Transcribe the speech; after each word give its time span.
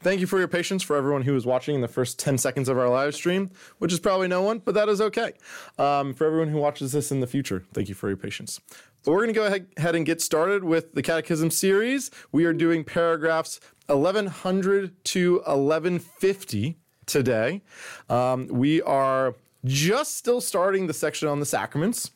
Thank 0.00 0.20
you 0.20 0.26
for 0.26 0.38
your 0.38 0.48
patience 0.48 0.82
for 0.82 0.96
everyone 0.96 1.22
who 1.22 1.32
was 1.32 1.46
watching 1.46 1.74
in 1.74 1.80
the 1.80 1.88
first 1.88 2.18
10 2.18 2.38
seconds 2.38 2.68
of 2.68 2.78
our 2.78 2.88
live 2.88 3.14
stream, 3.14 3.50
which 3.78 3.92
is 3.92 4.00
probably 4.00 4.28
no 4.28 4.42
one, 4.42 4.58
but 4.58 4.74
that 4.74 4.88
is 4.88 5.00
okay. 5.00 5.32
Um, 5.78 6.14
for 6.14 6.26
everyone 6.26 6.48
who 6.48 6.58
watches 6.58 6.92
this 6.92 7.10
in 7.10 7.20
the 7.20 7.26
future, 7.26 7.64
thank 7.72 7.88
you 7.88 7.94
for 7.94 8.08
your 8.08 8.16
patience. 8.16 8.60
But 9.04 9.12
we're 9.12 9.22
going 9.22 9.34
to 9.34 9.40
go 9.40 9.46
ahead, 9.46 9.94
and 9.94 10.04
get 10.04 10.20
started 10.20 10.64
with 10.64 10.94
the 10.94 11.02
Catechism 11.02 11.50
series. 11.50 12.10
We 12.32 12.44
are 12.44 12.52
doing 12.52 12.82
paragraphs 12.82 13.60
1100 13.86 15.04
to 15.04 15.34
1150 15.34 16.76
today. 17.06 17.62
Um, 18.10 18.48
we 18.48 18.82
are 18.82 19.36
just 19.64 20.16
still 20.16 20.40
starting 20.40 20.88
the 20.88 20.94
section 20.94 21.28
on 21.28 21.40
the 21.40 21.46
sacraments. 21.46 22.10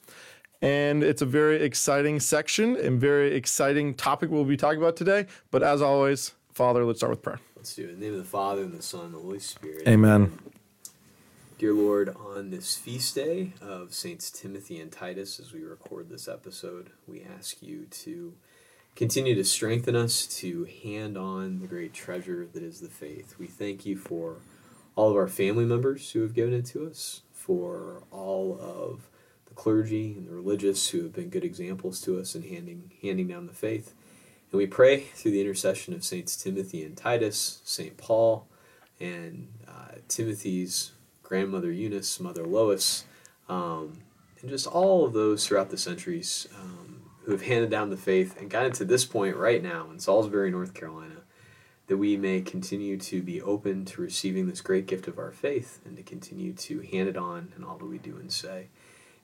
And 0.62 1.02
it's 1.02 1.22
a 1.22 1.26
very 1.26 1.62
exciting 1.62 2.20
section 2.20 2.76
and 2.76 3.00
very 3.00 3.34
exciting 3.34 3.94
topic 3.94 4.30
we'll 4.30 4.44
be 4.44 4.56
talking 4.56 4.80
about 4.80 4.96
today. 4.96 5.26
But 5.50 5.62
as 5.62 5.80
always, 5.80 6.34
Father, 6.52 6.84
let's 6.84 6.98
start 6.98 7.10
with 7.10 7.22
prayer. 7.22 7.40
Let's 7.60 7.74
do 7.74 7.84
it. 7.84 7.90
In 7.90 8.00
the 8.00 8.06
name 8.06 8.14
of 8.14 8.20
the 8.20 8.24
Father, 8.24 8.62
and 8.62 8.72
the 8.72 8.80
Son, 8.80 9.04
and 9.04 9.14
the 9.14 9.18
Holy 9.18 9.38
Spirit. 9.38 9.86
Amen. 9.86 10.32
Dear 11.58 11.74
Lord, 11.74 12.16
on 12.16 12.48
this 12.48 12.74
feast 12.74 13.14
day 13.14 13.52
of 13.60 13.92
Saints 13.92 14.30
Timothy 14.30 14.80
and 14.80 14.90
Titus, 14.90 15.38
as 15.38 15.52
we 15.52 15.62
record 15.62 16.08
this 16.08 16.26
episode, 16.26 16.88
we 17.06 17.22
ask 17.22 17.62
you 17.62 17.84
to 17.84 18.32
continue 18.96 19.34
to 19.34 19.44
strengthen 19.44 19.94
us 19.94 20.26
to 20.38 20.66
hand 20.82 21.18
on 21.18 21.60
the 21.60 21.66
great 21.66 21.92
treasure 21.92 22.48
that 22.50 22.62
is 22.62 22.80
the 22.80 22.88
faith. 22.88 23.34
We 23.38 23.46
thank 23.46 23.84
you 23.84 23.98
for 23.98 24.36
all 24.96 25.10
of 25.10 25.16
our 25.16 25.28
family 25.28 25.66
members 25.66 26.12
who 26.12 26.22
have 26.22 26.32
given 26.32 26.54
it 26.54 26.64
to 26.68 26.86
us, 26.86 27.20
for 27.34 28.04
all 28.10 28.58
of 28.58 29.10
the 29.44 29.54
clergy 29.54 30.14
and 30.16 30.26
the 30.26 30.32
religious 30.32 30.88
who 30.88 31.02
have 31.02 31.12
been 31.12 31.28
good 31.28 31.44
examples 31.44 32.00
to 32.00 32.18
us 32.18 32.34
in 32.34 32.40
handing, 32.40 32.92
handing 33.02 33.28
down 33.28 33.46
the 33.46 33.52
faith. 33.52 33.92
And 34.50 34.58
we 34.58 34.66
pray 34.66 35.00
through 35.00 35.30
the 35.30 35.40
intercession 35.40 35.94
of 35.94 36.04
Saints 36.04 36.36
Timothy 36.36 36.84
and 36.84 36.96
Titus, 36.96 37.60
St. 37.64 37.96
Paul, 37.96 38.46
and 38.98 39.48
uh, 39.68 39.96
Timothy's 40.08 40.92
grandmother 41.22 41.70
Eunice, 41.70 42.18
mother 42.18 42.44
Lois, 42.44 43.04
um, 43.48 43.98
and 44.40 44.50
just 44.50 44.66
all 44.66 45.04
of 45.04 45.12
those 45.12 45.46
throughout 45.46 45.70
the 45.70 45.78
centuries 45.78 46.48
um, 46.60 47.02
who 47.24 47.32
have 47.32 47.42
handed 47.42 47.70
down 47.70 47.90
the 47.90 47.96
faith 47.96 48.36
and 48.40 48.50
gotten 48.50 48.72
to 48.72 48.84
this 48.84 49.04
point 49.04 49.36
right 49.36 49.62
now 49.62 49.88
in 49.90 50.00
Salisbury, 50.00 50.50
North 50.50 50.74
Carolina, 50.74 51.22
that 51.86 51.98
we 51.98 52.16
may 52.16 52.40
continue 52.40 52.96
to 52.96 53.22
be 53.22 53.40
open 53.42 53.84
to 53.84 54.00
receiving 54.00 54.48
this 54.48 54.60
great 54.60 54.86
gift 54.86 55.06
of 55.06 55.18
our 55.18 55.30
faith 55.30 55.80
and 55.84 55.96
to 55.96 56.02
continue 56.02 56.52
to 56.52 56.80
hand 56.80 57.08
it 57.08 57.16
on 57.16 57.52
in 57.56 57.62
all 57.62 57.78
that 57.78 57.86
we 57.86 57.98
do 57.98 58.16
and 58.16 58.32
say. 58.32 58.68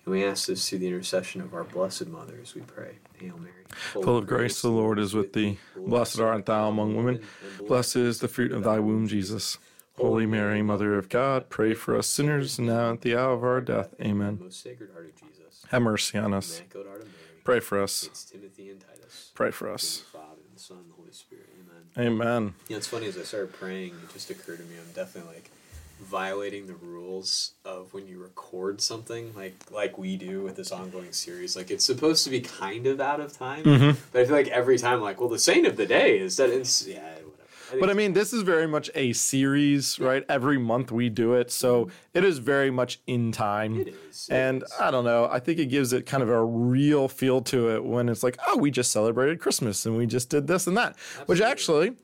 And 0.07 0.15
we 0.15 0.25
ask 0.25 0.47
this 0.47 0.69
through 0.69 0.79
the 0.79 0.87
intercession 0.87 1.41
of 1.41 1.53
our 1.53 1.65
Blessed 1.65 2.07
Mother 2.07 2.39
as 2.41 2.55
we 2.55 2.61
pray. 2.61 2.99
Hail 3.19 3.39
Mary. 3.39 3.53
Full 3.69 4.19
of 4.19 4.27
grace, 4.27 4.63
the 4.63 4.69
Lord 4.69 5.01
is 5.01 5.15
with 5.15 5.33
thee. 5.33 5.59
Blessed 5.77 6.21
art 6.21 6.47
thou 6.47 6.69
among 6.69 6.95
women. 6.97 7.23
Blessed 7.67 7.97
is 7.97 8.21
the 8.21 8.29
fruit 8.29 8.53
of 8.53 8.63
thy 8.63 8.79
womb, 8.79 9.09
Jesus. 9.09 9.59
Holy 9.99 10.25
Mary, 10.25 10.63
Mother 10.63 10.97
of 10.97 11.09
God, 11.09 11.49
pray 11.49 11.75
for 11.75 11.97
us 11.97 12.07
sinners 12.07 12.59
now 12.59 12.93
at 12.93 13.01
the 13.01 13.17
hour 13.17 13.33
of 13.33 13.43
our 13.43 13.61
death. 13.61 13.95
Amen. 14.01 14.39
Most 14.41 14.63
Sacred 14.63 14.91
Heart 14.93 15.07
of 15.07 15.17
Jesus. 15.17 15.65
Have 15.71 15.83
mercy 15.83 16.19
on 16.19 16.33
us. 16.35 16.61
Immaculate 16.61 16.87
Heart 16.87 17.01
of 17.01 17.07
Mary. 17.07 17.41
Pray 17.43 17.61
for 17.61 17.83
us. 17.83 18.05
It's 18.05 18.25
Timothy 18.25 18.71
and 18.71 18.81
Titus. 18.81 19.33
Pray 19.35 19.51
for 19.51 19.73
us. 19.73 20.05
Father 20.13 20.43
and 20.49 20.61
Son 20.61 20.85
the 20.89 20.95
Holy 20.95 21.13
Spirit. 21.13 21.49
Amen. 21.97 22.13
Amen. 22.13 22.55
You 22.69 22.75
know, 22.75 22.77
it's 22.77 22.87
funny 22.87 23.07
as 23.07 23.19
I 23.19 23.23
started 23.23 23.55
praying, 23.55 23.95
it 24.05 24.13
just 24.13 24.31
occurred 24.31 24.59
to 24.59 24.65
me 24.65 24.77
I'm 24.79 24.93
definitely 24.93 25.35
like 25.35 25.51
violating 26.01 26.67
the 26.67 26.75
rules 26.75 27.53
of 27.65 27.93
when 27.95 28.07
you 28.07 28.19
record 28.19 28.81
something 28.81 29.33
like 29.35 29.55
like 29.71 29.97
we 29.99 30.17
do 30.17 30.43
with 30.43 30.55
this 30.57 30.71
ongoing 30.71 31.11
series 31.13 31.57
like 31.57 31.71
it's 31.71 31.85
supposed 31.85 32.23
to 32.25 32.31
be 32.31 32.41
kind 32.41 32.87
of 32.87 33.01
out 33.01 33.19
of 33.21 33.37
time 33.37 33.65
Mhm. 33.65 33.97
but 34.13 34.21
i 34.23 34.25
feel 34.25 34.35
like 34.37 34.49
every 34.49 34.79
time 34.79 35.01
like 35.01 35.19
well 35.21 35.29
the 35.29 35.39
saint 35.39 35.67
of 35.67 35.77
the 35.77 35.87
day 35.87 36.19
is 36.19 36.37
that 36.37 36.51
it's 36.51 36.87
yeah 36.87 37.01
whatever 37.01 37.81
But 37.81 37.91
I 37.91 37.95
mean, 37.95 38.13
this 38.13 38.33
is 38.33 38.43
very 38.43 38.69
much 38.69 38.91
a 38.95 39.13
series, 39.13 39.99
right? 39.99 40.25
Every 40.29 40.57
month 40.57 40.93
we 40.93 41.09
do 41.09 41.35
it. 41.35 41.51
So 41.51 41.89
it 42.15 42.23
is 42.23 42.39
very 42.39 42.71
much 42.71 43.01
in 43.09 43.33
time. 43.33 43.81
it 43.81 43.89
is 43.89 44.29
it 44.31 44.35
And 44.35 44.63
is. 44.63 44.73
I 44.81 44.93
don't 44.93 45.03
know. 45.05 45.29
I 45.29 45.41
think 45.41 45.59
it 45.59 45.67
gives 45.67 45.93
it 45.93 46.07
kind 46.07 46.23
of 46.23 46.29
a 46.29 46.45
real 46.45 47.09
feel 47.09 47.41
to 47.43 47.71
it 47.75 47.85
when 47.85 48.09
it's 48.09 48.23
like, 48.23 48.39
oh, 48.47 48.57
we 48.57 48.71
just 48.71 48.93
celebrated 48.93 49.41
Christmas 49.41 49.85
and 49.85 49.97
we 49.97 50.07
just 50.07 50.31
did 50.31 50.47
this 50.47 50.69
and 50.69 50.77
that, 50.77 50.95
which 51.27 51.41
actually 51.41 51.97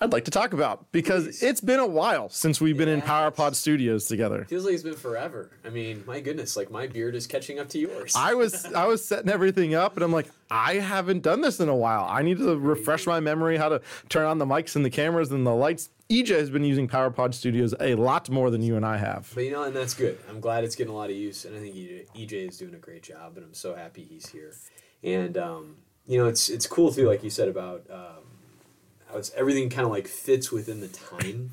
I'd 0.00 0.12
like 0.12 0.24
to 0.26 0.30
talk 0.30 0.52
about 0.52 0.90
because 0.92 1.24
Please. 1.24 1.42
it's 1.42 1.60
been 1.60 1.80
a 1.80 1.86
while 1.86 2.28
since 2.28 2.60
we've 2.60 2.76
been 2.76 2.88
in 2.88 3.00
Yes. 3.00 3.08
PowerPod 3.08 3.54
Studios 3.56 4.06
together. 4.06 4.44
feels 4.48 4.64
like 4.64 4.74
it's 4.74 4.82
been 4.84 4.94
forever 4.94 5.50
i 5.64 5.70
mean 5.70 6.04
my 6.06 6.20
goodness 6.20 6.56
like 6.56 6.70
my 6.70 6.86
beard 6.86 7.16
is 7.16 7.26
catching 7.26 7.58
up 7.58 7.68
to 7.70 7.78
yours 7.80 8.12
I 8.14 8.34
was 8.34 8.64
I 8.66 8.86
was 8.86 9.04
setting 9.04 9.28
everything 9.28 9.74
up 9.74 9.96
and 9.96 10.04
I'm 10.04 10.12
like, 10.12 10.28
I 10.50 10.74
haven't 10.74 11.22
done 11.22 11.40
this 11.42 11.60
in 11.60 11.68
a 11.68 11.76
while. 11.76 12.06
I 12.08 12.22
need 12.22 12.38
to 12.38 12.56
refresh 12.56 13.06
my 13.06 13.20
memory 13.20 13.56
how 13.58 13.68
to 13.68 13.82
turn 14.08 14.24
on 14.24 14.38
the 14.38 14.46
mics 14.46 14.76
and 14.76 14.84
the 14.84 14.90
cameras 14.90 15.30
and 15.30 15.46
the 15.46 15.54
lights. 15.54 15.90
EJ 16.10 16.28
has 16.38 16.48
been 16.48 16.64
using 16.64 16.88
PowerPod 16.88 17.34
Studios 17.34 17.74
a 17.80 17.94
lot 17.96 18.30
more 18.30 18.50
than 18.50 18.62
you 18.62 18.76
and 18.76 18.86
I 18.86 18.96
have. 18.96 19.30
But 19.34 19.44
you 19.44 19.50
know, 19.50 19.64
and 19.64 19.76
that's 19.76 19.92
good. 19.92 20.16
I'm 20.30 20.40
glad 20.40 20.64
it's 20.64 20.74
getting 20.74 20.92
a 20.92 20.96
lot 20.96 21.10
of 21.10 21.16
use, 21.16 21.44
and 21.44 21.54
I 21.54 21.60
think 21.60 21.74
EJ, 21.74 22.48
is 22.48 22.56
doing 22.56 22.74
a 22.74 22.78
great 22.78 23.02
job, 23.02 23.36
and 23.36 23.44
I'm 23.44 23.52
so 23.52 23.74
happy 23.74 24.04
he's 24.04 24.26
here. 24.26 24.54
And 25.02 25.36
um, 25.36 25.76
you 26.06 26.16
know, 26.18 26.26
it's 26.26 26.48
it's 26.48 26.66
cool 26.66 26.90
too, 26.92 27.06
like 27.06 27.22
you 27.22 27.28
said 27.28 27.48
about 27.48 27.84
um, 27.90 28.24
it's 29.14 29.30
everything 29.34 29.70
kind 29.70 29.84
of 29.86 29.90
like 29.92 30.06
fits 30.08 30.50
within 30.52 30.80
the 30.80 30.88
time. 30.88 31.52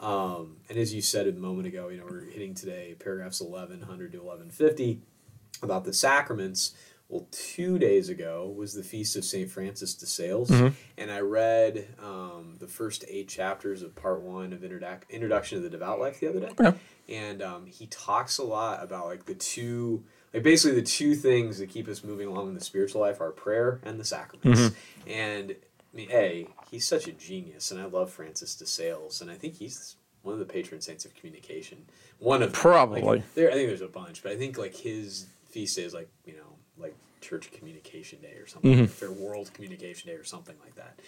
Um, 0.00 0.56
and 0.68 0.78
as 0.78 0.92
you 0.92 1.00
said 1.02 1.26
a 1.28 1.32
moment 1.32 1.68
ago, 1.68 1.88
you 1.88 1.98
know, 1.98 2.06
we're 2.08 2.24
hitting 2.24 2.54
today 2.54 2.96
paragraphs 2.98 3.40
1100 3.40 4.12
to 4.12 4.18
1150 4.18 5.00
about 5.62 5.84
the 5.84 5.92
sacraments. 5.92 6.72
Well, 7.08 7.28
two 7.30 7.78
days 7.78 8.08
ago 8.08 8.52
was 8.56 8.72
the 8.74 8.82
feast 8.82 9.16
of 9.16 9.24
Saint 9.24 9.50
Francis 9.50 9.92
de 9.94 10.06
Sales, 10.06 10.48
Mhm. 10.50 10.72
and 10.96 11.10
I 11.10 11.20
read 11.20 11.86
um, 12.02 12.56
the 12.58 12.66
first 12.66 13.04
eight 13.06 13.28
chapters 13.28 13.82
of 13.82 13.94
part 13.94 14.22
one 14.22 14.52
of 14.54 14.60
Introduc- 14.60 15.08
Introduction 15.10 15.58
to 15.58 15.62
the 15.62 15.68
Devout 15.68 16.00
Life 16.00 16.20
the 16.20 16.28
other 16.28 16.40
day 16.40 16.48
Okay. 16.58 16.72
and 17.10 17.42
um, 17.42 17.66
he 17.66 17.86
talks 17.88 18.38
a 18.38 18.44
lot 18.44 18.82
about 18.82 19.06
like 19.06 19.26
the 19.26 19.34
two 19.34 20.02
like 20.32 20.42
basically 20.42 20.80
the 20.80 20.86
two 20.86 21.14
things 21.14 21.58
that 21.58 21.68
keep 21.68 21.86
us 21.86 22.02
moving 22.02 22.26
along 22.28 22.48
in 22.48 22.54
the 22.54 22.64
spiritual 22.64 23.02
life 23.02 23.20
are 23.20 23.30
prayer 23.30 23.78
and 23.84 24.00
the 24.00 24.04
sacraments 24.06 24.74
and 25.06 25.54
i 25.92 25.96
mean 25.96 26.10
a 26.10 26.46
he's 26.70 26.86
such 26.86 27.06
a 27.06 27.12
genius 27.12 27.70
and 27.70 27.80
i 27.80 27.84
love 27.84 28.10
francis 28.10 28.54
de 28.54 28.66
sales 28.66 29.20
and 29.20 29.30
i 29.30 29.34
think 29.34 29.54
he's 29.54 29.96
one 30.22 30.32
of 30.32 30.38
the 30.38 30.44
patron 30.46 30.80
saints 30.80 31.04
of 31.04 31.14
communication 31.14 31.84
one 32.18 32.42
of. 32.42 32.52
Probably. 32.52 33.02
like, 33.02 33.34
there 33.34 33.50
i 33.50 33.54
think 33.54 33.68
there's 33.68 33.80
a 33.80 33.88
bunch 33.88 34.22
but 34.22 34.32
i 34.32 34.36
think 34.36 34.56
like 34.58 34.74
his 34.74 35.26
feast 35.44 35.76
day 35.76 35.82
is 35.82 35.94
like 35.94 36.08
you 36.24 36.34
know 36.34 36.56
like 36.78 36.94
church 37.20 37.50
communication 37.52 38.20
day 38.20 38.34
or 38.34 38.46
something 38.46 38.86
Mhm. 38.86 39.02
or 39.02 39.12
world 39.12 39.52
communication 39.54 40.08
day 40.10 40.16
or 40.16 40.24
something 40.24 40.56
like 40.64 40.74
that 40.76 40.98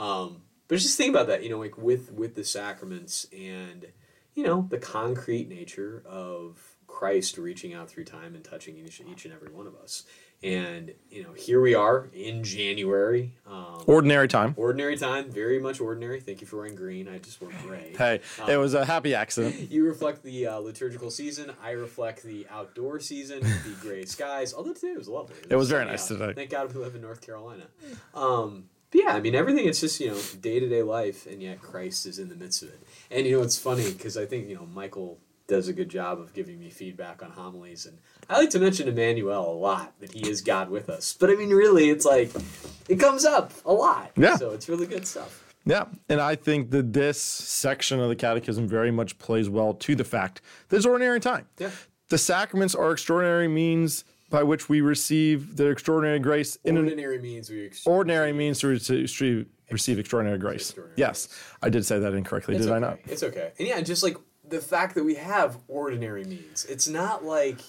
um, 0.00 0.42
but 0.68 0.78
just 0.78 0.96
think 0.96 1.10
about 1.10 1.26
that 1.28 1.42
you 1.42 1.48
know 1.50 1.58
like 1.58 1.76
with 1.78 2.12
with 2.12 2.34
the 2.34 2.44
sacraments 2.44 3.26
and 3.36 3.86
you 4.34 4.44
know 4.44 4.66
the 4.70 4.78
concrete 4.78 5.48
nature 5.48 6.02
of 6.06 6.76
Christ 6.86 7.36
reaching 7.38 7.74
out 7.74 7.88
through 7.90 8.04
time 8.04 8.34
and 8.34 8.42
touching 8.42 8.76
each, 8.78 9.00
each 9.00 9.24
and 9.26 9.34
every 9.34 9.50
one 9.50 9.66
of 9.66 9.74
us. 9.76 10.04
And 10.42 10.92
you 11.10 11.24
know, 11.24 11.32
here 11.32 11.60
we 11.60 11.74
are 11.74 12.08
in 12.14 12.44
January. 12.44 13.34
Um, 13.46 13.82
Ordinary 13.86 14.28
time. 14.28 14.54
ordinary 14.56 14.96
time, 14.96 15.30
very 15.30 15.58
much 15.58 15.80
ordinary. 15.80 16.20
Thank 16.20 16.40
you 16.40 16.46
for 16.46 16.58
wearing 16.58 16.76
green. 16.76 17.08
I 17.08 17.18
just 17.18 17.40
wore 17.40 17.50
gray. 17.64 17.92
Hey, 17.98 18.20
it 18.46 18.56
was 18.56 18.74
a 18.74 18.84
happy 18.84 19.14
accident. 19.14 19.56
You 19.70 19.84
reflect 19.84 20.22
the 20.22 20.46
uh, 20.46 20.58
liturgical 20.58 21.10
season. 21.10 21.52
I 21.62 21.70
reflect 21.72 22.22
the 22.22 22.46
outdoor 22.50 23.00
season, 23.00 23.40
the 23.42 23.74
gray 23.80 24.04
skies. 24.04 24.54
Although 24.54 24.74
today 24.74 24.94
was 24.96 25.08
lovely. 25.08 25.36
It 25.50 25.56
was 25.56 25.68
very 25.68 25.84
nice 25.84 26.10
out. 26.10 26.18
today. 26.18 26.32
Thank 26.34 26.50
God 26.50 26.72
we 26.72 26.80
live 26.82 26.94
in 26.94 27.00
North 27.02 27.20
Carolina. 27.20 27.64
Um, 28.14 28.68
but 28.90 29.02
yeah, 29.02 29.14
I 29.14 29.20
mean 29.20 29.34
everything. 29.34 29.66
It's 29.66 29.80
just 29.80 29.98
you 30.00 30.10
know 30.10 30.18
day 30.40 30.60
to 30.60 30.68
day 30.68 30.82
life, 30.82 31.26
and 31.26 31.42
yet 31.42 31.60
Christ 31.60 32.06
is 32.06 32.18
in 32.20 32.28
the 32.28 32.36
midst 32.36 32.62
of 32.62 32.68
it. 32.68 32.80
And 33.10 33.26
you 33.26 33.36
know 33.36 33.42
it's 33.42 33.58
funny 33.58 33.90
because 33.90 34.16
I 34.16 34.24
think 34.24 34.48
you 34.48 34.54
know 34.54 34.66
Michael 34.66 35.18
does 35.48 35.66
a 35.66 35.72
good 35.72 35.88
job 35.88 36.20
of 36.20 36.32
giving 36.34 36.60
me 36.60 36.70
feedback 36.70 37.22
on 37.22 37.30
homilies, 37.30 37.86
and 37.86 37.98
I 38.28 38.38
like 38.38 38.50
to 38.50 38.60
mention 38.60 38.86
Emmanuel 38.86 39.50
a 39.50 39.56
lot 39.56 39.98
that 39.98 40.12
he 40.12 40.28
is 40.28 40.42
God 40.42 40.70
with 40.70 40.88
us. 40.88 41.16
But 41.18 41.30
I 41.30 41.34
mean, 41.34 41.50
really, 41.50 41.88
it's 41.90 42.04
like 42.04 42.30
it 42.88 43.00
comes 43.00 43.24
up 43.24 43.52
a 43.64 43.72
lot. 43.72 44.12
Yeah. 44.16 44.36
So 44.36 44.50
it's 44.50 44.68
really 44.68 44.86
good 44.86 45.06
stuff. 45.06 45.44
Yeah, 45.64 45.86
and 46.08 46.20
I 46.20 46.34
think 46.34 46.70
that 46.70 46.92
this 46.92 47.20
section 47.20 47.98
of 48.00 48.08
the 48.08 48.16
catechism 48.16 48.68
very 48.68 48.90
much 48.90 49.18
plays 49.18 49.50
well 49.50 49.74
to 49.74 49.94
the 49.94 50.04
fact 50.04 50.40
that 50.68 50.76
it's 50.76 50.86
ordinary 50.86 51.20
time. 51.20 51.46
Yeah. 51.58 51.70
The 52.08 52.18
sacraments 52.18 52.74
are 52.74 52.92
extraordinary 52.92 53.48
means 53.48 54.04
by 54.30 54.42
which 54.42 54.68
we 54.68 54.80
receive 54.80 55.56
the 55.56 55.68
extraordinary 55.68 56.18
grace 56.18 56.56
in 56.64 56.76
an 56.76 56.84
Ordinary 56.84 57.18
means 57.18 57.50
we. 57.50 57.66
Ex- 57.66 57.86
ordinary 57.86 58.32
means 58.32 58.60
to 58.60 58.68
receive, 58.68 59.46
receive 59.70 59.98
extraordinary 59.98 60.38
grace. 60.38 60.70
Extraordinary 60.70 60.98
Yes, 60.98 61.28
I 61.62 61.70
did 61.70 61.84
say 61.84 61.98
that 61.98 62.14
incorrectly, 62.14 62.56
It's 62.56 62.66
did 62.66 62.74
I 62.74 62.78
not? 62.78 62.98
It's 63.06 63.22
okay. 63.22 63.52
And 63.58 63.66
yeah, 63.66 63.80
just 63.80 64.02
like 64.02 64.16
the 64.48 64.60
fact 64.60 64.94
that 64.94 65.04
we 65.04 65.14
have 65.16 65.58
ordinary 65.68 66.24
means. 66.24 66.64
It's 66.64 66.88
not 66.88 67.24
like 67.24 67.60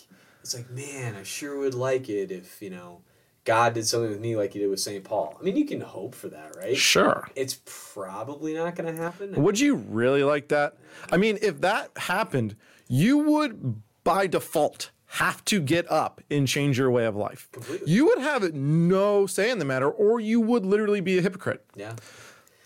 it's 0.42 0.56
like, 0.56 0.70
man, 0.70 1.16
I 1.16 1.24
sure 1.24 1.60
would 1.60 1.74
like 1.74 2.10
it 2.10 2.32
if, 2.32 2.62
you 2.62 2.70
know, 2.70 3.02
God 3.46 3.74
did 3.74 3.88
something 3.88 4.10
with 4.10 4.20
me 4.20 4.36
like 4.36 4.54
he 4.54 4.60
did 4.60 4.70
with 4.70 4.80
St. 4.80 5.04
Paul. 5.04 5.38
I 5.40 5.44
mean, 5.44 5.56
you 5.56 5.66
can 5.66 5.82
hope 5.82 6.16
for 6.16 6.28
that, 6.30 6.56
right? 6.56 6.78
Sure. 6.78 7.30
It's 7.36 7.60
probably 7.66 8.54
not 8.54 8.76
going 8.76 8.94
to 8.94 9.02
happen. 9.02 9.42
Would 9.42 9.60
you 9.60 9.76
really 9.76 10.24
like 10.24 10.50
that? 10.50 10.78
I 11.12 11.18
mean, 11.18 11.38
if 11.42 11.62
that 11.62 11.92
happened, 11.98 12.56
you 12.88 13.18
would 13.18 13.82
by 14.04 14.28
default 14.28 14.92
have 15.14 15.44
to 15.46 15.60
get 15.60 15.90
up 15.92 16.22
and 16.30 16.48
change 16.48 16.78
your 16.78 16.92
way 16.92 17.06
of 17.06 17.16
life. 17.16 17.50
Completely. 17.52 17.92
You 17.92 18.06
would 18.06 18.20
have 18.20 18.54
no 18.54 19.26
say 19.26 19.50
in 19.50 19.58
the 19.58 19.66
matter, 19.66 19.90
or 19.90 20.20
you 20.20 20.40
would 20.40 20.66
literally 20.66 21.02
be 21.02 21.18
a 21.18 21.22
hypocrite. 21.22 21.66
Yeah. 21.76 21.96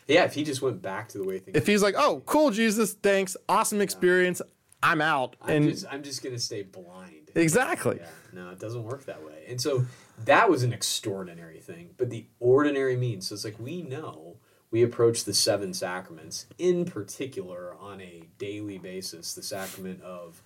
Yeah, 0.08 0.26
if 0.26 0.34
he 0.34 0.44
just 0.44 0.62
went 0.62 0.82
back 0.82 1.10
to 1.10 1.18
the 1.18 1.24
way 1.24 1.40
things. 1.40 1.58
If 1.58 1.68
he's 1.68 1.82
like, 1.82 1.96
"Oh, 1.98 2.22
cool, 2.26 2.52
Jesus, 2.52 2.94
thanks, 2.94 3.38
awesome 3.48 3.82
experience, 3.82 4.42
I'm 4.82 5.02
out," 5.02 5.36
I'm 5.42 5.64
and 5.64 5.70
just, 5.70 5.86
I'm 5.90 6.04
just 6.04 6.24
gonna 6.24 6.40
stay 6.40 6.64
blind. 6.64 7.32
exactly, 7.36 8.00
Yeah, 8.02 8.08
no, 8.34 8.50
it 8.50 8.60
doesn't 8.60 8.84
work 8.84 9.06
that 9.06 9.24
way. 9.24 9.46
And 9.48 9.60
so 9.60 9.86
that 10.26 10.50
was 10.50 10.64
an 10.64 10.74
extraordinary 10.74 11.60
thing. 11.60 11.92
But 11.98 12.10
the 12.10 12.26
ordinary 12.40 12.96
means, 12.96 13.28
so 13.28 13.36
it's 13.36 13.46
like 13.46 13.60
we 13.60 13.82
know 13.82 14.38
we 14.74 14.82
approach 14.82 15.24
the 15.24 15.34
seven 15.34 15.74
sacraments, 15.74 16.48
in 16.58 16.86
particular 16.86 17.76
on 17.80 18.02
a 18.02 18.24
daily 18.40 18.80
basis, 18.80 19.34
the 19.36 19.44
sacrament 19.44 20.02
of 20.02 20.42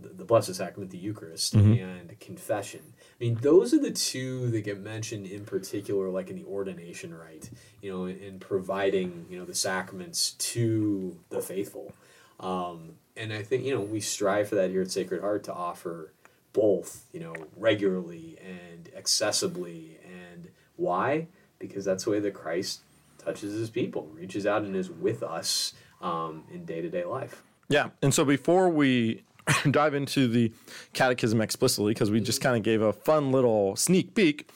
the, 0.00 0.10
the 0.10 0.24
Blessed 0.24 0.54
Sacrament, 0.54 0.92
the 0.92 0.98
Eucharist, 0.98 1.56
mm-hmm. 1.56 1.82
and 1.82 2.20
confession. 2.20 2.93
I 3.20 3.24
mean, 3.24 3.38
those 3.40 3.72
are 3.72 3.78
the 3.78 3.92
two 3.92 4.50
that 4.50 4.62
get 4.62 4.80
mentioned 4.80 5.26
in 5.26 5.44
particular, 5.44 6.08
like 6.08 6.30
in 6.30 6.36
the 6.36 6.44
ordination 6.44 7.14
rite, 7.14 7.50
you 7.80 7.92
know, 7.92 8.06
in, 8.06 8.18
in 8.18 8.38
providing, 8.40 9.26
you 9.30 9.38
know, 9.38 9.44
the 9.44 9.54
sacraments 9.54 10.32
to 10.32 11.16
the 11.30 11.40
faithful. 11.40 11.92
Um, 12.40 12.94
and 13.16 13.32
I 13.32 13.42
think, 13.42 13.64
you 13.64 13.74
know, 13.74 13.80
we 13.80 14.00
strive 14.00 14.48
for 14.48 14.56
that 14.56 14.70
here 14.70 14.82
at 14.82 14.90
Sacred 14.90 15.20
Heart 15.20 15.44
to 15.44 15.54
offer 15.54 16.12
both, 16.52 17.04
you 17.12 17.20
know, 17.20 17.34
regularly 17.56 18.36
and 18.44 18.90
accessibly. 18.96 19.96
And 20.04 20.48
why? 20.76 21.28
Because 21.60 21.84
that's 21.84 22.04
the 22.04 22.10
way 22.10 22.20
that 22.20 22.34
Christ 22.34 22.80
touches 23.18 23.54
his 23.54 23.70
people, 23.70 24.08
reaches 24.12 24.46
out 24.46 24.62
and 24.62 24.74
is 24.74 24.90
with 24.90 25.22
us 25.22 25.72
um, 26.02 26.44
in 26.52 26.64
day 26.64 26.82
to 26.82 26.90
day 26.90 27.04
life. 27.04 27.42
yeah. 27.68 27.90
And 28.02 28.12
so 28.12 28.24
before 28.24 28.68
we 28.68 29.22
dive 29.70 29.94
into 29.94 30.28
the 30.28 30.52
catechism 30.92 31.40
explicitly, 31.40 31.92
because 31.92 32.10
we 32.10 32.20
just 32.20 32.40
kind 32.40 32.56
of 32.56 32.62
gave 32.62 32.82
a 32.82 32.92
fun 32.92 33.32
little 33.32 33.76
sneak 33.76 34.14
peek, 34.14 34.50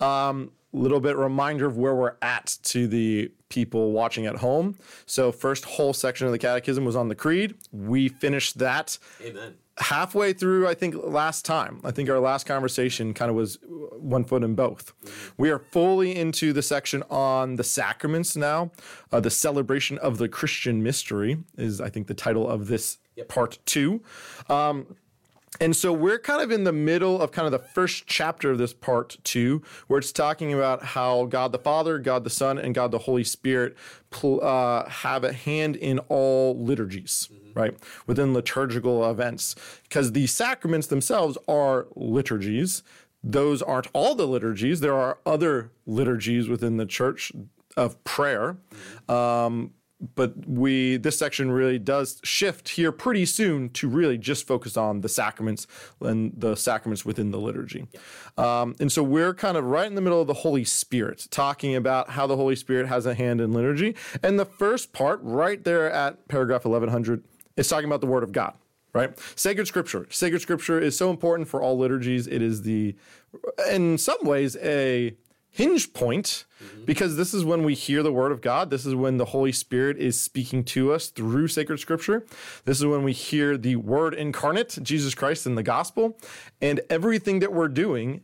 um, 0.00 0.50
little 0.72 1.00
bit 1.00 1.16
reminder 1.16 1.66
of 1.66 1.76
where 1.76 1.94
we're 1.94 2.16
at 2.20 2.58
to 2.64 2.86
the 2.86 3.30
people 3.48 3.92
watching 3.92 4.26
at 4.26 4.36
home. 4.36 4.76
So 5.06 5.30
first 5.30 5.64
whole 5.64 5.92
section 5.92 6.26
of 6.26 6.32
the 6.32 6.38
catechism 6.38 6.84
was 6.84 6.96
on 6.96 7.08
the 7.08 7.14
creed. 7.14 7.54
We 7.70 8.08
finished 8.08 8.58
that 8.58 8.98
Amen. 9.22 9.54
halfway 9.78 10.32
through, 10.32 10.66
I 10.66 10.74
think, 10.74 10.96
last 10.96 11.44
time. 11.44 11.80
I 11.84 11.92
think 11.92 12.10
our 12.10 12.18
last 12.18 12.46
conversation 12.46 13.14
kind 13.14 13.30
of 13.30 13.36
was 13.36 13.58
one 13.92 14.24
foot 14.24 14.42
in 14.42 14.56
both. 14.56 14.92
We 15.36 15.50
are 15.50 15.60
fully 15.60 16.16
into 16.16 16.52
the 16.52 16.62
section 16.62 17.04
on 17.08 17.54
the 17.54 17.64
sacraments 17.64 18.36
now. 18.36 18.72
Uh, 19.12 19.20
the 19.20 19.30
celebration 19.30 19.98
of 19.98 20.18
the 20.18 20.28
Christian 20.28 20.82
mystery 20.82 21.38
is, 21.56 21.80
I 21.80 21.90
think, 21.90 22.08
the 22.08 22.14
title 22.14 22.48
of 22.48 22.66
this 22.66 22.98
part 23.28 23.58
two. 23.64 24.02
Um, 24.48 24.96
and 25.60 25.76
so 25.76 25.92
we're 25.92 26.18
kind 26.18 26.42
of 26.42 26.50
in 26.50 26.64
the 26.64 26.72
middle 26.72 27.22
of 27.22 27.30
kind 27.30 27.46
of 27.46 27.52
the 27.52 27.60
first 27.60 28.06
chapter 28.06 28.50
of 28.50 28.58
this 28.58 28.72
part 28.72 29.18
two, 29.22 29.62
where 29.86 29.98
it's 29.98 30.10
talking 30.10 30.52
about 30.52 30.84
how 30.84 31.26
God 31.26 31.52
the 31.52 31.58
Father, 31.58 31.98
God 31.98 32.24
the 32.24 32.30
Son, 32.30 32.58
and 32.58 32.74
God 32.74 32.90
the 32.90 32.98
Holy 32.98 33.22
Spirit 33.22 33.76
pl- 34.10 34.42
uh, 34.42 34.88
have 34.88 35.22
a 35.22 35.32
hand 35.32 35.76
in 35.76 36.00
all 36.08 36.60
liturgies, 36.60 37.28
right? 37.54 37.76
Within 38.06 38.34
liturgical 38.34 39.08
events. 39.08 39.54
Because 39.84 40.10
the 40.10 40.26
sacraments 40.26 40.88
themselves 40.88 41.38
are 41.46 41.86
liturgies. 41.94 42.82
Those 43.22 43.62
aren't 43.62 43.86
all 43.92 44.16
the 44.16 44.26
liturgies. 44.26 44.80
There 44.80 44.96
are 44.96 45.18
other 45.24 45.70
liturgies 45.86 46.48
within 46.48 46.78
the 46.78 46.86
church 46.86 47.30
of 47.76 48.02
prayer. 48.02 48.56
Um, 49.08 49.72
but 50.14 50.48
we 50.48 50.96
this 50.96 51.18
section 51.18 51.50
really 51.50 51.78
does 51.78 52.20
shift 52.24 52.70
here 52.70 52.92
pretty 52.92 53.26
soon 53.26 53.70
to 53.70 53.88
really 53.88 54.18
just 54.18 54.46
focus 54.46 54.76
on 54.76 55.00
the 55.00 55.08
sacraments 55.08 55.66
and 56.00 56.32
the 56.36 56.54
sacraments 56.54 57.04
within 57.04 57.30
the 57.30 57.38
liturgy. 57.38 57.86
Um, 58.36 58.74
and 58.80 58.90
so 58.90 59.02
we're 59.02 59.34
kind 59.34 59.56
of 59.56 59.64
right 59.64 59.86
in 59.86 59.94
the 59.94 60.00
middle 60.00 60.20
of 60.20 60.26
the 60.26 60.34
holy 60.34 60.64
spirit 60.64 61.26
talking 61.30 61.74
about 61.74 62.10
how 62.10 62.26
the 62.26 62.36
holy 62.36 62.56
spirit 62.56 62.88
has 62.88 63.06
a 63.06 63.14
hand 63.14 63.40
in 63.40 63.52
liturgy. 63.52 63.94
And 64.22 64.38
the 64.38 64.44
first 64.44 64.92
part 64.92 65.20
right 65.22 65.62
there 65.62 65.90
at 65.90 66.28
paragraph 66.28 66.64
1100 66.64 67.24
is 67.56 67.68
talking 67.68 67.86
about 67.86 68.00
the 68.00 68.06
word 68.06 68.22
of 68.22 68.32
god 68.32 68.54
right? 68.94 69.18
Sacred 69.36 69.66
scripture. 69.66 70.06
Sacred 70.08 70.40
scripture 70.40 70.78
is 70.78 70.96
so 70.96 71.10
important 71.10 71.48
for 71.48 71.60
all 71.60 71.76
liturgies. 71.76 72.26
It 72.28 72.40
is 72.40 72.62
the 72.62 72.94
in 73.68 73.98
some 73.98 74.18
ways 74.22 74.56
a 74.62 75.16
hinge 75.54 75.92
point 75.92 76.46
mm-hmm. 76.60 76.84
because 76.84 77.16
this 77.16 77.32
is 77.32 77.44
when 77.44 77.62
we 77.62 77.74
hear 77.74 78.02
the 78.02 78.12
word 78.12 78.32
of 78.32 78.40
God. 78.40 78.70
This 78.70 78.84
is 78.84 78.92
when 78.92 79.18
the 79.18 79.26
Holy 79.26 79.52
Spirit 79.52 79.96
is 79.98 80.20
speaking 80.20 80.64
to 80.64 80.92
us 80.92 81.06
through 81.06 81.46
sacred 81.46 81.78
scripture. 81.78 82.26
This 82.64 82.80
is 82.80 82.86
when 82.86 83.04
we 83.04 83.12
hear 83.12 83.56
the 83.56 83.76
word 83.76 84.14
incarnate, 84.14 84.76
Jesus 84.82 85.14
Christ, 85.14 85.46
in 85.46 85.54
the 85.54 85.62
gospel. 85.62 86.18
And 86.60 86.80
everything 86.90 87.38
that 87.38 87.52
we're 87.52 87.68
doing 87.68 88.22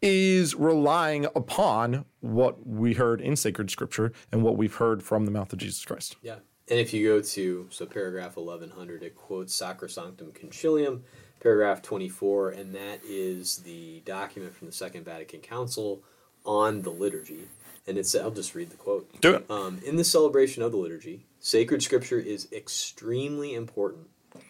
is 0.00 0.54
relying 0.54 1.24
upon 1.24 2.04
what 2.20 2.64
we 2.64 2.94
heard 2.94 3.20
in 3.20 3.34
sacred 3.34 3.72
scripture 3.72 4.12
and 4.30 4.44
what 4.44 4.56
we've 4.56 4.76
heard 4.76 5.02
from 5.02 5.24
the 5.24 5.32
mouth 5.32 5.52
of 5.52 5.58
Jesus 5.58 5.84
Christ. 5.84 6.14
Yeah. 6.22 6.36
And 6.70 6.78
if 6.78 6.94
you 6.94 7.08
go 7.08 7.20
to, 7.20 7.66
so 7.70 7.86
paragraph 7.86 8.36
1100, 8.36 9.02
it 9.02 9.16
quotes 9.16 9.60
Sacrosanctum 9.60 10.32
Concilium, 10.32 11.00
paragraph 11.40 11.82
24, 11.82 12.50
and 12.50 12.72
that 12.76 13.00
is 13.04 13.58
the 13.58 14.00
document 14.04 14.54
from 14.54 14.68
the 14.68 14.72
Second 14.72 15.04
Vatican 15.04 15.40
Council 15.40 16.04
on 16.48 16.82
the 16.82 16.90
liturgy. 16.90 17.46
And 17.86 17.98
it's, 17.98 18.14
I'll 18.14 18.30
just 18.30 18.54
read 18.54 18.70
the 18.70 18.76
quote. 18.76 19.20
Do 19.20 19.34
it. 19.34 19.50
Um, 19.50 19.80
in 19.86 19.96
the 19.96 20.04
celebration 20.04 20.62
of 20.62 20.72
the 20.72 20.78
liturgy, 20.78 21.26
sacred 21.38 21.82
scripture 21.82 22.18
is 22.18 22.48
extremely 22.52 23.54
important. 23.54 24.08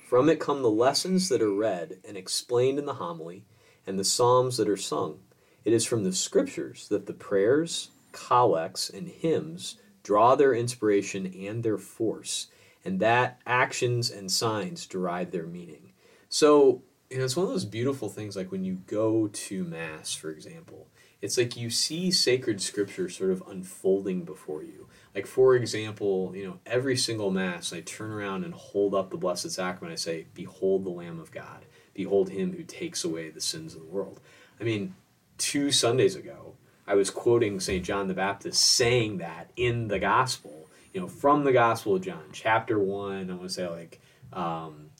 From 0.09 0.29
it 0.29 0.41
come 0.41 0.62
the 0.62 0.71
lessons 0.71 1.29
that 1.29 1.43
are 1.43 1.53
read 1.53 1.99
and 2.06 2.17
explained 2.17 2.79
in 2.79 2.87
the 2.87 2.95
homily, 2.95 3.45
and 3.87 3.99
the 3.99 4.05
psalms 4.05 4.56
that 4.59 4.69
are 4.69 4.77
sung. 4.77 5.19
It 5.65 5.73
is 5.73 5.85
from 5.85 6.05
the 6.05 6.12
scriptures 6.12 6.89
that 6.89 7.06
the 7.06 7.12
prayers, 7.12 7.91
collects, 8.12 8.91
and 8.91 9.09
hymns 9.09 9.77
draw 10.03 10.35
their 10.35 10.55
inspiration 10.55 11.27
and 11.27 11.62
their 11.62 11.79
force, 11.79 12.49
and 12.85 13.01
that 13.01 13.41
actions 13.47 14.11
and 14.11 14.31
signs 14.31 14.87
derive 14.87 15.31
their 15.31 15.47
meaning. 15.47 15.93
So, 16.29 16.83
you 17.11 17.19
know, 17.19 17.25
it's 17.25 17.37
one 17.37 17.47
of 17.47 17.53
those 17.53 17.65
beautiful 17.65 18.09
things 18.09 18.37
like 18.37 18.53
when 18.53 18.65
you 18.65 18.83
go 18.87 19.29
to 19.29 19.65
Mass, 19.65 20.15
for 20.15 20.31
example, 20.31 20.87
it's 21.20 21.37
like 21.37 21.56
you 21.56 21.70
see 21.70 22.11
sacred 22.11 22.61
scripture 22.61 23.09
sort 23.09 23.31
of 23.31 23.43
unfolding 23.49 24.25
before 24.25 24.62
you. 24.62 24.88
Like, 25.15 25.26
for 25.26 25.56
example, 25.56 26.32
you 26.35 26.47
know, 26.47 26.61
every 26.65 26.97
single 26.97 27.31
Mass, 27.31 27.73
I 27.73 27.81
turn 27.81 28.12
around 28.12 28.44
and 28.44 28.55
hold 28.55 28.94
up 28.94 29.11
the 29.11 29.17
Blessed 29.17 29.50
Sacrament. 29.50 29.93
I 29.93 29.97
say, 29.97 30.26
Behold 30.35 30.85
the 30.85 30.91
Lamb 30.91 31.19
of 31.19 31.32
God. 31.32 31.67
Behold 31.93 32.31
him 32.31 32.53
who 32.53 32.62
takes 32.62 33.03
away 33.03 33.31
the 33.31 33.41
sins 33.41 33.75
of 33.75 33.81
the 33.81 33.87
world. 33.87 34.20
I 34.61 34.65
mean, 34.65 34.94
two 35.38 35.73
Sundays 35.73 36.15
ago, 36.15 36.55
I 36.87 36.94
was 36.94 37.11
quoting 37.11 37.59
St. 37.59 37.85
John 37.85 38.06
the 38.06 38.15
Baptist 38.15 38.62
saying 38.62 39.19
that 39.19 39.50
in 39.56 39.88
the 39.88 39.99
Gospel, 39.99 40.69
you 40.94 41.00
know, 41.00 41.09
from 41.09 41.44
the 41.44 41.53
Gospel 41.53 41.97
of 41.97 42.03
John, 42.03 42.25
chapter 42.32 42.79
1, 42.79 43.31
I 43.31 43.35
want 43.35 43.49
to 43.49 43.49
say 43.49 43.69
like 43.69 44.00
um, 44.32 44.91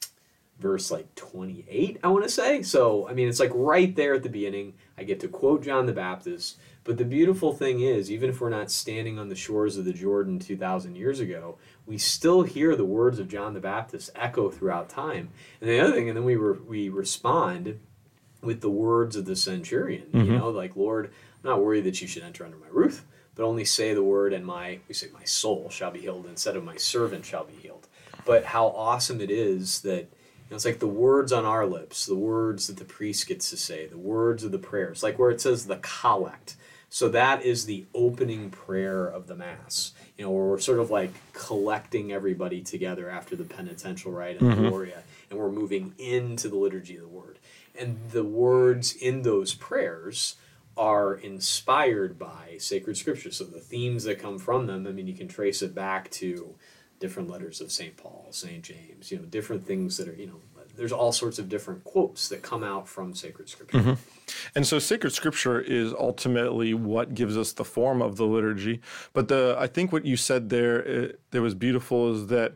verse 0.59 0.91
like 0.91 1.15
28, 1.15 2.01
I 2.03 2.09
want 2.09 2.25
to 2.25 2.31
say. 2.31 2.63
So, 2.63 3.09
I 3.09 3.15
mean, 3.15 3.29
it's 3.29 3.41
like 3.41 3.53
right 3.55 3.95
there 3.95 4.15
at 4.15 4.23
the 4.23 4.29
beginning. 4.29 4.75
I 4.99 5.05
get 5.05 5.21
to 5.21 5.29
quote 5.29 5.63
John 5.63 5.87
the 5.87 5.93
Baptist. 5.93 6.59
But 6.85 6.99
the 6.99 7.05
beautiful 7.05 7.53
thing 7.53 7.81
is, 7.81 8.11
even 8.11 8.31
if 8.31 8.41
we're 8.41 8.49
not 8.49 8.71
standing 8.71 9.19
on 9.19 9.29
the 9.29 9.37
shores 9.37 9.77
of 9.77 9.85
the 9.85 9.93
Jordan 9.93 10.39
2,000 10.39 10.97
years 10.97 11.21
ago, 11.21 11.59
we 11.87 11.99
still 11.99 12.43
hear 12.43 12.75
the 12.75 12.85
words 12.85 13.19
of 13.19 13.29
John 13.29 13.55
the 13.55 13.61
Baptist 13.61 14.11
echo 14.15 14.51
throughout 14.51 14.89
time. 14.89 15.31
And 15.61 15.71
the 15.71 15.81
other 15.81 15.93
thing, 15.93 16.09
and 16.09 16.17
then 16.17 16.25
we, 16.25 16.37
re- 16.37 16.59
we 16.67 16.89
respond 16.89 17.79
with 18.43 18.61
the 18.61 18.71
words 18.71 19.17
of 19.17 19.27
the 19.27 19.37
centurion. 19.37 20.07
You 20.13 20.21
mm-hmm. 20.21 20.39
know, 20.39 20.51
like, 20.51 20.77
Lord, 20.77 21.07
I'm 21.45 21.51
not 21.51 21.63
worried 21.63 21.85
that 21.85 22.01
you 22.01 22.09
should 22.09 22.23
enter 22.23 22.45
under 22.45 22.57
my 22.57 22.69
roof, 22.71 23.05
but 23.35 23.45
only 23.45 23.65
say 23.65 23.95
the 23.95 24.03
word, 24.03 24.33
and 24.33 24.45
my, 24.45 24.81
we 24.89 24.95
say, 24.95 25.09
my 25.13 25.25
soul 25.25 25.71
shall 25.71 25.91
be 25.91 26.01
healed 26.01 26.27
instead 26.27 26.57
of 26.57 26.65
my 26.65 26.77
servant 26.77 27.25
shall 27.25 27.45
be 27.45 27.55
healed. 27.55 27.87
But 28.25 28.45
how 28.45 28.69
awesome 28.69 29.21
it 29.21 29.31
is 29.31 29.81
that 29.83 30.11
you 30.49 30.55
know, 30.55 30.57
it's 30.57 30.65
like 30.65 30.79
the 30.79 30.87
words 30.87 31.31
on 31.31 31.45
our 31.45 31.67
lips, 31.67 32.07
the 32.07 32.15
words 32.15 32.69
that 32.69 32.79
the 32.79 32.85
priest 32.87 33.27
gets 33.27 33.51
to 33.51 33.57
say, 33.59 33.87
the 33.87 33.99
words 33.99 34.45
of 34.45 34.51
the 34.51 34.59
prayers, 34.59 35.03
like 35.03 35.19
where 35.19 35.31
it 35.31 35.43
says 35.43 35.67
the 35.67 35.77
collect. 35.77 36.57
So 36.89 37.11
that 37.11 37.43
is 37.43 37.67
the 37.67 37.85
opening 37.95 38.49
prayer 38.49 39.07
of 39.07 39.27
the 39.27 39.37
Mass, 39.37 39.93
you 40.17 40.25
know, 40.25 40.31
where 40.31 40.47
we're 40.47 40.59
sort 40.59 40.79
of 40.79 40.91
like 40.91 41.13
collecting 41.35 42.13
everybody 42.13 42.63
together 42.63 43.11
after 43.11 43.37
the 43.37 43.45
penitential 43.45 44.11
rite 44.11 44.41
and 44.41 44.51
the 44.51 44.55
mm-hmm. 44.55 44.69
Gloria, 44.71 45.03
and 45.29 45.39
we're 45.39 45.53
moving 45.53 45.93
into 45.99 46.49
the 46.49 46.57
liturgy 46.57 46.97
of 46.97 47.03
the 47.03 47.09
Word. 47.09 47.39
And 47.79 47.99
the 48.13 48.25
words 48.25 48.95
in 48.95 49.21
those 49.21 49.53
prayers 49.53 50.37
are 50.79 51.15
inspired 51.15 52.19
by 52.19 52.57
sacred 52.59 52.97
scripture. 52.97 53.33
So 53.33 53.45
the 53.45 53.61
themes 53.61 54.05
that 54.05 54.19
come 54.19 54.39
from 54.39 54.67
them, 54.67 54.87
I 54.87 54.93
mean, 54.93 55.09
you 55.09 55.15
can 55.15 55.29
trace 55.29 55.61
it 55.61 55.75
back 55.75 56.11
to 56.13 56.55
different 57.01 57.31
letters 57.31 57.61
of 57.61 57.71
St. 57.71 57.97
Paul, 57.97 58.27
St. 58.31 58.63
James, 58.63 59.11
you 59.11 59.19
know, 59.19 59.25
different 59.25 59.67
things 59.67 59.97
that 59.97 60.09
are, 60.09 60.15
you 60.15 60.27
know, 60.27 60.41
there's 60.77 60.93
all 60.93 61.11
sorts 61.13 61.39
of 61.41 61.49
different 61.49 61.83
quotes 61.83 62.29
that 62.29 62.43
come 62.43 62.63
out 62.63 62.87
from 62.87 63.13
sacred 63.15 63.49
scripture. 63.49 63.97
And 64.55 64.65
so 64.67 64.79
sacred 64.79 65.11
scripture 65.11 65.61
is 65.61 65.93
ultimately 65.93 66.73
what 66.73 67.15
gives 67.15 67.37
us 67.37 67.53
the 67.53 67.65
form 67.65 68.01
of 68.01 68.17
the 68.17 68.25
liturgy. 68.27 68.81
But 69.13 69.27
the 69.27 69.57
I 69.59 69.67
think 69.67 69.91
what 69.93 70.05
you 70.07 70.17
said 70.17 70.51
there 70.51 70.87
uh, 70.87 71.09
that 71.33 71.43
was 71.43 71.55
beautiful 71.57 72.13
is 72.15 72.29
that 72.29 72.53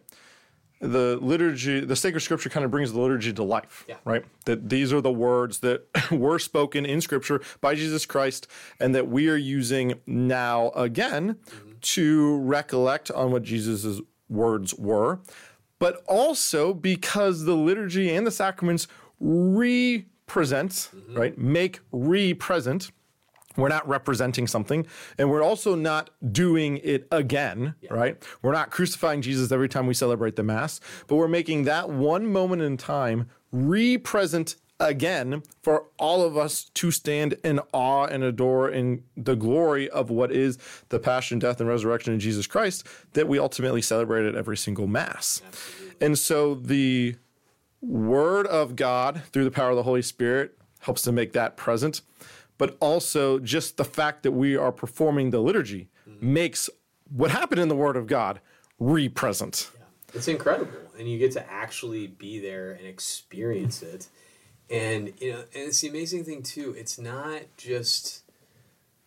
the 0.81 1.17
liturgy, 1.21 1.81
the 1.81 1.95
sacred 1.97 2.21
scripture 2.21 2.49
kind 2.49 2.65
of 2.65 2.71
brings 2.71 2.93
the 2.93 3.01
liturgy 3.01 3.33
to 3.33 3.43
life, 3.43 3.85
Yeah. 3.89 3.97
right? 4.05 4.25
That 4.47 4.69
these 4.69 4.93
are 4.93 5.01
the 5.01 5.13
words 5.13 5.61
that 5.61 5.87
were 6.11 6.39
spoken 6.39 6.85
in 6.85 7.01
scripture 7.01 7.41
by 7.61 7.75
Jesus 7.75 8.05
Christ 8.07 8.47
and 8.81 8.95
that 8.95 9.09
we 9.09 9.29
are 9.29 9.37
using 9.37 9.95
now 10.07 10.71
again 10.71 11.39
to 11.83 12.39
recollect 12.39 13.11
on 13.11 13.31
what 13.33 13.43
Jesus' 13.43 14.01
words 14.33 14.75
were, 14.75 15.21
but 15.79 16.03
also 16.09 16.73
because 16.73 17.45
the 17.45 17.55
liturgy 17.55 18.15
and 18.15 18.27
the 18.27 18.31
sacraments 18.31 18.89
represent, 19.21 20.71
mm-hmm. 20.71 21.19
right? 21.19 21.39
Make 21.39 21.81
re-present. 21.93 22.91
We're 23.57 23.69
not 23.69 23.87
representing 23.87 24.47
something, 24.47 24.87
and 25.19 25.31
we're 25.31 25.43
also 25.43 25.75
not 25.75 26.09
doing 26.33 26.79
it 26.79 27.07
again, 27.11 27.75
right? 27.91 28.17
We're 28.41 28.53
not 28.53 28.71
crucifying 28.71 29.21
Jesus 29.21 29.53
every 29.53 29.69
time 29.69 29.87
we 29.87 29.93
celebrate 29.93 30.37
the 30.37 30.43
Mass, 30.43 30.81
but 31.07 31.17
we're 31.17 31.29
making 31.29 31.65
that 31.65 31.91
one 31.91 32.27
moment 32.33 32.63
in 32.63 32.79
time 32.79 33.29
re-present 33.53 34.57
again 34.81 35.43
for 35.63 35.87
all 35.99 36.23
of 36.23 36.37
us 36.37 36.65
to 36.75 36.91
stand 36.91 37.35
in 37.45 37.61
awe 37.73 38.05
and 38.05 38.25
adore 38.25 38.69
in 38.69 39.05
the 39.17 39.37
glory 39.37 39.89
of 39.89 40.11
what 40.11 40.33
is 40.33 40.59
the 40.89 40.99
passion, 40.99 41.39
death, 41.39 41.61
and 41.61 41.69
resurrection 41.69 42.15
of 42.15 42.21
Jesus 42.21 42.47
Christ 42.47 42.87
that 43.13 43.29
we 43.29 43.39
ultimately 43.39 43.83
celebrate 43.83 44.27
at 44.27 44.35
every 44.35 44.57
single 44.57 44.87
Mass. 44.87 45.41
And 46.01 46.19
so 46.19 46.55
the 46.55 47.17
Word 47.81 48.47
of 48.47 48.77
God 48.77 49.23
through 49.33 49.45
the 49.45 49.51
power 49.51 49.71
of 49.71 49.77
the 49.77 49.83
Holy 49.83 50.03
Spirit 50.03 50.59
helps 50.81 51.03
to 51.03 51.13
make 51.13 51.33
that 51.33 51.57
present, 51.57 52.03
but 52.59 52.77
also 52.81 53.39
just 53.39 53.77
the 53.77 53.85
fact 53.85 54.25
that 54.25 54.33
we 54.33 54.57
are 54.57 54.73
performing 54.73 55.31
the 55.31 55.41
liturgy 55.41 55.89
mm-hmm. 56.09 56.33
makes 56.33 56.69
what 57.09 57.31
happened 57.31 57.61
in 57.61 57.69
the 57.69 57.77
Word 57.77 57.97
of 57.97 58.07
God 58.07 58.41
re-present. 58.81 59.71
It's 60.15 60.29
incredible, 60.29 60.73
and 60.99 61.09
you 61.09 61.19
get 61.19 61.33
to 61.33 61.51
actually 61.51 62.07
be 62.07 62.39
there 62.39 62.73
and 62.73 62.87
experience 62.87 63.83
it. 63.83 64.09
And 64.73 65.13
you 65.21 65.33
know, 65.33 65.41
and 65.41 65.69
it's 65.69 65.81
the 65.81 65.89
amazing 65.89 66.25
thing 66.25 66.43
too. 66.43 66.75
It's 66.77 66.99
not 66.99 67.43
just 67.57 68.23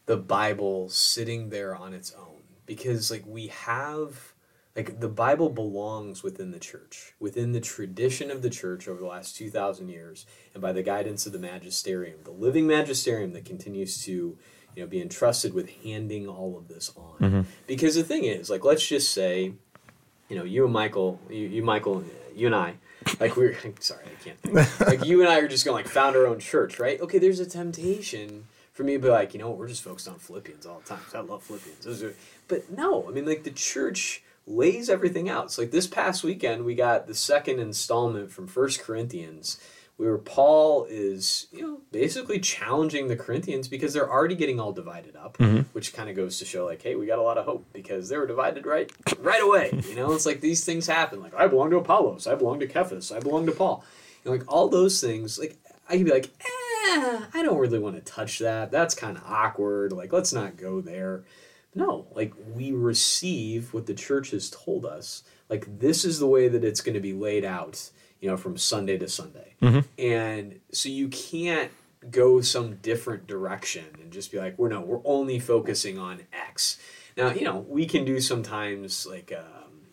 the 0.06 0.18
Bible 0.18 0.90
sitting 0.90 1.50
there 1.50 1.76
on 1.76 1.94
its 1.94 2.14
own, 2.14 2.44
because 2.66 3.10
like 3.10 3.24
we 3.26 3.48
have, 3.48 4.34
like 4.76 5.00
the 5.00 5.10
Bible 5.10 5.50
belongs 5.50 6.22
within 6.22 6.52
the 6.52 6.60
church, 6.60 7.14
within 7.20 7.52
the 7.52 7.60
tradition 7.60 8.30
of 8.30 8.44
the 8.44 8.50
church 8.50 8.88
over 8.88 9.00
the 9.00 9.08
last 9.08 9.36
two 9.36 9.50
thousand 9.50 9.90
years, 9.90 10.28
and 10.54 10.62
by 10.62 10.72
the 10.72 10.84
guidance 10.84 11.26
of 11.26 11.34
the 11.34 11.40
magisterium, 11.40 12.20
the 12.24 12.32
living 12.32 12.68
magisterium 12.68 13.34
that 13.34 13.46
continues 13.46 14.04
to 14.04 14.38
you 14.76 14.84
know 14.84 14.88
be 14.88 15.02
entrusted 15.02 15.56
with 15.56 15.70
handing 15.84 16.28
all 16.28 16.56
of 16.58 16.68
this 16.68 16.94
on. 16.96 17.18
Mm-hmm. 17.20 17.42
Because 17.66 17.96
the 17.96 18.04
thing 18.04 18.26
is, 18.26 18.52
like, 18.52 18.64
let's 18.64 18.86
just 18.86 19.12
say 19.12 19.54
you 20.30 20.36
know, 20.36 20.44
you 20.44 20.64
and 20.64 20.74
Michael, 20.74 21.20
you, 21.30 21.48
you 21.48 21.64
Michael, 21.64 22.04
you 22.36 22.48
and 22.48 22.56
I, 22.56 22.76
like 23.20 23.36
we're 23.36 23.56
sorry, 23.80 24.06
I 24.06 24.24
can't 24.24 24.40
think. 24.40 24.80
Like 24.80 25.06
you 25.06 25.22
and 25.22 25.30
I 25.30 25.40
are 25.40 25.48
just 25.48 25.66
gonna 25.66 25.76
like 25.76 25.88
found 25.88 26.16
our 26.16 26.26
own 26.26 26.40
church, 26.40 26.80
right? 26.80 27.00
Okay, 27.00 27.20
there's 27.20 27.40
a 27.40 27.46
temptation 27.46 28.46
for 28.74 28.84
me 28.84 28.94
to 28.94 29.00
be 29.00 29.10
like, 29.10 29.34
you 29.34 29.40
know, 29.40 29.50
what, 29.50 29.58
we're 29.58 29.70
just 29.70 29.84
focused 29.84 30.08
on 30.08 30.16
Philippians 30.16 30.66
all 30.66 30.80
the 30.80 30.96
time. 30.96 31.00
I 31.14 31.20
love 31.20 31.44
Philippians. 31.44 32.04
Are, 32.04 32.14
but 32.48 32.70
no, 32.70 33.08
I 33.08 33.12
mean, 33.12 33.26
like 33.26 33.44
the 33.44 33.52
church 33.52 34.22
lays 34.48 34.90
everything 34.90 35.30
out. 35.30 35.52
So 35.52 35.62
like 35.62 35.72
this 35.72 35.88
past 35.88 36.24
weekend, 36.24 36.66
we 36.66 36.76
got 36.76 37.08
the 37.08 37.16
second 37.16 37.60
installment 37.60 38.32
from 38.32 38.48
First 38.48 38.82
Corinthians, 38.82 39.60
where 39.98 40.18
Paul 40.18 40.86
is, 40.90 41.48
you 41.52 41.62
know, 41.62 41.82
basically 41.92 42.40
challenging 42.40 43.08
the 43.08 43.16
Corinthians 43.16 43.70
because 43.70 43.94
they're 43.94 44.12
already 44.12 44.36
getting 44.36 44.60
all 44.60 44.74
divided 44.74 45.16
up, 45.16 45.38
which 45.72 45.94
kind 45.94 46.10
of 46.10 46.18
goes 46.18 46.38
to 46.40 46.46
show 46.46 46.66
like, 46.66 46.82
hey, 46.82 46.96
we 46.96 47.06
got 47.06 47.18
a 47.18 47.22
lot 47.22 47.38
of 47.38 47.46
hope 47.46 47.66
because 47.72 48.10
they 48.10 48.18
were 48.18 48.28
divided 48.28 48.66
right 48.66 48.92
right 49.20 49.42
away. 49.42 49.72
You 49.90 49.96
know, 49.96 50.12
it's 50.14 50.26
like 50.26 50.42
these 50.42 50.66
things 50.66 50.88
happen. 50.88 51.22
Like 51.22 51.34
I 51.34 51.48
belong 51.48 51.70
to 51.70 51.78
Apollos, 51.78 52.28
I 52.28 52.36
belong 52.36 52.60
to 52.60 52.68
Cephas, 52.68 53.12
I 53.12 53.20
belong 53.20 53.46
to 53.46 53.54
Paul. 53.54 53.86
You 54.24 54.32
know, 54.32 54.38
like 54.38 54.52
all 54.52 54.68
those 54.68 55.00
things. 55.00 55.40
Like 55.40 55.58
I 55.88 55.96
could 55.96 56.06
be 56.06 56.12
like, 56.12 56.26
eh, 56.26 57.22
I 57.34 57.42
don't 57.44 57.60
really 57.60 57.80
want 57.80 57.96
to 57.96 58.02
touch 58.02 58.40
that. 58.40 58.72
That's 58.72 58.96
kind 58.96 59.16
of 59.16 59.24
awkward. 59.26 59.94
Like 59.94 60.12
let's 60.12 60.34
not 60.34 60.58
go 60.58 60.82
there. 60.82 61.24
No, 61.74 62.08
like 62.14 62.34
we 62.54 62.72
receive 62.72 63.74
what 63.74 63.86
the 63.86 63.94
church 63.94 64.32
has 64.32 64.50
told 64.50 64.86
us. 64.86 65.24
Like 65.50 65.80
this 65.80 66.04
is 66.04 66.20
the 66.20 66.28
way 66.28 66.48
that 66.48 66.64
it's 66.64 66.82
going 66.82 66.96
to 66.96 67.02
be 67.02 67.14
laid 67.14 67.46
out, 67.46 67.90
you 68.20 68.30
know, 68.30 68.38
from 68.38 68.58
Sunday 68.58 68.98
to 68.98 69.08
Sunday. 69.08 69.56
And 69.98 70.60
so 70.72 70.90
you 70.90 71.08
can't 71.08 71.72
go 72.12 72.42
some 72.42 72.76
different 72.76 73.26
direction 73.28 73.86
and 74.02 74.12
just 74.12 74.32
be 74.32 74.38
like, 74.38 74.58
we're 74.58 74.70
no, 74.70 74.82
we're 74.82 75.02
only 75.06 75.40
focusing 75.40 75.98
on 75.98 76.22
X. 76.32 76.78
Now, 77.18 77.32
you 77.32 77.44
know, 77.44 77.66
we 77.68 77.86
can 77.86 78.06
do 78.06 78.20
sometimes 78.20 79.06
like 79.06 79.32
um, 79.36 79.88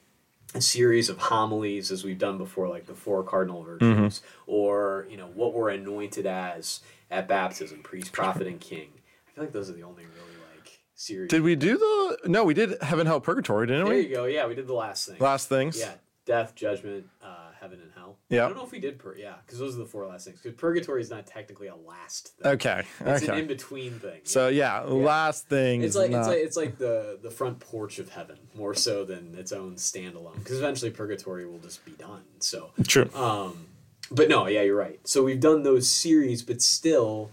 a 0.54 0.60
series 0.60 1.08
of 1.08 1.18
homilies 1.18 1.90
as 1.90 2.04
we've 2.04 2.18
done 2.18 2.36
before, 2.36 2.68
like 2.68 2.86
the 2.86 2.94
four 2.94 3.22
cardinal 3.22 3.62
virtues, 3.62 4.20
or 4.46 5.06
you 5.08 5.16
know 5.16 5.28
what 5.28 5.54
we're 5.54 5.70
anointed 5.70 6.26
as 6.26 6.80
at 7.10 7.28
baptism, 7.28 7.82
priest, 7.82 8.12
prophet, 8.12 8.46
and 8.46 8.60
king. 8.60 8.88
I 9.28 9.30
feel 9.34 9.44
like 9.44 9.52
those 9.52 9.70
are 9.70 9.74
the 9.74 9.84
only 9.84 10.04
really 10.04 10.36
like 10.54 10.80
series. 10.94 11.30
Did 11.30 11.42
we 11.42 11.54
do 11.56 11.78
the? 11.78 12.28
No, 12.28 12.44
we 12.44 12.54
did 12.54 12.82
Heaven, 12.82 13.06
Hell, 13.06 13.20
Purgatory, 13.20 13.66
didn't 13.66 13.84
There 13.84 13.94
we? 13.94 14.02
There 14.02 14.10
you 14.10 14.16
go. 14.16 14.24
Yeah, 14.26 14.46
we 14.46 14.54
did 14.54 14.66
the 14.66 14.74
last 14.74 15.08
thing. 15.08 15.16
Last 15.18 15.48
things. 15.48 15.78
Yeah, 15.78 15.92
death, 16.26 16.54
judgment, 16.54 17.06
uh, 17.22 17.41
heaven, 17.62 17.80
and 17.80 17.92
hell. 17.96 18.18
Yeah. 18.28 18.44
I 18.44 18.48
don't 18.48 18.58
know 18.58 18.64
if 18.64 18.72
we 18.72 18.80
did 18.80 18.98
pur. 18.98 19.16
Yeah, 19.16 19.36
because 19.46 19.58
those 19.58 19.76
are 19.76 19.78
the 19.78 19.86
four 19.86 20.06
last 20.06 20.26
things. 20.26 20.40
Because 20.42 20.58
purgatory 20.58 21.00
is 21.00 21.10
not 21.10 21.26
technically 21.26 21.68
a 21.68 21.76
last 21.76 22.34
thing. 22.36 22.52
Okay. 22.52 22.82
It's 23.00 23.26
an 23.26 23.38
in 23.38 23.46
between 23.46 23.92
thing. 24.00 24.20
So 24.24 24.48
yeah, 24.48 24.80
last 24.80 25.48
thing. 25.48 25.82
It's 25.82 25.96
like 25.96 26.10
it's 26.10 26.28
like 26.28 26.38
it's 26.38 26.56
like 26.56 26.78
the 26.78 27.18
the 27.22 27.30
front 27.30 27.60
porch 27.60 27.98
of 27.98 28.10
heaven 28.10 28.36
more 28.54 28.74
so 28.74 29.04
than 29.04 29.34
its 29.38 29.52
own 29.52 29.76
standalone. 29.76 30.38
Because 30.38 30.58
eventually 30.58 30.90
purgatory 30.90 31.46
will 31.46 31.60
just 31.60 31.84
be 31.84 31.92
done. 31.92 32.22
So, 32.40 32.72
true. 32.86 33.08
um, 33.14 33.66
but 34.10 34.28
no, 34.28 34.46
yeah, 34.48 34.62
you're 34.62 34.76
right. 34.76 35.00
So 35.06 35.22
we've 35.22 35.40
done 35.40 35.62
those 35.62 35.88
series, 35.88 36.42
but 36.42 36.60
still, 36.60 37.30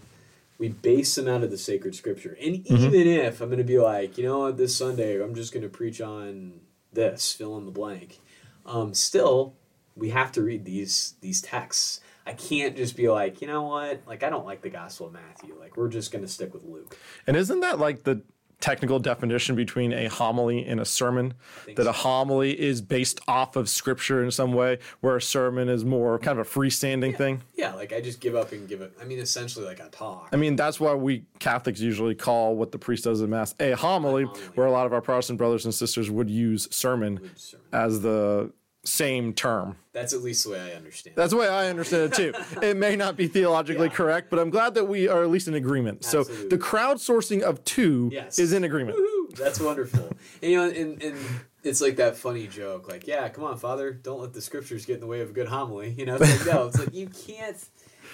we 0.58 0.68
base 0.68 1.14
them 1.16 1.26
out 1.26 1.42
of 1.42 1.50
the 1.50 1.58
sacred 1.58 1.94
scripture. 1.94 2.36
And 2.40 2.66
even 2.68 3.08
if 3.08 3.40
I'm 3.40 3.48
going 3.48 3.58
to 3.58 3.64
be 3.64 3.78
like, 3.78 4.16
you 4.16 4.24
know 4.24 4.40
what, 4.40 4.56
this 4.56 4.76
Sunday 4.76 5.20
I'm 5.20 5.34
just 5.34 5.52
going 5.52 5.62
to 5.62 5.68
preach 5.68 6.00
on 6.00 6.60
this, 6.92 7.32
fill 7.32 7.56
in 7.58 7.64
the 7.64 7.70
blank. 7.70 8.20
Um, 8.66 8.94
still, 8.94 9.54
we 10.00 10.10
have 10.10 10.32
to 10.32 10.42
read 10.42 10.64
these 10.64 11.14
these 11.20 11.40
texts. 11.40 12.00
I 12.26 12.32
can't 12.32 12.76
just 12.76 12.96
be 12.96 13.08
like, 13.08 13.40
you 13.40 13.46
know 13.46 13.62
what, 13.62 14.02
like 14.06 14.22
I 14.22 14.30
don't 14.30 14.44
like 14.44 14.62
the 14.62 14.70
Gospel 14.70 15.06
of 15.06 15.12
Matthew. 15.12 15.56
Like 15.58 15.76
we're 15.76 15.88
just 15.88 16.10
going 16.10 16.22
to 16.24 16.28
stick 16.28 16.52
with 16.52 16.64
Luke. 16.64 16.96
And 17.26 17.36
isn't 17.36 17.60
that 17.60 17.78
like 17.78 18.02
the 18.04 18.22
technical 18.60 18.98
definition 18.98 19.56
between 19.56 19.92
a 19.92 20.06
homily 20.06 20.64
and 20.66 20.78
a 20.80 20.84
sermon? 20.84 21.34
That 21.76 21.86
a 21.86 21.92
homily 21.92 22.58
is 22.58 22.82
based 22.82 23.20
off 23.26 23.56
of 23.56 23.68
scripture 23.68 24.22
in 24.22 24.30
some 24.30 24.52
way, 24.52 24.78
where 25.00 25.16
a 25.16 25.22
sermon 25.22 25.68
is 25.68 25.84
more 25.84 26.18
kind 26.18 26.38
of 26.38 26.46
a 26.46 26.50
freestanding 26.50 27.16
thing. 27.16 27.42
Yeah, 27.54 27.74
like 27.74 27.92
I 27.92 28.00
just 28.00 28.20
give 28.20 28.36
up 28.36 28.52
and 28.52 28.68
give 28.68 28.80
it. 28.82 28.92
I 29.00 29.04
mean, 29.04 29.18
essentially, 29.18 29.64
like 29.64 29.80
I 29.80 29.88
talk. 29.88 30.28
I 30.32 30.36
mean, 30.36 30.56
that's 30.56 30.78
why 30.78 30.94
we 30.94 31.24
Catholics 31.38 31.80
usually 31.80 32.14
call 32.14 32.54
what 32.54 32.70
the 32.70 32.78
priest 32.78 33.04
does 33.04 33.22
in 33.22 33.30
Mass 33.30 33.54
a 33.58 33.72
homily, 33.72 34.24
homily. 34.24 34.40
where 34.54 34.66
a 34.66 34.70
lot 34.70 34.86
of 34.86 34.92
our 34.92 35.00
Protestant 35.00 35.38
brothers 35.38 35.64
and 35.64 35.74
sisters 35.74 36.10
would 36.10 36.30
use 36.30 36.68
sermon 36.70 37.30
sermon. 37.34 37.66
as 37.72 38.02
the 38.02 38.52
same 38.84 39.32
term. 39.34 39.76
That's 39.92 40.12
at 40.14 40.22
least 40.22 40.44
the 40.44 40.50
way 40.50 40.60
I 40.60 40.72
understand. 40.72 41.16
That's 41.16 41.30
the 41.32 41.36
way 41.36 41.48
I 41.48 41.68
understand 41.68 42.12
it 42.12 42.14
too. 42.16 42.32
it 42.62 42.76
may 42.76 42.96
not 42.96 43.16
be 43.16 43.26
theologically 43.28 43.88
Yeah. 43.88 43.92
correct, 43.94 44.30
but 44.30 44.38
I'm 44.38 44.50
glad 44.50 44.74
that 44.74 44.84
we 44.84 45.06
are 45.08 45.22
at 45.22 45.28
least 45.30 45.48
in 45.48 45.54
agreement. 45.54 46.04
So 46.04 46.24
the 46.24 46.56
crowdsourcing 46.58 47.42
of 47.42 47.62
two 47.64 48.08
Yes. 48.12 48.38
is 48.38 48.52
in 48.52 48.64
agreement. 48.64 48.96
Woohoo! 48.98 49.36
That's 49.36 49.60
wonderful. 49.60 50.08
and 50.42 50.50
you 50.50 50.56
know, 50.56 50.68
and, 50.70 51.02
and 51.02 51.16
it's 51.62 51.80
like 51.82 51.96
that 51.96 52.16
funny 52.16 52.46
joke, 52.46 52.88
like, 52.88 53.06
yeah, 53.06 53.28
come 53.28 53.44
on, 53.44 53.58
Father, 53.58 53.92
don't 53.92 54.20
let 54.20 54.32
the 54.32 54.40
scriptures 54.40 54.86
get 54.86 54.94
in 54.94 55.00
the 55.00 55.06
way 55.06 55.20
of 55.20 55.30
a 55.30 55.32
good 55.32 55.48
homily. 55.48 55.90
You 55.98 56.06
know, 56.06 56.16
it's 56.16 56.46
like 56.46 56.54
no, 56.54 56.66
it's 56.68 56.78
like 56.78 56.94
you 56.94 57.08
can't. 57.08 57.56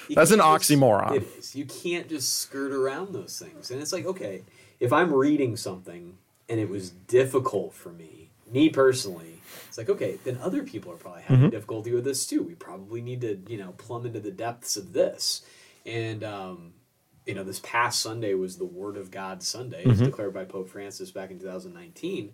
you 0.09 0.17
That's 0.17 0.33
an 0.33 0.41
can't 0.41 0.61
just- 0.61 0.71
oxymoron. 0.73 1.17
It 1.17 1.29
is. 1.39 1.55
You 1.55 1.65
can't 1.65 2.09
just 2.09 2.37
skirt 2.41 2.73
around 2.73 3.13
those 3.15 3.39
things, 3.39 3.71
and 3.71 3.81
it's 3.81 3.93
like, 3.93 4.05
okay, 4.05 4.43
if 4.81 4.93
I'm 4.93 5.13
reading 5.15 5.57
something 5.57 6.19
and 6.49 6.59
it 6.61 6.69
was 6.69 6.91
difficult 6.91 7.73
for 7.75 7.91
me, 7.93 8.31
me 8.53 8.69
personally. 8.69 9.36
It's 9.69 9.79
like 9.79 9.89
okay, 9.91 10.19
then 10.25 10.39
other 10.43 10.63
people 10.63 10.93
are 10.93 10.97
probably 10.97 11.23
having 11.23 11.51
difficulty 11.51 11.93
with 11.93 12.05
this 12.05 12.27
too. 12.27 12.43
We 12.43 12.55
probably 12.55 13.01
need 13.01 13.21
to, 13.23 13.39
you 13.49 13.59
know, 13.59 13.73
plumb 13.73 14.07
into 14.07 14.21
the 14.21 14.31
depths 14.31 14.77
of 14.77 14.93
this. 14.93 15.43
And 15.85 16.25
um, 16.25 16.73
you 17.27 17.35
know, 17.35 17.43
this 17.43 17.61
past 17.61 18.01
Sunday 18.01 18.35
was 18.35 18.57
the 18.57 18.65
Word 18.65 18.97
of 18.97 19.11
God 19.11 19.43
Sunday, 19.43 19.85
as 19.85 20.01
declared 20.01 20.33
by 20.33 20.45
Pope 20.45 20.69
Francis 20.69 21.11
back 21.11 21.31
in 21.31 21.39
2019. 21.39 22.33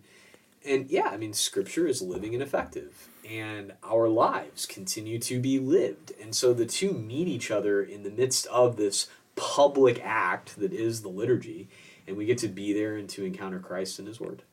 And 0.65 0.89
yeah, 0.89 1.07
I 1.07 1.17
mean, 1.17 1.33
Scripture 1.33 1.87
is 1.87 2.01
living 2.01 2.33
and 2.33 2.43
effective, 2.43 3.09
and 3.29 3.73
our 3.83 4.07
lives 4.07 4.65
continue 4.65 5.19
to 5.19 5.39
be 5.39 5.59
lived. 5.59 6.13
And 6.21 6.33
so 6.33 6.53
the 6.53 6.65
two 6.65 6.93
meet 6.93 7.27
each 7.27 7.51
other 7.51 7.81
in 7.81 8.03
the 8.03 8.11
midst 8.11 8.45
of 8.47 8.77
this 8.77 9.07
public 9.35 9.99
act 10.03 10.59
that 10.59 10.71
is 10.71 11.01
the 11.01 11.09
liturgy, 11.09 11.67
and 12.07 12.15
we 12.15 12.25
get 12.25 12.37
to 12.39 12.47
be 12.47 12.71
there 12.71 12.95
and 12.95 13.09
to 13.09 13.25
encounter 13.25 13.59
Christ 13.59 13.99
and 13.99 14.07
His 14.07 14.21
Word. 14.21 14.43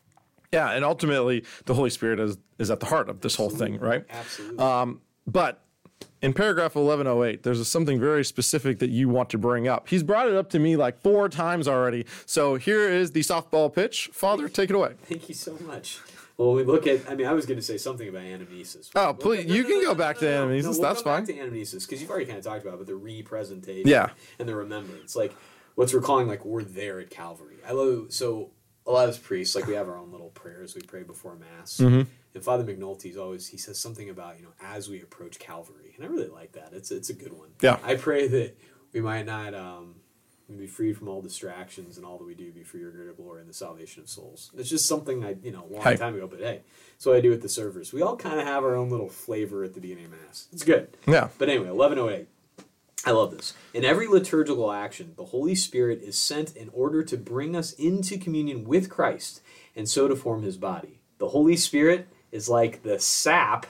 Yeah, 0.52 0.70
and 0.72 0.84
ultimately 0.84 1.44
the 1.66 1.74
Holy 1.74 1.90
Spirit 1.90 2.18
is 2.20 2.38
is 2.58 2.70
at 2.70 2.80
the 2.80 2.86
heart 2.86 3.08
of 3.08 3.20
this 3.20 3.36
whole 3.36 3.50
thing, 3.50 3.78
right? 3.78 4.04
Absolutely. 4.10 4.58
Um, 4.58 5.00
but 5.26 5.62
in 6.22 6.32
paragraph 6.32 6.74
1108, 6.74 7.42
there's 7.42 7.66
something 7.68 7.98
very 7.98 8.24
specific 8.24 8.78
that 8.80 8.90
you 8.90 9.08
want 9.08 9.30
to 9.30 9.38
bring 9.38 9.68
up. 9.68 9.88
He's 9.88 10.02
brought 10.02 10.28
it 10.28 10.34
up 10.34 10.50
to 10.50 10.58
me 10.58 10.76
like 10.76 11.00
four 11.00 11.28
times 11.28 11.66
already. 11.66 12.04
So 12.26 12.56
here 12.56 12.88
is 12.88 13.12
the 13.12 13.20
softball 13.20 13.72
pitch. 13.72 14.10
Father, 14.12 14.48
take 14.48 14.70
it 14.70 14.76
away. 14.76 14.94
Thank 15.04 15.28
you 15.28 15.34
so 15.34 15.56
much. 15.66 16.00
Well, 16.36 16.52
we 16.52 16.64
look 16.64 16.86
at. 16.86 17.08
I 17.10 17.14
mean, 17.14 17.26
I 17.26 17.32
was 17.32 17.44
going 17.44 17.58
to 17.58 17.64
say 17.64 17.76
something 17.76 18.08
about 18.08 18.22
anamnesis. 18.22 18.90
Oh, 18.94 19.12
please, 19.12 19.46
no, 19.46 19.54
you 19.54 19.62
no, 19.62 19.68
can 19.68 19.82
no, 19.82 19.88
go 19.90 19.94
back 19.94 20.18
to 20.18 20.24
anamnesis. 20.24 20.62
We'll 20.64 20.80
That's 20.80 21.02
go 21.02 21.10
fine. 21.10 21.24
Back 21.24 21.34
to 21.34 21.40
anamnesis 21.42 21.86
because 21.86 22.00
you've 22.00 22.10
already 22.10 22.26
kind 22.26 22.38
of 22.38 22.44
talked 22.44 22.62
about, 22.62 22.74
it, 22.74 22.78
but 22.78 22.86
the 22.86 22.96
representation. 22.96 23.86
Yeah. 23.86 24.08
And 24.38 24.48
the 24.48 24.54
remembrance, 24.54 25.14
like 25.14 25.34
what's 25.74 25.92
we're 25.92 26.24
like 26.24 26.44
we're 26.44 26.64
there 26.64 26.98
at 26.98 27.10
Calvary. 27.10 27.56
I 27.66 27.72
love 27.72 28.06
so 28.08 28.50
a 28.86 28.90
lot 28.90 29.08
of 29.08 29.22
priests, 29.22 29.54
like 29.54 29.66
we 29.66 29.74
have 29.74 29.88
our 29.88 29.96
own 29.98 30.10
little 30.10 30.30
prayers 30.30 30.74
we 30.74 30.80
pray 30.82 31.02
before 31.02 31.36
mass. 31.36 31.76
Mhm. 31.78 32.06
And 32.34 32.44
Father 32.44 32.64
McNulty's 32.64 33.16
always 33.16 33.48
he 33.48 33.56
says 33.58 33.78
something 33.78 34.08
about 34.08 34.36
you 34.38 34.44
know 34.44 34.52
as 34.60 34.88
we 34.88 35.00
approach 35.02 35.38
Calvary, 35.38 35.92
and 35.96 36.04
I 36.04 36.08
really 36.08 36.28
like 36.28 36.52
that. 36.52 36.72
It's 36.72 36.90
it's 36.90 37.10
a 37.10 37.14
good 37.14 37.32
one. 37.32 37.50
Yeah. 37.60 37.78
I 37.82 37.96
pray 37.96 38.26
that 38.28 38.56
we 38.92 39.00
might 39.00 39.26
not 39.26 39.54
um, 39.54 39.96
be 40.56 40.66
freed 40.66 40.96
from 40.96 41.08
all 41.08 41.20
distractions 41.22 41.96
and 41.96 42.04
all 42.06 42.18
that 42.18 42.24
we 42.24 42.34
do 42.34 42.50
be 42.52 42.62
for 42.64 42.78
your 42.78 42.90
greater 42.90 43.12
glory 43.12 43.40
and 43.40 43.48
the 43.50 43.54
salvation 43.54 44.02
of 44.02 44.08
souls. 44.08 44.50
It's 44.56 44.68
just 44.68 44.86
something 44.86 45.24
I 45.24 45.36
you 45.42 45.50
know 45.52 45.64
a 45.68 45.72
long 45.72 45.82
Hey. 45.82 45.96
time 45.96 46.14
ago, 46.14 46.26
but 46.26 46.40
hey, 46.40 46.62
it's 46.96 47.04
what 47.06 47.16
I 47.16 47.20
do 47.20 47.30
with 47.30 47.42
the 47.42 47.48
servers. 47.48 47.92
We 47.92 48.02
all 48.02 48.16
kind 48.16 48.40
of 48.40 48.46
have 48.46 48.64
our 48.64 48.74
own 48.76 48.90
little 48.90 49.08
flavor 49.08 49.62
at 49.64 49.74
the 49.74 49.80
of 49.92 50.10
mass. 50.10 50.48
It's 50.52 50.64
good. 50.64 50.96
Yeah. 51.06 51.28
But 51.38 51.48
anyway, 51.48 51.70
1108. 51.70 52.28
I 53.04 53.12
love 53.12 53.30
this. 53.30 53.54
In 53.72 53.84
every 53.84 54.06
liturgical 54.06 54.70
action, 54.70 55.14
the 55.16 55.26
Holy 55.26 55.54
Spirit 55.54 56.02
is 56.02 56.20
sent 56.20 56.54
in 56.54 56.68
order 56.72 57.02
to 57.02 57.16
bring 57.16 57.56
us 57.56 57.72
into 57.72 58.18
communion 58.18 58.64
with 58.64 58.90
Christ 58.90 59.40
and 59.74 59.88
so 59.88 60.06
to 60.06 60.14
form 60.14 60.42
his 60.42 60.58
body. 60.58 61.00
The 61.18 61.28
Holy 61.28 61.56
Spirit 61.56 62.08
is 62.30 62.48
like 62.48 62.82
the 62.82 62.98
sap 62.98 63.66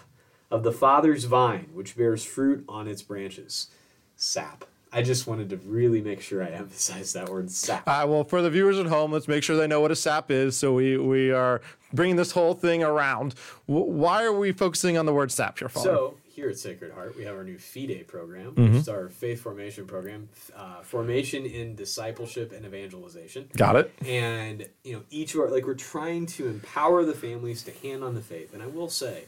of 0.50 0.64
the 0.64 0.72
Father's 0.72 1.24
vine, 1.24 1.68
which 1.72 1.96
bears 1.96 2.24
fruit 2.24 2.64
on 2.68 2.88
its 2.88 3.02
branches. 3.02 3.68
Sap. 4.16 4.64
I 4.92 5.02
just 5.02 5.28
wanted 5.28 5.50
to 5.50 5.56
really 5.58 6.00
make 6.00 6.20
sure 6.20 6.42
I 6.42 6.48
emphasize 6.50 7.12
that 7.12 7.28
word 7.28 7.50
sap. 7.50 7.86
Uh, 7.86 8.04
well, 8.08 8.24
for 8.24 8.42
the 8.42 8.50
viewers 8.50 8.78
at 8.78 8.86
home, 8.86 9.12
let's 9.12 9.28
make 9.28 9.44
sure 9.44 9.56
they 9.56 9.68
know 9.68 9.80
what 9.80 9.92
a 9.92 9.96
sap 9.96 10.30
is. 10.32 10.56
So 10.56 10.72
we 10.72 10.96
we 10.98 11.30
are 11.30 11.60
bringing 11.92 12.16
this 12.16 12.32
whole 12.32 12.54
thing 12.54 12.82
around. 12.82 13.36
W- 13.68 13.86
why 13.86 14.24
are 14.24 14.32
we 14.32 14.50
focusing 14.50 14.98
on 14.98 15.06
the 15.06 15.14
word 15.14 15.30
sap 15.30 15.60
here, 15.60 15.68
Father? 15.68 15.88
So 15.88 16.14
here 16.34 16.48
at 16.48 16.58
Sacred 16.58 16.92
Heart, 16.92 17.16
we 17.16 17.24
have 17.24 17.34
our 17.36 17.44
new 17.44 17.58
FIDE 17.58 18.06
program, 18.06 18.52
Mm-hmm. 18.52 18.62
which 18.64 18.72
is 18.82 18.88
our 18.88 19.08
faith 19.08 19.40
formation 19.40 19.86
program, 19.86 20.28
uh, 20.56 20.80
formation 20.82 21.44
in 21.46 21.74
discipleship 21.74 22.52
and 22.52 22.64
evangelization. 22.64 23.48
Got 23.56 23.76
it. 23.76 23.92
and 24.06 24.66
you 24.84 24.94
know 24.94 25.02
each 25.10 25.34
of 25.34 25.40
our 25.40 25.48
like 25.50 25.66
we're 25.66 25.74
trying 25.74 26.26
to 26.26 26.46
empower 26.48 27.04
the 27.04 27.14
families 27.14 27.62
to 27.64 27.72
hand 27.82 28.02
on 28.04 28.14
the 28.14 28.20
faith 28.22 28.54
and 28.54 28.62
i 28.62 28.66
will 28.66 28.88
say 28.88 29.24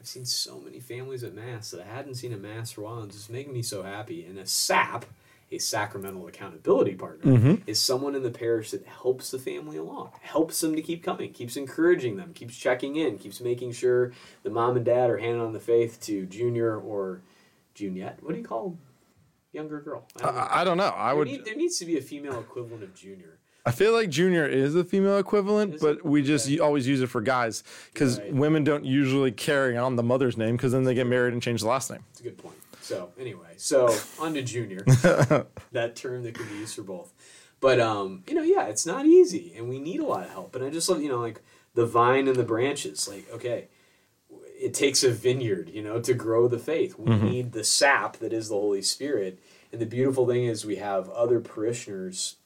i've 0.00 0.06
seen 0.06 0.24
so 0.24 0.58
many 0.60 0.80
families 0.80 1.22
at 1.22 1.34
mass 1.34 1.70
that 1.70 1.80
i 1.80 1.84
hadn't 1.84 2.14
seen 2.16 2.32
at 2.32 2.40
mass 2.40 2.72
for 2.72 2.80
a 2.80 2.84
while 2.84 2.98
and 2.98 3.08
it's 3.08 3.16
just 3.16 3.30
making 3.30 3.52
me 3.52 3.62
so 3.62 3.82
happy 3.82 4.24
and 4.26 4.38
a 4.38 4.46
sap 4.46 5.04
a 5.52 5.58
sacramental 5.58 6.26
accountability 6.26 6.94
partner 6.94 7.32
mm-hmm. 7.32 7.54
is 7.66 7.80
someone 7.80 8.14
in 8.14 8.22
the 8.22 8.30
parish 8.30 8.72
that 8.72 8.84
helps 8.86 9.30
the 9.30 9.38
family 9.38 9.76
along 9.76 10.10
helps 10.20 10.60
them 10.60 10.74
to 10.74 10.82
keep 10.82 11.02
coming 11.02 11.32
keeps 11.32 11.56
encouraging 11.56 12.16
them 12.16 12.32
keeps 12.34 12.56
checking 12.56 12.96
in 12.96 13.16
keeps 13.18 13.40
making 13.40 13.70
sure 13.72 14.12
the 14.42 14.50
mom 14.50 14.76
and 14.76 14.84
dad 14.84 15.08
are 15.08 15.18
handing 15.18 15.40
on 15.40 15.52
the 15.52 15.60
faith 15.60 16.00
to 16.00 16.26
junior 16.26 16.76
or 16.76 17.20
juniette 17.74 18.18
what 18.22 18.32
do 18.32 18.38
you 18.38 18.44
call 18.44 18.76
younger 19.52 19.80
girl 19.80 20.06
I 20.20 20.24
don't 20.24 20.34
know. 20.34 20.40
I, 20.40 20.60
I 20.60 20.64
don't 20.64 20.76
know. 20.76 20.94
I 20.96 21.08
there, 21.08 21.16
would. 21.16 21.28
need- 21.28 21.44
there 21.44 21.56
needs 21.56 21.78
to 21.78 21.84
be 21.84 21.96
a 21.96 22.02
female 22.02 22.40
equivalent 22.40 22.82
of 22.82 22.94
junior 22.94 23.38
I 23.66 23.72
feel 23.72 23.92
like 23.92 24.10
junior 24.10 24.46
is 24.46 24.74
the 24.74 24.84
female 24.84 25.18
equivalent, 25.18 25.80
but 25.80 26.04
we 26.04 26.22
just 26.22 26.48
u- 26.48 26.62
always 26.62 26.86
use 26.86 27.00
it 27.00 27.08
for 27.08 27.20
guys 27.20 27.64
because 27.92 28.20
Right. 28.20 28.32
women 28.32 28.62
don't 28.62 28.84
usually 28.84 29.32
carry 29.32 29.76
on 29.76 29.96
the 29.96 30.04
mother's 30.04 30.36
name 30.36 30.56
because 30.56 30.70
then 30.70 30.84
they 30.84 30.94
get 30.94 31.08
married 31.08 31.32
and 31.32 31.42
change 31.42 31.62
the 31.62 31.66
last 31.66 31.90
name. 31.90 32.04
It's 32.12 32.20
a 32.20 32.22
good 32.22 32.38
point. 32.38 32.54
So 32.86 33.10
anyway, 33.18 33.54
so 33.56 33.92
on 34.20 34.34
to 34.34 34.42
junior, 34.42 34.84
that 35.72 35.96
term 35.96 36.22
that 36.22 36.34
could 36.34 36.48
be 36.48 36.56
used 36.56 36.76
for 36.76 36.82
both. 36.82 37.12
But 37.58 37.80
um, 37.80 38.22
you 38.28 38.34
know, 38.34 38.42
yeah, 38.42 38.66
it's 38.66 38.86
not 38.86 39.06
easy, 39.06 39.52
and 39.56 39.68
we 39.68 39.80
need 39.80 40.00
a 40.00 40.06
lot 40.06 40.22
of 40.22 40.30
help. 40.30 40.54
And 40.54 40.64
I 40.64 40.70
just 40.70 40.88
love, 40.88 41.02
you 41.02 41.08
know, 41.08 41.18
like 41.18 41.42
the 41.74 41.84
vine 41.84 42.28
and 42.28 42.36
the 42.36 42.44
branches. 42.44 43.08
Like, 43.08 43.28
okay, 43.32 43.68
it 44.30 44.72
takes 44.72 45.02
a 45.02 45.10
vineyard, 45.10 45.68
you 45.70 45.82
know, 45.82 46.00
to 46.00 46.14
grow 46.14 46.46
the 46.46 46.60
faith. 46.60 46.96
We 46.96 47.16
need 47.16 47.52
the 47.52 47.64
sap 47.64 48.18
that 48.18 48.32
is 48.32 48.48
the 48.48 48.54
Holy 48.54 48.82
Spirit. 48.82 49.40
And 49.72 49.80
the 49.80 49.86
beautiful 49.86 50.26
thing 50.26 50.44
is, 50.44 50.64
we 50.64 50.76
have 50.76 51.10
other 51.10 51.40
parishioners 51.40 52.36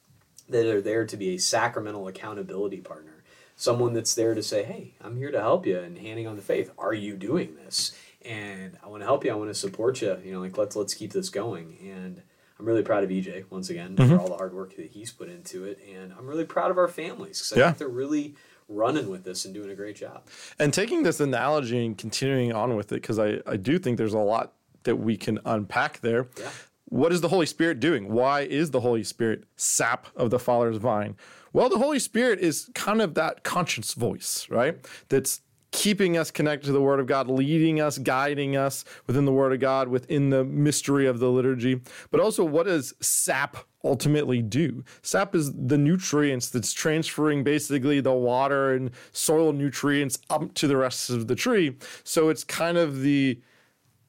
that 0.49 0.65
are 0.65 0.81
there 0.81 1.05
to 1.05 1.17
be 1.17 1.35
a 1.35 1.39
sacramental 1.39 2.07
accountability 2.07 2.81
partner. 2.81 3.23
Someone 3.55 3.93
that's 3.93 4.15
there 4.15 4.33
to 4.33 4.41
say, 4.41 4.63
hey, 4.63 4.95
I'm 5.01 5.17
here 5.17 5.29
to 5.31 5.39
help 5.39 5.67
you 5.67 5.77
and 5.77 5.99
handing 5.99 6.25
on 6.27 6.35
the 6.35 6.41
faith. 6.41 6.71
Are 6.79 6.95
you 6.95 7.15
doing 7.15 7.55
this? 7.55 7.95
And 8.25 8.77
I 8.83 8.87
want 8.87 9.01
to 9.01 9.05
help 9.05 9.25
you. 9.25 9.31
I 9.31 9.35
want 9.35 9.49
to 9.49 9.55
support 9.55 10.01
you. 10.01 10.17
You 10.23 10.33
know, 10.33 10.41
like 10.41 10.57
let's 10.57 10.75
let's 10.75 10.93
keep 10.93 11.13
this 11.13 11.29
going. 11.29 11.77
And 11.83 12.21
I'm 12.59 12.65
really 12.65 12.83
proud 12.83 13.03
of 13.03 13.09
EJ 13.09 13.45
once 13.49 13.69
again 13.69 13.95
for 13.95 14.03
mm-hmm. 14.03 14.19
all 14.19 14.27
the 14.27 14.35
hard 14.35 14.53
work 14.53 14.75
that 14.75 14.91
he's 14.91 15.11
put 15.11 15.29
into 15.29 15.65
it. 15.65 15.79
And 15.95 16.13
I'm 16.13 16.27
really 16.27 16.45
proud 16.45 16.69
of 16.69 16.77
our 16.77 16.87
families 16.87 17.39
because 17.39 17.53
I 17.53 17.59
Yeah. 17.59 17.65
think 17.67 17.79
they're 17.79 17.87
really 17.87 18.35
running 18.69 19.09
with 19.09 19.23
this 19.23 19.45
and 19.45 19.53
doing 19.53 19.69
a 19.69 19.75
great 19.75 19.95
job. 19.95 20.27
And 20.59 20.73
taking 20.73 21.03
this 21.03 21.19
analogy 21.19 21.85
and 21.85 21.97
continuing 21.97 22.53
on 22.53 22.75
with 22.75 22.91
it, 22.91 23.01
because 23.01 23.19
I, 23.19 23.39
I 23.47 23.57
do 23.57 23.79
think 23.79 23.97
there's 23.97 24.13
a 24.13 24.19
lot 24.19 24.53
that 24.83 24.97
we 24.97 25.17
can 25.17 25.39
unpack 25.45 26.01
there. 26.01 26.27
Yeah. 26.39 26.49
What 26.85 27.11
is 27.11 27.21
the 27.21 27.29
Holy 27.29 27.45
Spirit 27.45 27.79
doing? 27.79 28.11
Why 28.11 28.41
is 28.41 28.71
the 28.71 28.81
Holy 28.81 29.03
Spirit 29.03 29.45
sap 29.55 30.07
of 30.15 30.29
the 30.29 30.39
Father's 30.39 30.77
vine? 30.77 31.15
Well, 31.53 31.69
the 31.69 31.77
Holy 31.77 31.99
Spirit 31.99 32.39
is 32.39 32.69
kind 32.75 33.01
of 33.01 33.13
that 33.15 33.43
conscience 33.43 33.93
voice, 33.93 34.47
right? 34.49 34.77
That's 35.09 35.41
keeping 35.71 36.17
us 36.17 36.31
connected 36.31 36.67
to 36.67 36.73
the 36.73 36.81
Word 36.81 36.99
of 36.99 37.07
God, 37.07 37.27
leading 37.27 37.79
us, 37.79 37.97
guiding 37.97 38.55
us 38.55 38.83
within 39.07 39.25
the 39.25 39.31
Word 39.31 39.53
of 39.53 39.59
God, 39.59 39.87
within 39.87 40.29
the 40.29 40.43
mystery 40.43 41.07
of 41.07 41.19
the 41.19 41.29
liturgy. 41.29 41.81
But 42.11 42.19
also, 42.19 42.43
what 42.43 42.65
does 42.65 42.93
sap 42.99 43.57
ultimately 43.83 44.41
do? 44.41 44.83
Sap 45.01 45.33
is 45.33 45.51
the 45.53 45.77
nutrients 45.77 46.49
that's 46.49 46.73
transferring 46.73 47.43
basically 47.43 47.99
the 48.01 48.13
water 48.13 48.73
and 48.73 48.91
soil 49.11 49.53
nutrients 49.53 50.19
up 50.29 50.53
to 50.55 50.67
the 50.67 50.77
rest 50.77 51.09
of 51.09 51.27
the 51.27 51.35
tree. 51.35 51.77
So 52.03 52.29
it's 52.29 52.43
kind 52.43 52.77
of 52.77 53.01
the 53.01 53.39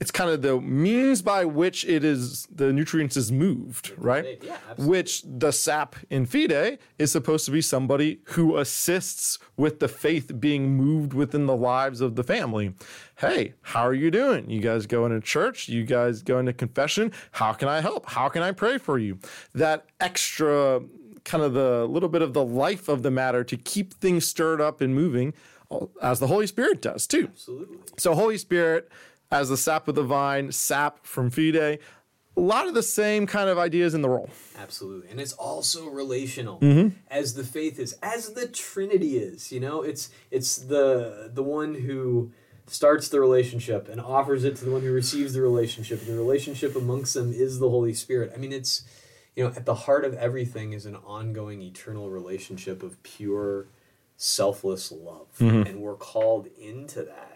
it's 0.03 0.11
kind 0.11 0.31
of 0.31 0.43
the 0.43 0.61
means 0.61 1.23
by 1.23 1.45
which 1.45 1.85
it 1.85 2.03
is 2.03 2.49
the 2.53 2.73
nutrients 2.73 3.17
is 3.17 3.31
moved, 3.31 3.93
right? 3.97 4.43
Yeah. 4.43 4.57
Which 4.77 5.23
the 5.25 5.53
sap 5.53 5.95
in 6.11 6.27
fide 6.27 6.81
is 6.99 7.12
supposed 7.12 7.45
to 7.45 7.53
be 7.53 7.61
somebody 7.62 8.19
who 8.31 8.57
assists 8.57 9.38
with 9.57 9.79
the 9.79 9.87
faith 9.87 10.41
being 10.41 10.77
moved 10.77 11.15
within 11.15 11.47
the 11.47 11.55
lives 11.55 12.01
of 12.01 12.17
the 12.17 12.25
family. 12.25 12.75
Hey, 13.19 13.55
how 13.62 13.83
are 13.83 13.95
you 13.95 14.11
doing? 14.11 14.51
You 14.51 14.61
guys 14.61 14.87
going 14.87 15.12
to 15.12 15.21
church? 15.21 15.69
You 15.69 15.85
guys 15.85 16.23
going 16.23 16.47
to 16.47 16.53
confession? 16.53 17.12
How 17.31 17.53
can 17.53 17.69
I 17.69 17.81
help? 17.81 18.07
How 18.11 18.29
can 18.29 18.43
I 18.43 18.51
pray 18.51 18.79
for 18.79 18.99
you? 18.99 19.21
That 19.55 19.87
extra 20.01 20.81
kind 21.23 21.45
of 21.45 21.53
the 21.53 21.87
little 21.87 22.09
bit 22.09 22.23
of 22.23 22.33
the 22.33 22.45
life 22.45 22.88
of 22.88 23.05
the 23.05 23.12
matter 23.12 23.45
to 23.45 23.57
keep 23.57 23.95
things 23.95 24.27
stirred 24.27 24.61
up 24.61 24.81
and 24.81 24.97
moving 24.97 25.33
as 26.03 26.19
the 26.19 26.27
Holy 26.27 26.49
Spirit 26.49 26.83
does 26.83 27.07
too. 27.07 27.29
Absolutely. 27.33 27.79
So 27.99 28.17
Holy 28.17 28.37
Spirit 28.37 28.91
as 29.33 29.49
the 29.49 29.57
sap 29.57 29.88
of 29.88 29.95
the 29.95 30.03
vine, 30.03 30.53
sap 30.53 31.05
from 31.05 31.31
Fide, 31.31 31.57
a 31.57 32.40
lot 32.40 32.68
of 32.68 32.75
the 32.75 32.83
same 32.83 33.27
kind 33.27 33.49
of 33.49 33.59
ideas 33.59 33.95
in 33.95 34.03
the 34.03 34.09
role. 34.09 34.31
Absolutely. 34.57 35.11
And 35.11 35.21
it's 35.21 35.33
also 35.33 35.88
relational 35.88 36.61
Mm-hmm. 36.61 36.97
as 37.11 37.35
the 37.35 37.45
faith 37.45 37.79
is, 37.79 37.95
as 38.03 38.35
the 38.35 38.47
Trinity 38.47 39.18
is. 39.18 39.51
You 39.51 39.61
know, 39.61 39.83
it's 39.83 40.11
it's 40.31 40.57
the 40.57 41.31
the 41.33 41.42
one 41.42 41.75
who 41.75 42.31
starts 42.66 43.09
the 43.09 43.21
relationship 43.21 43.88
and 43.88 44.01
offers 44.01 44.45
it 44.45 44.57
to 44.57 44.64
the 44.64 44.71
one 44.71 44.83
who 44.83 44.92
receives 44.92 45.35
the 45.35 45.42
relationship. 45.42 46.01
And 46.01 46.09
the 46.09 46.16
relationship 46.16 46.77
amongst 46.77 47.14
them 47.14 47.33
is 47.33 47.59
the 47.59 47.68
Holy 47.68 47.95
Spirit. 47.95 48.33
I 48.35 48.38
mean, 48.38 48.53
it's 48.53 48.85
you 49.35 49.45
know, 49.45 49.51
at 49.57 49.64
the 49.64 49.75
heart 49.75 50.05
of 50.05 50.14
everything 50.14 50.73
is 50.75 50.85
an 50.85 50.97
ongoing 50.97 51.62
eternal 51.62 52.11
relationship 52.11 52.83
of 52.83 53.03
pure 53.03 53.66
selfless 54.16 54.92
love. 54.92 55.29
Mm-hmm. 55.38 55.62
And 55.62 55.81
we're 55.81 55.97
called 55.97 56.49
into 56.59 57.03
that. 57.03 57.32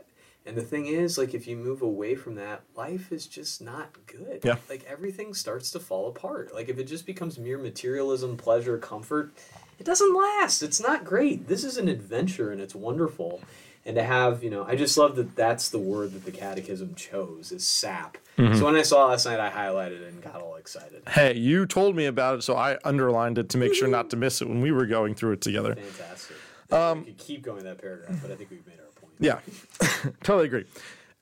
And 0.46 0.56
the 0.56 0.62
thing 0.62 0.86
is, 0.86 1.18
like, 1.18 1.34
if 1.34 1.48
you 1.48 1.56
move 1.56 1.82
away 1.82 2.14
from 2.14 2.36
that, 2.36 2.62
life 2.76 3.10
is 3.10 3.26
just 3.26 3.60
not 3.60 3.88
good. 4.06 4.40
Yeah. 4.44 4.56
Like, 4.68 4.84
everything 4.88 5.34
starts 5.34 5.72
to 5.72 5.80
fall 5.80 6.08
apart. 6.08 6.54
Like, 6.54 6.68
if 6.68 6.78
it 6.78 6.84
just 6.84 7.04
becomes 7.04 7.36
mere 7.38 7.58
materialism, 7.58 8.36
pleasure, 8.36 8.78
comfort, 8.78 9.32
it 9.80 9.84
doesn't 9.84 10.14
last. 10.14 10.62
It's 10.62 10.80
not 10.80 11.04
great. 11.04 11.48
This 11.48 11.64
is 11.64 11.76
an 11.76 11.88
adventure 11.88 12.52
and 12.52 12.60
it's 12.60 12.74
wonderful. 12.74 13.40
And 13.84 13.96
to 13.96 14.02
have, 14.02 14.42
you 14.42 14.50
know, 14.50 14.64
I 14.64 14.74
just 14.74 14.96
love 14.96 15.16
that 15.16 15.36
that's 15.36 15.68
the 15.68 15.78
word 15.78 16.12
that 16.12 16.24
the 16.24 16.32
catechism 16.32 16.94
chose 16.94 17.52
is 17.52 17.66
sap. 17.66 18.18
Mm-hmm. 18.38 18.58
So 18.58 18.64
when 18.64 18.74
I 18.74 18.82
saw 18.82 19.06
last 19.06 19.26
night, 19.26 19.38
I 19.38 19.50
highlighted 19.50 20.00
it 20.00 20.12
and 20.12 20.22
got 20.22 20.42
all 20.42 20.56
excited. 20.56 21.02
Hey, 21.08 21.36
you 21.36 21.66
told 21.66 21.94
me 21.94 22.06
about 22.06 22.38
it, 22.38 22.42
so 22.42 22.56
I 22.56 22.78
underlined 22.84 23.38
it 23.38 23.48
to 23.50 23.58
make 23.58 23.74
sure 23.74 23.88
not 23.88 24.10
to 24.10 24.16
miss 24.16 24.42
it 24.42 24.48
when 24.48 24.60
we 24.60 24.72
were 24.72 24.86
going 24.86 25.14
through 25.14 25.32
it 25.32 25.40
together. 25.40 25.74
Fantastic. 25.74 26.36
Um, 26.70 27.00
we 27.00 27.06
could 27.06 27.18
keep 27.18 27.42
going 27.42 27.64
that 27.64 27.78
paragraph, 27.78 28.18
but 28.22 28.30
I 28.30 28.34
think 28.34 28.50
we've 28.50 28.66
made 28.66 28.78
our. 28.80 28.85
Yeah, 29.18 29.40
totally 30.22 30.46
agree. 30.46 30.64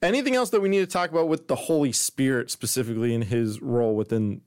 Anything 0.03 0.35
else 0.35 0.51
that 0.51 0.61
we 0.61 0.69
need 0.69 0.81
to 0.81 0.87
talk 0.87 1.11
about 1.11 1.29
with 1.29 1.49
the 1.49 1.57
Holy 1.57 1.93
Spirit 1.93 2.51
specifically 2.51 3.15
in 3.15 3.23
his 3.23 3.63
role 3.63 3.95
within 3.97 4.43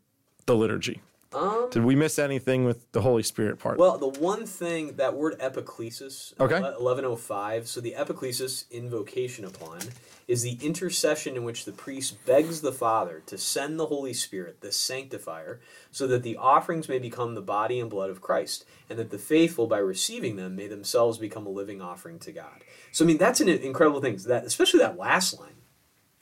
the 0.45 0.55
liturgy? 0.55 1.01
Um, 1.33 1.67
Did 1.71 1.83
we 1.83 1.95
miss 1.95 2.19
anything 2.19 2.63
with 2.63 2.89
the 2.93 3.01
Holy 3.01 3.23
Spirit 3.23 3.59
part? 3.59 3.77
Well, 3.77 3.97
the 3.97 4.07
one 4.07 4.45
thing 4.45 4.95
that 4.95 5.13
word 5.15 5.37
epiclesis, 5.39 6.33
Okay. 6.39 6.57
eleven 6.79 7.05
oh 7.05 7.15
five. 7.15 7.67
So 7.67 7.81
the 7.81 7.95
epiclesis 7.97 8.69
invocation 8.71 9.43
upon 9.45 9.79
is 10.27 10.41
the 10.41 10.57
intercession 10.61 11.37
in 11.37 11.43
which 11.45 11.63
the 11.63 11.71
priest 11.71 12.25
begs 12.25 12.59
the 12.59 12.71
Father 12.71 13.23
to 13.25 13.37
send 13.37 13.79
the 13.79 13.85
Holy 13.85 14.13
Spirit, 14.13 14.59
the 14.59 14.71
sanctifier, 14.73 15.61
so 15.89 16.05
that 16.05 16.21
the 16.23 16.35
offerings 16.35 16.89
may 16.89 16.99
become 16.99 17.33
the 17.33 17.41
body 17.41 17.79
and 17.79 17.89
blood 17.89 18.09
of 18.09 18.21
Christ, 18.21 18.65
and 18.89 18.99
that 18.99 19.09
the 19.09 19.17
faithful, 19.17 19.67
by 19.67 19.77
receiving 19.77 20.35
them, 20.35 20.55
may 20.55 20.67
themselves 20.67 21.17
become 21.17 21.45
a 21.45 21.51
living 21.51 21.81
offering 21.81 22.19
to 22.19 22.33
God. 22.33 22.63
So 22.91 23.05
I 23.05 23.07
mean, 23.07 23.17
that's 23.17 23.39
an 23.39 23.47
incredible 23.47 24.01
thing. 24.01 24.17
That 24.27 24.43
especially 24.43 24.79
that 24.81 24.97
last 24.97 25.39
line, 25.39 25.55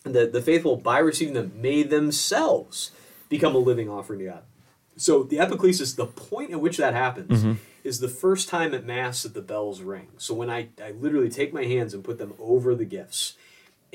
the 0.03 0.27
the 0.27 0.41
faithful, 0.41 0.77
by 0.77 0.99
receiving 0.99 1.33
them, 1.33 1.53
may 1.55 1.81
themselves 1.81 2.91
become 3.27 3.55
a 3.55 3.59
living 3.59 3.89
offering 3.89 4.19
to 4.19 4.25
God. 4.25 4.43
So 4.97 5.23
the 5.23 5.37
epiclesis, 5.37 5.95
the 5.95 6.05
point 6.05 6.51
at 6.51 6.61
which 6.61 6.77
that 6.77 6.93
happens, 6.93 7.41
mm-hmm. 7.41 7.53
is 7.83 7.99
the 7.99 8.07
first 8.07 8.47
time 8.49 8.73
at 8.73 8.85
Mass 8.85 9.23
that 9.23 9.33
the 9.33 9.41
bells 9.41 9.81
ring. 9.81 10.09
So 10.17 10.33
when 10.33 10.49
I, 10.49 10.69
I 10.81 10.91
literally 10.91 11.29
take 11.29 11.53
my 11.53 11.65
hands 11.65 11.93
and 11.93 12.03
put 12.03 12.17
them 12.17 12.33
over 12.39 12.73
the 12.75 12.85
gifts, 12.85 13.33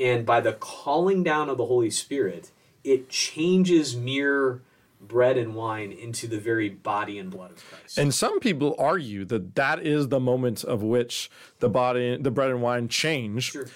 and 0.00 0.24
by 0.26 0.40
the 0.40 0.54
calling 0.54 1.22
down 1.22 1.48
of 1.48 1.58
the 1.58 1.66
Holy 1.66 1.90
Spirit, 1.90 2.50
it 2.82 3.08
changes 3.10 3.94
mere 3.94 4.62
bread 5.00 5.36
and 5.38 5.54
wine 5.54 5.92
into 5.92 6.26
the 6.26 6.38
very 6.38 6.68
body 6.68 7.18
and 7.18 7.30
blood 7.30 7.50
of 7.52 7.64
Christ. 7.68 7.98
And 7.98 8.12
some 8.14 8.40
people 8.40 8.74
argue 8.78 9.24
that 9.26 9.54
that 9.54 9.80
is 9.86 10.08
the 10.08 10.20
moment 10.20 10.64
of 10.64 10.82
which 10.82 11.30
the 11.58 11.68
body, 11.68 12.16
the 12.16 12.30
bread 12.30 12.50
and 12.50 12.62
wine 12.62 12.88
change. 12.88 13.50
Sure. 13.52 13.66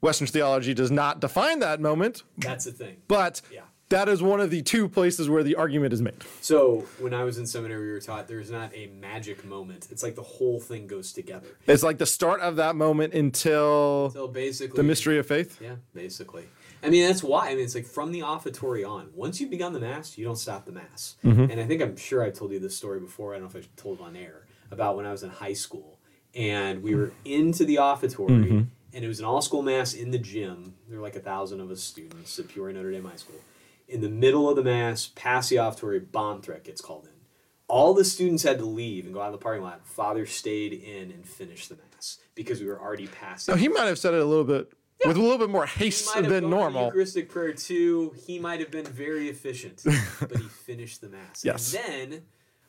Western 0.00 0.26
theology 0.26 0.74
does 0.74 0.90
not 0.90 1.20
define 1.20 1.60
that 1.60 1.80
moment, 1.80 2.24
That's 2.36 2.66
the 2.66 2.72
thing. 2.72 2.98
but 3.08 3.40
Yeah. 3.50 3.62
That 3.94 4.08
is 4.08 4.22
one 4.22 4.40
of 4.40 4.50
the 4.50 4.60
two 4.62 4.88
places 4.88 5.28
where 5.28 5.42
the 5.42 5.54
argument 5.54 5.92
is 5.92 6.02
made. 6.02 6.22
So 6.40 6.84
when 6.98 7.14
I 7.14 7.22
was 7.24 7.38
in 7.38 7.46
seminary, 7.46 7.86
we 7.86 7.92
were 7.92 8.00
taught 8.00 8.26
there's 8.28 8.50
not 8.50 8.74
a 8.74 8.88
magic 9.00 9.44
moment. 9.44 9.86
It's 9.90 10.02
like 10.02 10.16
the 10.16 10.22
whole 10.22 10.58
thing 10.60 10.86
goes 10.86 11.12
together. 11.12 11.46
It's 11.66 11.82
like 11.82 11.98
the 11.98 12.06
start 12.06 12.40
of 12.40 12.56
that 12.56 12.74
moment 12.76 13.14
until 13.14 14.10
So 14.10 14.26
basically, 14.26 14.76
the 14.76 14.82
mystery 14.82 15.18
of 15.18 15.26
faith. 15.26 15.60
Yeah, 15.60 15.76
basically. 15.94 16.44
I 16.82 16.90
mean, 16.90 17.06
that's 17.06 17.22
why. 17.22 17.48
I 17.50 17.54
mean, 17.54 17.64
it's 17.64 17.74
like 17.74 17.86
from 17.86 18.12
the 18.12 18.22
offertory 18.22 18.84
on. 18.84 19.08
Once 19.14 19.40
you've 19.40 19.50
begun 19.50 19.72
the 19.72 19.80
mass, 19.80 20.18
you 20.18 20.24
don't 20.24 20.36
stop 20.36 20.66
the 20.66 20.72
mass. 20.72 21.16
Mm-hmm. 21.24 21.50
And 21.50 21.60
I 21.60 21.64
think 21.64 21.80
I'm 21.80 21.96
sure 21.96 22.22
I've 22.22 22.34
told 22.34 22.52
you 22.52 22.58
this 22.58 22.76
story 22.76 23.00
before. 23.00 23.34
I 23.34 23.38
don't 23.38 23.52
know 23.54 23.58
if 23.58 23.64
I 23.64 23.68
told 23.80 24.00
it 24.00 24.02
on 24.02 24.16
air 24.16 24.46
about 24.70 24.96
when 24.96 25.06
I 25.06 25.12
was 25.12 25.22
in 25.22 25.30
high 25.30 25.52
school 25.54 25.98
and 26.34 26.82
we 26.82 26.94
were 26.94 27.12
into 27.24 27.64
the 27.64 27.76
offertory, 27.76 28.28
Mm-hmm. 28.28 28.62
and 28.92 29.04
it 29.04 29.08
was 29.08 29.20
an 29.20 29.24
all 29.24 29.40
school 29.40 29.62
mass 29.62 29.94
in 29.94 30.10
the 30.10 30.18
gym. 30.18 30.74
There 30.88 30.98
were 30.98 31.04
like 31.04 31.16
a 31.16 31.20
thousand 31.20 31.60
of 31.60 31.70
us 31.70 31.80
students 31.80 32.36
at 32.38 32.48
Peoria 32.48 32.74
Notre 32.74 32.90
Dame 32.90 33.04
High 33.04 33.16
School. 33.16 33.40
In 33.86 34.00
the 34.00 34.08
middle 34.08 34.48
of 34.48 34.56
the 34.56 34.62
mass, 34.62 35.10
past 35.14 35.50
the 35.50 35.56
offertory, 35.56 35.98
a 35.98 36.00
bomb 36.00 36.40
threat 36.40 36.64
gets 36.64 36.80
called 36.80 37.04
in. 37.04 37.10
All 37.68 37.94
the 37.94 38.04
students 38.04 38.42
had 38.42 38.58
to 38.58 38.64
leave 38.64 39.04
and 39.04 39.14
go 39.14 39.20
out 39.20 39.26
in 39.26 39.32
the 39.32 39.38
parking 39.38 39.62
lot. 39.62 39.86
Father 39.86 40.26
stayed 40.26 40.72
in 40.72 41.10
and 41.10 41.26
finished 41.26 41.68
the 41.68 41.76
mass 41.76 42.18
because 42.34 42.60
we 42.60 42.66
were 42.66 42.80
already 42.80 43.06
past. 43.06 43.48
Now, 43.48 43.56
he 43.56 43.68
might 43.68 43.86
have 43.86 43.98
said 43.98 44.14
it 44.14 44.20
a 44.20 44.24
little 44.24 44.44
bit 44.44 44.72
with 45.06 45.16
a 45.16 45.20
little 45.20 45.38
bit 45.38 45.50
more 45.50 45.66
haste 45.66 46.14
might 46.14 46.24
have 46.24 46.32
than 46.32 46.50
normal. 46.50 46.86
Eucharistic 46.86 47.28
prayer 47.28 47.52
too. 47.52 48.14
He 48.26 48.38
might 48.38 48.60
have 48.60 48.70
been 48.70 48.86
very 48.86 49.28
efficient, 49.28 49.82
but 50.20 50.36
he 50.36 50.48
finished 50.48 51.00
the 51.00 51.08
mass. 51.08 51.44
Yes. 51.44 51.74
And 51.74 52.12
then 52.12 52.22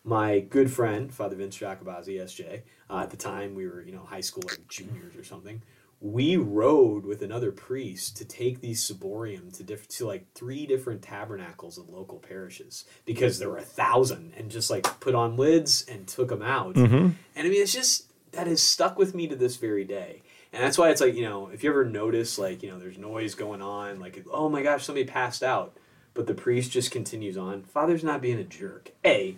my 0.03 0.39
good 0.39 0.71
friend, 0.71 1.13
Father 1.13 1.35
Vince 1.35 1.57
Jacobazzi, 1.57 2.21
SJ, 2.21 2.61
uh, 2.89 2.99
at 2.99 3.09
the 3.09 3.17
time 3.17 3.55
we 3.55 3.67
were, 3.67 3.81
you 3.81 3.91
know, 3.91 4.03
high 4.03 4.21
school 4.21 4.43
like 4.47 4.67
juniors 4.67 5.15
or 5.15 5.23
something. 5.23 5.61
We 6.01 6.37
rode 6.37 7.05
with 7.05 7.21
another 7.21 7.51
priest 7.51 8.17
to 8.17 8.25
take 8.25 8.61
these 8.61 8.83
ciborium 8.83 9.55
to 9.57 9.63
diff- 9.63 9.87
to 9.89 10.05
like 10.05 10.25
three 10.33 10.65
different 10.65 11.01
tabernacles 11.01 11.77
of 11.77 11.89
local 11.89 12.19
parishes 12.19 12.85
because 13.05 13.39
there 13.39 13.49
were 13.49 13.57
a 13.57 13.61
thousand, 13.61 14.33
and 14.37 14.51
just 14.51 14.69
like 14.69 14.83
put 14.99 15.15
on 15.15 15.37
lids 15.37 15.85
and 15.87 16.07
took 16.07 16.29
them 16.29 16.41
out. 16.41 16.75
Mm-hmm. 16.75 16.95
And 16.95 17.17
I 17.35 17.43
mean, 17.43 17.61
it's 17.61 17.73
just 17.73 18.11
that 18.33 18.47
has 18.47 18.61
stuck 18.61 18.99
with 18.99 19.15
me 19.15 19.27
to 19.27 19.35
this 19.35 19.55
very 19.55 19.85
day. 19.85 20.21
And 20.53 20.63
that's 20.63 20.77
why 20.77 20.89
it's 20.89 21.01
like, 21.01 21.15
you 21.15 21.23
know, 21.27 21.47
if 21.47 21.63
you 21.63 21.69
ever 21.69 21.83
notice, 21.83 22.37
like, 22.37 22.63
you 22.63 22.69
know, 22.69 22.79
there's 22.79 22.97
noise 22.97 23.35
going 23.35 23.61
on, 23.61 23.99
like, 23.99 24.25
oh 24.31 24.47
my 24.47 24.61
gosh, 24.63 24.85
somebody 24.85 25.05
passed 25.05 25.43
out, 25.43 25.75
but 26.13 26.27
the 26.27 26.33
priest 26.33 26.71
just 26.71 26.91
continues 26.91 27.37
on. 27.37 27.63
Father's 27.63 28.05
not 28.05 28.21
being 28.21 28.39
a 28.39 28.43
jerk. 28.43 28.91
A, 29.03 29.37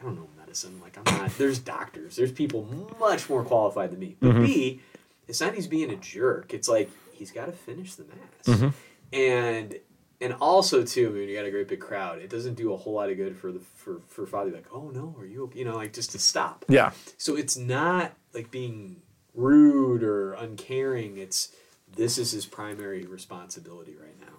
I 0.00 0.04
don't 0.04 0.16
know 0.16 0.28
medicine. 0.38 0.80
Like, 0.80 0.96
I'm 0.96 1.18
not, 1.18 1.36
there's 1.36 1.58
doctors, 1.58 2.16
there's 2.16 2.32
people 2.32 2.66
much 2.98 3.28
more 3.28 3.44
qualified 3.44 3.90
than 3.90 3.98
me. 3.98 4.16
But 4.20 4.40
B, 4.40 4.80
it's 5.28 5.40
not 5.40 5.54
he's 5.54 5.66
being 5.66 5.90
a 5.90 5.96
jerk. 5.96 6.54
It's 6.54 6.68
like, 6.68 6.90
he's 7.12 7.30
got 7.30 7.46
to 7.46 7.52
finish 7.52 7.94
the 7.94 8.04
mass. 8.04 8.58
Mm-hmm. 8.58 8.68
And, 9.16 9.78
and 10.20 10.34
also 10.40 10.84
too, 10.84 11.08
I 11.08 11.12
mean, 11.12 11.28
you 11.28 11.36
got 11.36 11.44
a 11.44 11.50
great 11.50 11.68
big 11.68 11.80
crowd. 11.80 12.20
It 12.20 12.30
doesn't 12.30 12.54
do 12.54 12.72
a 12.72 12.76
whole 12.76 12.94
lot 12.94 13.10
of 13.10 13.16
good 13.16 13.36
for 13.36 13.52
the 13.52 13.60
for 13.60 14.00
for 14.08 14.26
father. 14.26 14.50
Like, 14.50 14.66
oh 14.72 14.90
no, 14.90 15.14
are 15.18 15.26
you 15.26 15.44
okay? 15.44 15.58
You 15.58 15.64
know, 15.66 15.76
like 15.76 15.92
just 15.92 16.12
to 16.12 16.18
stop. 16.18 16.64
Yeah. 16.68 16.92
So 17.18 17.36
it's 17.36 17.56
not 17.56 18.12
like 18.32 18.50
being 18.50 19.02
rude 19.34 20.02
or 20.02 20.32
uncaring. 20.34 21.18
It's 21.18 21.54
this 21.96 22.16
is 22.16 22.30
his 22.32 22.46
primary 22.46 23.04
responsibility 23.06 23.96
right 24.00 24.18
now. 24.20 24.33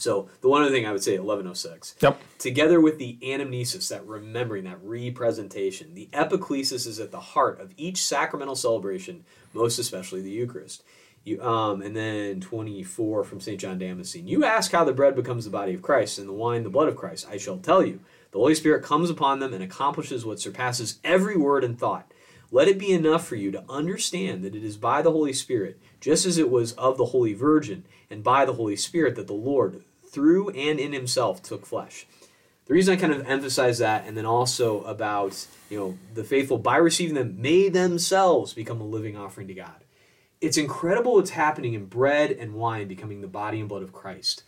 So 0.00 0.28
the 0.40 0.48
one 0.48 0.62
other 0.62 0.70
thing 0.70 0.86
I 0.86 0.92
would 0.92 1.02
say, 1.02 1.14
eleven 1.14 1.46
oh 1.46 1.52
six. 1.52 1.94
Yep. 2.00 2.20
Together 2.38 2.80
with 2.80 2.98
the 2.98 3.18
anamnesis, 3.22 3.88
that 3.88 4.06
remembering, 4.06 4.64
that 4.64 4.78
representation, 4.82 5.94
the 5.94 6.08
epiclesis 6.12 6.86
is 6.86 6.98
at 6.98 7.10
the 7.10 7.20
heart 7.20 7.60
of 7.60 7.74
each 7.76 8.02
sacramental 8.02 8.56
celebration, 8.56 9.24
most 9.52 9.78
especially 9.78 10.22
the 10.22 10.30
Eucharist. 10.30 10.82
You, 11.22 11.42
um, 11.42 11.82
and 11.82 11.94
then 11.94 12.40
24 12.40 13.24
from 13.24 13.40
St. 13.40 13.60
John 13.60 13.78
Damascene. 13.78 14.26
You 14.26 14.42
ask 14.42 14.72
how 14.72 14.84
the 14.84 14.94
bread 14.94 15.14
becomes 15.14 15.44
the 15.44 15.50
body 15.50 15.74
of 15.74 15.82
Christ 15.82 16.18
and 16.18 16.26
the 16.26 16.32
wine 16.32 16.62
the 16.62 16.70
blood 16.70 16.88
of 16.88 16.96
Christ. 16.96 17.26
I 17.30 17.36
shall 17.36 17.58
tell 17.58 17.84
you. 17.84 18.00
The 18.30 18.38
Holy 18.38 18.54
Spirit 18.54 18.84
comes 18.84 19.10
upon 19.10 19.40
them 19.40 19.52
and 19.52 19.62
accomplishes 19.62 20.24
what 20.24 20.40
surpasses 20.40 20.98
every 21.04 21.36
word 21.36 21.62
and 21.62 21.78
thought. 21.78 22.10
Let 22.52 22.68
it 22.68 22.78
be 22.78 22.92
enough 22.92 23.26
for 23.26 23.36
you 23.36 23.50
to 23.52 23.64
understand 23.68 24.42
that 24.44 24.54
it 24.54 24.64
is 24.64 24.76
by 24.76 25.02
the 25.02 25.12
Holy 25.12 25.32
Spirit, 25.32 25.78
just 26.00 26.26
as 26.26 26.38
it 26.38 26.50
was 26.50 26.72
of 26.72 26.96
the 26.96 27.06
Holy 27.06 27.34
Virgin, 27.34 27.84
and 28.08 28.24
by 28.24 28.44
the 28.44 28.54
Holy 28.54 28.76
Spirit 28.76 29.14
that 29.16 29.26
the 29.26 29.34
Lord, 29.34 29.84
through 30.10 30.50
and 30.50 30.78
in 30.78 30.92
himself, 30.92 31.42
took 31.42 31.64
flesh. 31.64 32.06
The 32.66 32.74
reason 32.74 32.94
I 32.94 33.00
kind 33.00 33.12
of 33.12 33.26
emphasize 33.26 33.78
that, 33.78 34.06
and 34.06 34.16
then 34.16 34.26
also 34.26 34.82
about, 34.84 35.46
you 35.70 35.78
know, 35.78 35.98
the 36.14 36.22
faithful, 36.22 36.58
by 36.58 36.76
receiving 36.76 37.14
them, 37.14 37.40
may 37.40 37.68
themselves 37.68 38.52
become 38.52 38.80
a 38.80 38.84
living 38.84 39.16
offering 39.16 39.48
to 39.48 39.54
God. 39.54 39.84
It's 40.40 40.56
incredible 40.56 41.14
what's 41.14 41.30
happening 41.30 41.74
in 41.74 41.86
bread 41.86 42.30
and 42.30 42.54
wine 42.54 42.88
becoming 42.88 43.20
the 43.20 43.26
body 43.26 43.60
and 43.60 43.68
blood 43.68 43.82
of 43.82 43.92
Christ. 43.92 44.42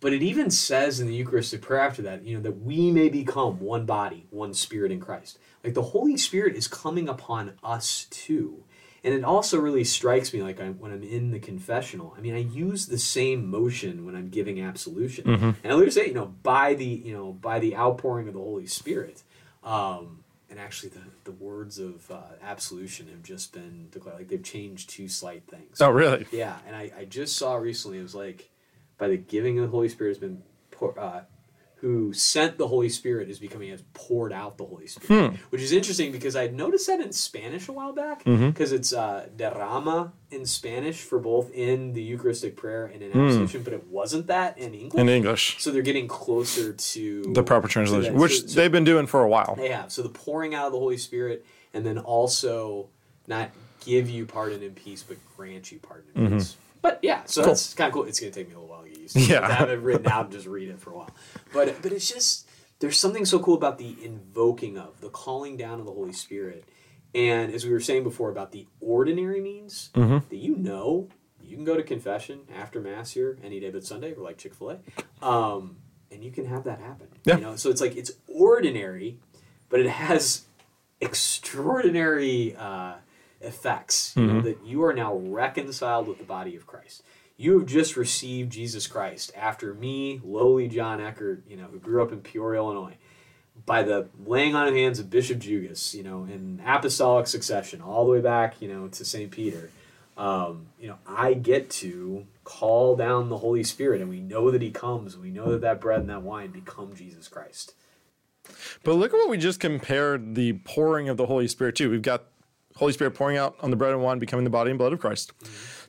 But 0.00 0.12
it 0.12 0.22
even 0.22 0.50
says 0.50 0.98
in 0.98 1.06
the 1.06 1.14
Eucharistic 1.14 1.62
prayer 1.62 1.80
after 1.80 2.02
that, 2.02 2.24
you 2.24 2.34
know, 2.34 2.42
that 2.42 2.62
we 2.62 2.90
may 2.90 3.08
become 3.08 3.60
one 3.60 3.86
body, 3.86 4.26
one 4.30 4.54
spirit 4.54 4.90
in 4.90 4.98
Christ. 4.98 5.38
Like 5.62 5.74
the 5.74 5.82
Holy 5.82 6.16
Spirit 6.16 6.56
is 6.56 6.66
coming 6.66 7.08
upon 7.08 7.52
us 7.62 8.06
too. 8.10 8.64
And 9.02 9.14
it 9.14 9.24
also 9.24 9.58
really 9.58 9.84
strikes 9.84 10.32
me, 10.34 10.42
like 10.42 10.60
I, 10.60 10.68
when 10.68 10.92
I'm 10.92 11.02
in 11.02 11.30
the 11.30 11.38
confessional. 11.38 12.14
I 12.16 12.20
mean, 12.20 12.34
I 12.34 12.38
use 12.38 12.86
the 12.86 12.98
same 12.98 13.50
motion 13.50 14.04
when 14.04 14.14
I'm 14.14 14.28
giving 14.28 14.60
absolution, 14.60 15.26
and 15.26 15.56
I 15.64 15.68
literally 15.74 15.90
say, 15.90 16.08
you 16.08 16.14
know, 16.14 16.34
by 16.42 16.74
the 16.74 16.84
you 16.84 17.14
know 17.14 17.32
by 17.32 17.58
the 17.60 17.76
outpouring 17.76 18.28
of 18.28 18.34
the 18.34 18.40
Holy 18.40 18.66
Spirit. 18.66 19.22
Um, 19.64 20.24
and 20.50 20.58
actually, 20.58 20.88
the, 20.90 21.00
the 21.24 21.30
words 21.32 21.78
of 21.78 22.10
uh, 22.10 22.16
absolution 22.42 23.06
have 23.08 23.22
just 23.22 23.52
been 23.52 23.88
declared. 23.92 24.18
Like 24.18 24.28
they've 24.28 24.42
changed 24.42 24.90
two 24.90 25.08
slight 25.08 25.44
things. 25.48 25.80
Oh, 25.80 25.90
really? 25.90 26.26
Yeah, 26.32 26.56
and 26.66 26.74
I, 26.74 26.90
I 26.98 27.04
just 27.04 27.36
saw 27.36 27.54
recently 27.54 27.98
it 27.98 28.02
was 28.02 28.16
like 28.16 28.50
by 28.98 29.08
the 29.08 29.16
giving 29.16 29.58
of 29.58 29.64
the 29.66 29.70
Holy 29.70 29.88
Spirit 29.88 30.10
has 30.10 30.18
been 30.18 30.42
pour, 30.72 30.98
uh, 30.98 31.22
who 31.80 32.12
sent 32.12 32.58
the 32.58 32.68
Holy 32.68 32.90
Spirit 32.90 33.30
is 33.30 33.38
becoming 33.38 33.70
has 33.70 33.82
poured 33.94 34.34
out 34.34 34.58
the 34.58 34.66
Holy 34.66 34.86
Spirit, 34.86 35.30
hmm. 35.30 35.36
which 35.48 35.62
is 35.62 35.72
interesting 35.72 36.12
because 36.12 36.36
I 36.36 36.48
noticed 36.48 36.86
that 36.88 37.00
in 37.00 37.12
Spanish 37.12 37.68
a 37.68 37.72
while 37.72 37.94
back 37.94 38.22
mm-hmm. 38.24 38.50
because 38.50 38.72
it's 38.72 38.92
uh, 38.92 39.28
derrama 39.34 40.12
in 40.30 40.44
Spanish 40.44 41.00
for 41.00 41.18
both 41.18 41.50
in 41.52 41.94
the 41.94 42.02
Eucharistic 42.02 42.54
prayer 42.54 42.84
and 42.86 43.02
in 43.02 43.12
hmm. 43.12 43.26
absolution, 43.26 43.62
but 43.62 43.72
it 43.72 43.86
wasn't 43.86 44.26
that 44.26 44.58
in 44.58 44.74
English. 44.74 45.00
In 45.00 45.08
English, 45.08 45.56
so 45.58 45.70
they're 45.70 45.80
getting 45.80 46.06
closer 46.06 46.74
to 46.74 47.32
the 47.32 47.42
proper 47.42 47.66
translation, 47.66 48.14
which 48.14 48.40
So- 48.40 48.46
so- 48.46 48.60
they've 48.60 48.72
been 48.72 48.84
doing 48.84 49.06
for 49.06 49.22
a 49.22 49.28
while. 49.28 49.54
they 49.56 49.70
have. 49.70 49.90
So 49.90 50.02
the 50.02 50.10
pouring 50.10 50.54
out 50.54 50.66
of 50.66 50.72
the 50.72 50.78
Holy 50.78 50.98
Spirit, 50.98 51.46
and 51.72 51.86
then 51.86 51.96
also 51.96 52.88
not 53.26 53.50
give 53.86 54.10
you 54.10 54.26
pardon 54.26 54.62
and 54.62 54.76
peace, 54.76 55.02
but 55.02 55.16
grant 55.36 55.72
you 55.72 55.78
pardon 55.78 56.10
and 56.14 56.26
mm-hmm. 56.26 56.38
peace. 56.38 56.56
But 56.82 56.98
yeah, 57.02 57.22
so 57.26 57.42
that's 57.42 57.74
kind 57.74 57.88
of 57.88 57.94
cool. 57.94 58.04
It's 58.04 58.20
going 58.20 58.32
to 58.32 58.38
take 58.38 58.48
me 58.48 58.54
a 58.54 58.58
little 58.58 58.69
while 59.14 59.22
to 59.22 59.28
get 59.28 59.34
used 59.34 59.48
to. 59.48 59.52
Yeah. 59.52 59.56
have 59.56 59.70
it 59.70 59.80
written 59.80 60.06
out 60.08 60.24
and 60.26 60.32
just 60.32 60.46
read 60.46 60.68
it 60.68 60.78
for 60.80 60.90
a 60.90 60.96
while. 60.96 61.10
But 61.52 61.82
but 61.82 61.92
it's 61.92 62.08
just 62.08 62.48
there's 62.78 62.98
something 62.98 63.24
so 63.24 63.38
cool 63.38 63.54
about 63.54 63.78
the 63.78 63.96
invoking 64.02 64.78
of 64.78 65.00
the 65.00 65.08
calling 65.10 65.56
down 65.56 65.80
of 65.80 65.86
the 65.86 65.92
Holy 65.92 66.12
Spirit, 66.12 66.64
and 67.14 67.52
as 67.52 67.64
we 67.64 67.72
were 67.72 67.80
saying 67.80 68.04
before 68.04 68.30
about 68.30 68.52
the 68.52 68.66
ordinary 68.80 69.40
means 69.40 69.90
that 69.94 70.36
you 70.36 70.56
know. 70.56 71.08
You 71.42 71.56
can 71.56 71.64
go 71.64 71.76
to 71.76 71.82
confession 71.82 72.42
after 72.54 72.80
mass 72.80 73.10
here 73.10 73.36
any 73.42 73.58
day 73.58 73.70
but 73.70 73.82
Sunday, 73.82 74.12
or 74.12 74.22
like 74.22 74.38
Chick 74.38 74.54
Fil 74.54 74.70
A, 74.70 75.26
um, 75.26 75.78
and 76.12 76.22
you 76.22 76.30
can 76.30 76.44
have 76.46 76.62
that 76.64 76.78
happen. 76.78 77.08
Yeah. 77.24 77.36
You 77.36 77.40
know, 77.40 77.56
so 77.56 77.70
it's 77.70 77.80
like 77.80 77.96
it's 77.96 78.12
ordinary, 78.28 79.18
but 79.68 79.80
it 79.80 79.88
has 79.88 80.44
extraordinary 81.00 82.54
uh, 82.56 82.94
effects. 83.40 84.14
You 84.16 84.26
know, 84.26 84.40
that 84.42 84.64
you 84.64 84.84
are 84.84 84.92
now 84.92 85.14
reconciled 85.14 86.06
with 86.08 86.18
the 86.18 86.24
body 86.24 86.54
of 86.56 86.66
Christ. 86.66 87.02
You 87.40 87.58
have 87.58 87.66
just 87.66 87.96
received 87.96 88.52
Jesus 88.52 88.86
Christ 88.86 89.32
after 89.34 89.72
me, 89.72 90.20
lowly 90.22 90.68
John 90.68 91.00
Eckert, 91.00 91.42
you 91.48 91.56
know, 91.56 91.64
who 91.64 91.78
grew 91.78 92.02
up 92.02 92.12
in 92.12 92.20
Peoria, 92.20 92.60
Illinois, 92.60 92.98
by 93.64 93.82
the 93.82 94.08
laying 94.26 94.54
on 94.54 94.68
of 94.68 94.74
hands 94.74 94.98
of 94.98 95.08
Bishop 95.08 95.38
Jugis, 95.38 95.94
you 95.94 96.02
know, 96.02 96.24
in 96.24 96.60
apostolic 96.66 97.26
succession, 97.26 97.80
all 97.80 98.04
the 98.04 98.10
way 98.10 98.20
back, 98.20 98.60
you 98.60 98.68
know, 98.68 98.88
to 98.88 99.06
St. 99.06 99.30
Peter. 99.30 99.70
Um, 100.18 100.66
you 100.78 100.88
know, 100.88 100.98
I 101.06 101.32
get 101.32 101.70
to 101.70 102.26
call 102.44 102.94
down 102.94 103.30
the 103.30 103.38
Holy 103.38 103.64
Spirit, 103.64 104.02
and 104.02 104.10
we 104.10 104.20
know 104.20 104.50
that 104.50 104.60
He 104.60 104.70
comes. 104.70 105.16
We 105.16 105.30
know 105.30 105.50
that 105.52 105.62
that 105.62 105.80
bread 105.80 106.00
and 106.00 106.10
that 106.10 106.20
wine 106.20 106.50
become 106.50 106.94
Jesus 106.94 107.26
Christ. 107.26 107.72
But 108.84 108.96
look 108.96 109.14
at 109.14 109.16
what 109.16 109.30
we 109.30 109.38
just 109.38 109.60
compared 109.60 110.34
the 110.34 110.52
pouring 110.64 111.08
of 111.08 111.16
the 111.16 111.24
Holy 111.24 111.48
Spirit 111.48 111.74
to. 111.76 111.88
We've 111.88 112.02
got 112.02 112.24
Holy 112.76 112.92
Spirit 112.92 113.12
pouring 113.12 113.38
out 113.38 113.56
on 113.60 113.70
the 113.70 113.76
bread 113.76 113.94
and 113.94 114.02
wine, 114.02 114.18
becoming 114.18 114.44
the 114.44 114.50
body 114.50 114.68
and 114.70 114.78
blood 114.78 114.92
of 114.92 115.00
Christ. 115.00 115.32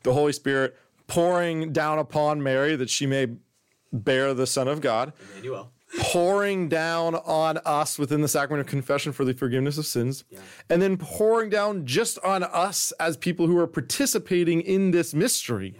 The 0.03 0.13
Holy 0.13 0.31
Spirit 0.31 0.77
pouring 1.11 1.73
down 1.73 1.99
upon 1.99 2.41
Mary 2.41 2.75
that 2.75 2.89
she 2.89 3.05
may 3.05 3.27
bear 3.91 4.33
the 4.33 4.47
Son 4.47 4.67
of 4.67 4.81
God. 4.81 5.13
Emmanuel. 5.33 5.71
pouring 5.99 6.69
down 6.69 7.15
on 7.15 7.57
us 7.65 7.99
within 7.99 8.21
the 8.21 8.27
sacrament 8.29 8.61
of 8.65 8.67
confession 8.71 9.11
for 9.11 9.25
the 9.25 9.33
forgiveness 9.33 9.77
of 9.77 9.85
sins, 9.85 10.23
Yeah. 10.29 10.39
and 10.69 10.81
then 10.81 10.95
pouring 10.95 11.49
down 11.49 11.85
just 11.85 12.17
on 12.23 12.43
us 12.43 12.93
as 12.97 13.17
people 13.17 13.45
who 13.47 13.57
are 13.57 13.67
participating 13.67 14.61
in 14.61 14.91
this 14.91 15.13
mystery. 15.13 15.75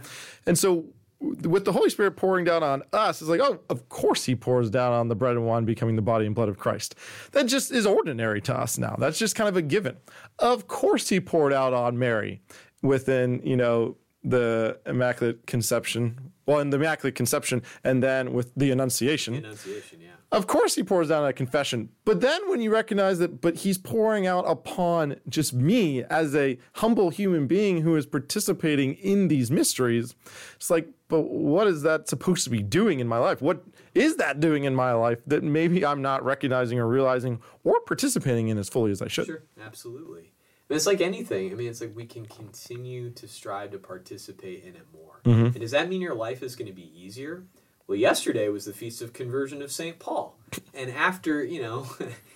And 0.45 0.59
so, 0.59 0.87
with 1.21 1.63
the 1.63 1.71
Holy 1.71 1.89
Spirit 1.89 2.17
pouring 2.17 2.43
down 2.43 2.61
on 2.61 2.83
us, 2.91 3.21
it's 3.21 3.29
like, 3.29 3.39
oh, 3.39 3.59
of 3.69 3.87
course 3.87 4.25
He 4.25 4.35
pours 4.35 4.69
down 4.69 4.91
on 4.91 5.07
the 5.07 5.15
bread 5.15 5.37
and 5.37 5.45
wine, 5.45 5.63
becoming 5.63 5.95
the 5.95 6.01
body 6.01 6.25
and 6.25 6.35
blood 6.35 6.49
of 6.49 6.57
Christ. 6.57 6.93
That 7.31 7.45
just 7.45 7.71
is 7.71 7.85
ordinary 7.85 8.41
to 8.41 8.53
us 8.53 8.77
now. 8.77 8.95
That's 8.99 9.17
just 9.19 9.35
kind 9.35 9.47
of 9.47 9.55
a 9.55 9.61
given. 9.61 9.95
Of 10.39 10.67
course, 10.67 11.07
He 11.07 11.21
poured 11.21 11.53
out 11.53 11.73
on 11.73 11.97
Mary 11.97 12.41
within, 12.81 13.39
you 13.45 13.55
know, 13.55 13.95
the 14.23 14.79
Immaculate 14.85 15.45
Conception. 15.47 16.31
Well, 16.45 16.59
in 16.59 16.69
the 16.69 16.77
Immaculate 16.77 17.15
Conception, 17.15 17.63
and 17.83 18.01
then 18.03 18.33
with 18.33 18.51
the 18.55 18.71
Annunciation. 18.71 19.35
Annunciation, 19.35 20.01
yeah. 20.01 20.09
Of 20.31 20.47
course, 20.47 20.75
he 20.75 20.83
pours 20.83 21.09
down 21.09 21.25
a 21.25 21.33
confession. 21.33 21.89
But 22.05 22.21
then 22.21 22.49
when 22.49 22.61
you 22.61 22.71
recognize 22.71 23.19
that, 23.19 23.41
but 23.41 23.57
he's 23.57 23.77
pouring 23.77 24.27
out 24.27 24.45
upon 24.47 25.17
just 25.27 25.53
me 25.53 26.03
as 26.03 26.33
a 26.35 26.57
humble 26.75 27.09
human 27.09 27.47
being 27.47 27.81
who 27.81 27.97
is 27.97 28.05
participating 28.05 28.93
in 28.95 29.27
these 29.27 29.51
mysteries, 29.51 30.15
it's 30.55 30.69
like, 30.69 30.87
but 31.09 31.23
what 31.23 31.67
is 31.67 31.81
that 31.81 32.07
supposed 32.07 32.45
to 32.45 32.49
be 32.49 32.63
doing 32.63 33.01
in 33.01 33.07
my 33.07 33.17
life? 33.17 33.41
What 33.41 33.65
is 33.93 34.15
that 34.17 34.39
doing 34.39 34.63
in 34.63 34.73
my 34.73 34.93
life 34.93 35.19
that 35.27 35.43
maybe 35.43 35.85
I'm 35.85 36.01
not 36.01 36.23
recognizing 36.23 36.79
or 36.79 36.87
realizing 36.87 37.41
or 37.65 37.81
participating 37.81 38.47
in 38.47 38.57
as 38.57 38.69
fully 38.69 38.91
as 38.91 39.01
I 39.01 39.09
should? 39.09 39.25
Sure, 39.25 39.43
absolutely. 39.61 40.31
But 40.71 40.77
it's 40.77 40.87
like 40.87 41.01
anything. 41.01 41.51
I 41.51 41.55
mean, 41.55 41.67
it's 41.67 41.81
like 41.81 41.93
we 41.97 42.05
can 42.05 42.25
continue 42.25 43.09
to 43.09 43.27
strive 43.27 43.71
to 43.71 43.77
participate 43.77 44.63
in 44.63 44.77
it 44.77 44.85
more. 44.93 45.19
Mm-hmm. 45.25 45.45
And 45.47 45.59
does 45.59 45.71
that 45.71 45.89
mean 45.89 45.99
your 45.99 46.15
life 46.15 46.41
is 46.41 46.55
going 46.55 46.69
to 46.69 46.73
be 46.73 46.93
easier? 46.97 47.43
Well, 47.87 47.97
yesterday 47.97 48.47
was 48.47 48.63
the 48.63 48.71
feast 48.71 49.01
of 49.01 49.11
conversion 49.11 49.61
of 49.61 49.69
St. 49.69 49.99
Paul. 49.99 50.37
And 50.73 50.89
after, 50.91 51.43
you 51.43 51.61
know, 51.61 51.87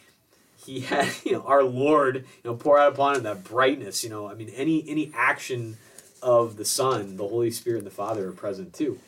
he 0.58 0.82
had, 0.82 1.14
you 1.24 1.32
know, 1.32 1.44
our 1.44 1.64
Lord, 1.64 2.26
you 2.44 2.52
know, 2.52 2.56
pour 2.56 2.78
out 2.78 2.92
upon 2.92 3.16
him 3.16 3.24
that 3.24 3.46
brightness, 3.46 4.04
you 4.04 4.10
know, 4.10 4.30
I 4.30 4.34
mean, 4.34 4.50
any 4.50 4.84
any 4.86 5.14
action 5.16 5.78
of 6.22 6.58
the 6.58 6.66
Son, 6.66 7.16
the 7.16 7.26
Holy 7.30 7.52
Spirit, 7.52 7.78
and 7.78 7.88
the 7.88 7.92
Father 7.92 8.28
are 8.28 8.34
present 8.34 8.74
too. 8.74 9.00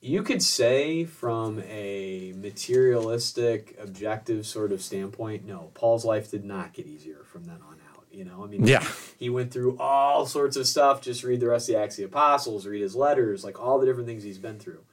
You 0.00 0.24
could 0.24 0.42
say 0.42 1.04
from 1.04 1.62
a 1.62 2.34
materialistic, 2.36 3.78
objective 3.80 4.46
sort 4.48 4.72
of 4.72 4.82
standpoint, 4.82 5.46
no, 5.46 5.70
Paul's 5.74 6.04
life 6.04 6.28
did 6.28 6.44
not 6.44 6.72
get 6.72 6.86
easier 6.88 7.22
from 7.22 7.44
then 7.44 7.60
on. 7.68 7.73
You 8.14 8.24
know, 8.24 8.44
I 8.44 8.46
mean, 8.46 8.66
Yeah. 8.66 8.86
he 9.18 9.28
went 9.28 9.52
through 9.52 9.76
all 9.78 10.24
sorts 10.26 10.56
of 10.56 10.66
stuff. 10.66 11.00
Just 11.00 11.24
read 11.24 11.40
the 11.40 11.48
rest 11.48 11.68
of 11.68 11.74
the 11.74 11.80
Acts 11.80 11.94
of 11.94 11.98
the 11.98 12.04
Apostles, 12.04 12.66
read 12.66 12.80
his 12.82 12.94
letters, 12.94 13.42
like 13.44 13.60
all 13.60 13.78
the 13.78 13.86
different 13.86 14.06
things 14.06 14.22
he's 14.22 14.38
been 14.38 14.58
through. 14.58 14.84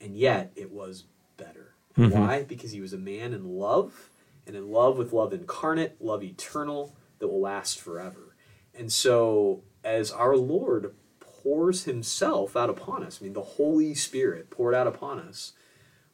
And 0.00 0.16
yet 0.16 0.52
it 0.56 0.70
was 0.70 1.04
better. 1.36 1.74
Mm-hmm. 1.96 2.18
Why? 2.18 2.42
Because 2.42 2.72
he 2.72 2.80
was 2.80 2.92
a 2.92 2.98
man 2.98 3.32
in 3.32 3.44
love, 3.58 4.10
and 4.46 4.56
in 4.56 4.70
love 4.70 4.98
with 4.98 5.12
love 5.12 5.32
incarnate, 5.32 5.96
love 6.00 6.22
eternal 6.22 6.96
that 7.18 7.28
will 7.28 7.40
last 7.40 7.80
forever. 7.80 8.34
And 8.74 8.92
so, 8.92 9.62
as 9.84 10.10
our 10.10 10.36
Lord 10.36 10.94
pours 11.20 11.84
himself 11.84 12.56
out 12.56 12.70
upon 12.70 13.02
us, 13.02 13.18
I 13.20 13.24
mean, 13.24 13.32
the 13.32 13.42
Holy 13.42 13.94
Spirit 13.94 14.50
poured 14.50 14.74
out 14.74 14.86
upon 14.86 15.18
us, 15.20 15.52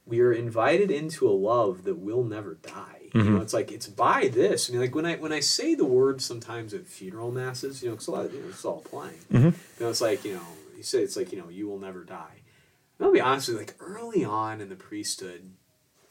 we 0.06 0.20
are 0.20 0.32
invited 0.32 0.90
into 0.90 1.28
a 1.28 1.32
love 1.32 1.84
that 1.84 1.96
will 1.98 2.24
never 2.24 2.54
die. 2.54 2.93
You 3.14 3.22
know, 3.22 3.30
mm-hmm. 3.30 3.42
it's 3.42 3.54
like 3.54 3.70
it's 3.70 3.86
by 3.86 4.26
this. 4.26 4.68
I 4.68 4.72
mean, 4.72 4.80
like 4.80 4.94
when 4.94 5.06
I 5.06 5.14
when 5.14 5.32
I 5.32 5.38
say 5.38 5.76
the 5.76 5.84
word 5.84 6.20
sometimes 6.20 6.74
at 6.74 6.84
funeral 6.84 7.30
masses, 7.30 7.80
you 7.80 7.88
know, 7.88 7.94
because 7.94 8.08
a 8.08 8.10
lot 8.10 8.24
of 8.26 8.34
you 8.34 8.40
know, 8.40 8.48
it's 8.48 8.64
all 8.64 8.80
playing. 8.80 9.20
Mm-hmm. 9.32 9.46
You 9.46 9.54
know, 9.78 9.88
it's 9.88 10.00
like 10.00 10.24
you 10.24 10.34
know, 10.34 10.46
you 10.76 10.82
say 10.82 10.98
it's 10.98 11.16
like 11.16 11.30
you 11.30 11.38
know, 11.38 11.48
you 11.48 11.68
will 11.68 11.78
never 11.78 12.02
die. 12.02 12.42
And 12.98 13.06
I'll 13.06 13.12
be 13.12 13.20
honest 13.20 13.48
with 13.48 13.54
you, 13.54 13.60
like 13.60 13.76
early 13.78 14.24
on 14.24 14.60
in 14.60 14.68
the 14.68 14.74
priesthood, 14.74 15.48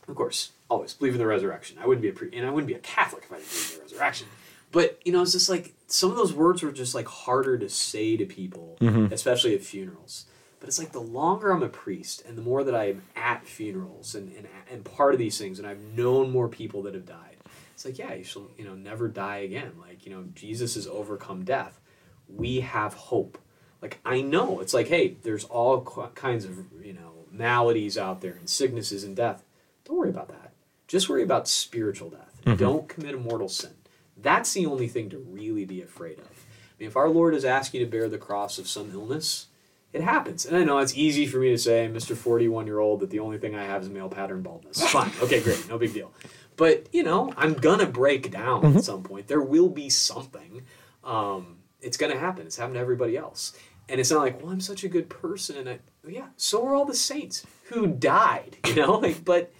of 0.07 0.15
course, 0.15 0.51
always 0.69 0.93
believe 0.93 1.13
in 1.13 1.19
the 1.19 1.27
resurrection. 1.27 1.77
I 1.77 1.87
wouldn't 1.87 2.03
be 2.03 2.09
a 2.09 2.13
pre- 2.13 2.31
and 2.31 2.47
I 2.47 2.51
wouldn't 2.51 2.69
be 2.69 2.73
a 2.73 2.79
Catholic 2.79 3.23
if 3.25 3.33
I 3.33 3.35
didn't 3.35 3.49
believe 3.49 3.71
in 3.73 3.77
the 3.79 3.83
resurrection. 3.83 4.27
But 4.71 4.99
you 5.03 5.11
know, 5.11 5.21
it's 5.21 5.33
just 5.33 5.49
like 5.49 5.73
some 5.87 6.09
of 6.09 6.15
those 6.15 6.33
words 6.33 6.63
were 6.63 6.71
just 6.71 6.95
like 6.95 7.07
harder 7.07 7.57
to 7.57 7.67
say 7.67 8.15
to 8.15 8.25
people, 8.25 8.77
mm-hmm. 8.79 9.13
especially 9.13 9.53
at 9.55 9.61
funerals. 9.61 10.25
But 10.63 10.69
it's 10.69 10.79
like 10.79 10.93
the 10.93 11.01
longer 11.01 11.51
I'm 11.51 11.61
a 11.61 11.67
priest 11.67 12.23
and 12.25 12.37
the 12.37 12.41
more 12.41 12.63
that 12.63 12.73
I'm 12.73 13.01
at 13.17 13.45
funerals 13.45 14.15
and, 14.15 14.33
and, 14.33 14.47
and 14.71 14.85
part 14.85 15.13
of 15.13 15.19
these 15.19 15.37
things, 15.37 15.59
and 15.59 15.67
I've 15.67 15.81
known 15.81 16.31
more 16.31 16.47
people 16.47 16.83
that 16.83 16.93
have 16.93 17.05
died, 17.05 17.35
it's 17.73 17.83
like, 17.83 17.99
yeah, 17.99 18.13
you 18.13 18.23
shall, 18.23 18.49
you 18.57 18.63
know, 18.63 18.73
never 18.73 19.09
die 19.09 19.39
again. 19.39 19.73
Like, 19.77 20.05
you 20.05 20.13
know, 20.13 20.23
Jesus 20.33 20.75
has 20.75 20.87
overcome 20.87 21.43
death. 21.43 21.81
We 22.29 22.61
have 22.61 22.93
hope. 22.93 23.37
Like, 23.81 23.99
I 24.05 24.21
know 24.21 24.61
it's 24.61 24.73
like, 24.73 24.87
hey, 24.87 25.17
there's 25.23 25.43
all 25.43 25.81
kinds 26.15 26.45
of, 26.45 26.57
you 26.81 26.93
know, 26.93 27.25
maladies 27.29 27.97
out 27.97 28.21
there 28.21 28.35
and 28.39 28.49
sicknesses 28.49 29.03
and 29.03 29.17
death. 29.17 29.43
Don't 29.83 29.97
worry 29.97 30.11
about 30.11 30.29
that. 30.29 30.53
Just 30.87 31.09
worry 31.09 31.23
about 31.23 31.49
spiritual 31.49 32.09
death. 32.09 32.39
Mm-hmm. 32.45 32.55
Don't 32.55 32.87
commit 32.87 33.15
a 33.15 33.17
mortal 33.17 33.49
sin. 33.49 33.73
That's 34.15 34.53
the 34.53 34.65
only 34.67 34.87
thing 34.87 35.09
to 35.09 35.17
really 35.17 35.65
be 35.65 35.81
afraid 35.81 36.19
of. 36.19 36.25
I 36.27 36.79
mean, 36.79 36.87
if 36.87 36.95
our 36.95 37.09
Lord 37.09 37.35
is 37.35 37.43
asking 37.43 37.81
you 37.81 37.85
to 37.85 37.91
bear 37.91 38.07
the 38.07 38.17
cross 38.17 38.57
of 38.57 38.69
some 38.69 38.89
illness, 38.93 39.47
it 39.93 40.01
happens. 40.01 40.45
And 40.45 40.57
I 40.57 40.63
know 40.63 40.79
it's 40.79 40.97
easy 40.97 41.27
for 41.27 41.37
me 41.37 41.49
to 41.49 41.57
say, 41.57 41.87
Mr. 41.91 42.15
41 42.15 42.65
year 42.65 42.79
old, 42.79 42.99
that 43.01 43.11
the 43.11 43.19
only 43.19 43.37
thing 43.37 43.55
I 43.55 43.63
have 43.63 43.83
is 43.83 43.89
male 43.89 44.09
pattern 44.09 44.41
baldness. 44.41 44.83
Fine. 44.91 45.11
Okay, 45.21 45.39
great. 45.41 45.69
No 45.69 45.77
big 45.77 45.93
deal. 45.93 46.11
But, 46.55 46.87
you 46.91 47.03
know, 47.03 47.33
I'm 47.37 47.53
going 47.53 47.79
to 47.79 47.85
break 47.85 48.31
down 48.31 48.75
at 48.77 48.83
some 48.83 49.03
point. 49.03 49.27
There 49.27 49.41
will 49.41 49.69
be 49.69 49.89
something. 49.89 50.63
Um, 51.03 51.57
it's 51.81 51.97
going 51.97 52.11
to 52.11 52.19
happen. 52.19 52.45
It's 52.45 52.57
happened 52.57 52.75
to 52.75 52.79
everybody 52.79 53.17
else. 53.17 53.53
And 53.89 53.99
it's 53.99 54.11
not 54.11 54.21
like, 54.21 54.41
well, 54.41 54.51
I'm 54.51 54.61
such 54.61 54.83
a 54.83 54.87
good 54.87 55.09
person. 55.09 55.57
And 55.57 55.69
I, 55.69 55.79
yeah, 56.07 56.27
so 56.37 56.65
are 56.65 56.73
all 56.73 56.85
the 56.85 56.95
saints 56.95 57.45
who 57.65 57.87
died, 57.87 58.57
you 58.65 58.75
know? 58.75 58.97
Like, 59.03 59.23
but, 59.25 59.51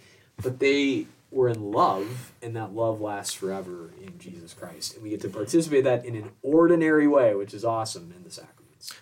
but 0.42 0.58
they 0.58 1.06
were 1.30 1.48
in 1.48 1.72
love, 1.72 2.32
and 2.40 2.56
that 2.56 2.72
love 2.72 3.00
lasts 3.00 3.34
forever 3.34 3.92
in 4.00 4.18
Jesus 4.18 4.54
Christ. 4.54 4.94
And 4.94 5.02
we 5.02 5.10
get 5.10 5.20
to 5.22 5.28
participate 5.28 5.80
in 5.80 5.84
that 5.84 6.06
in 6.06 6.14
an 6.14 6.30
ordinary 6.42 7.06
way, 7.06 7.34
which 7.34 7.52
is 7.52 7.64
awesome 7.64 8.12
in 8.16 8.22
the 8.22 8.30
sacraments. 8.30 8.53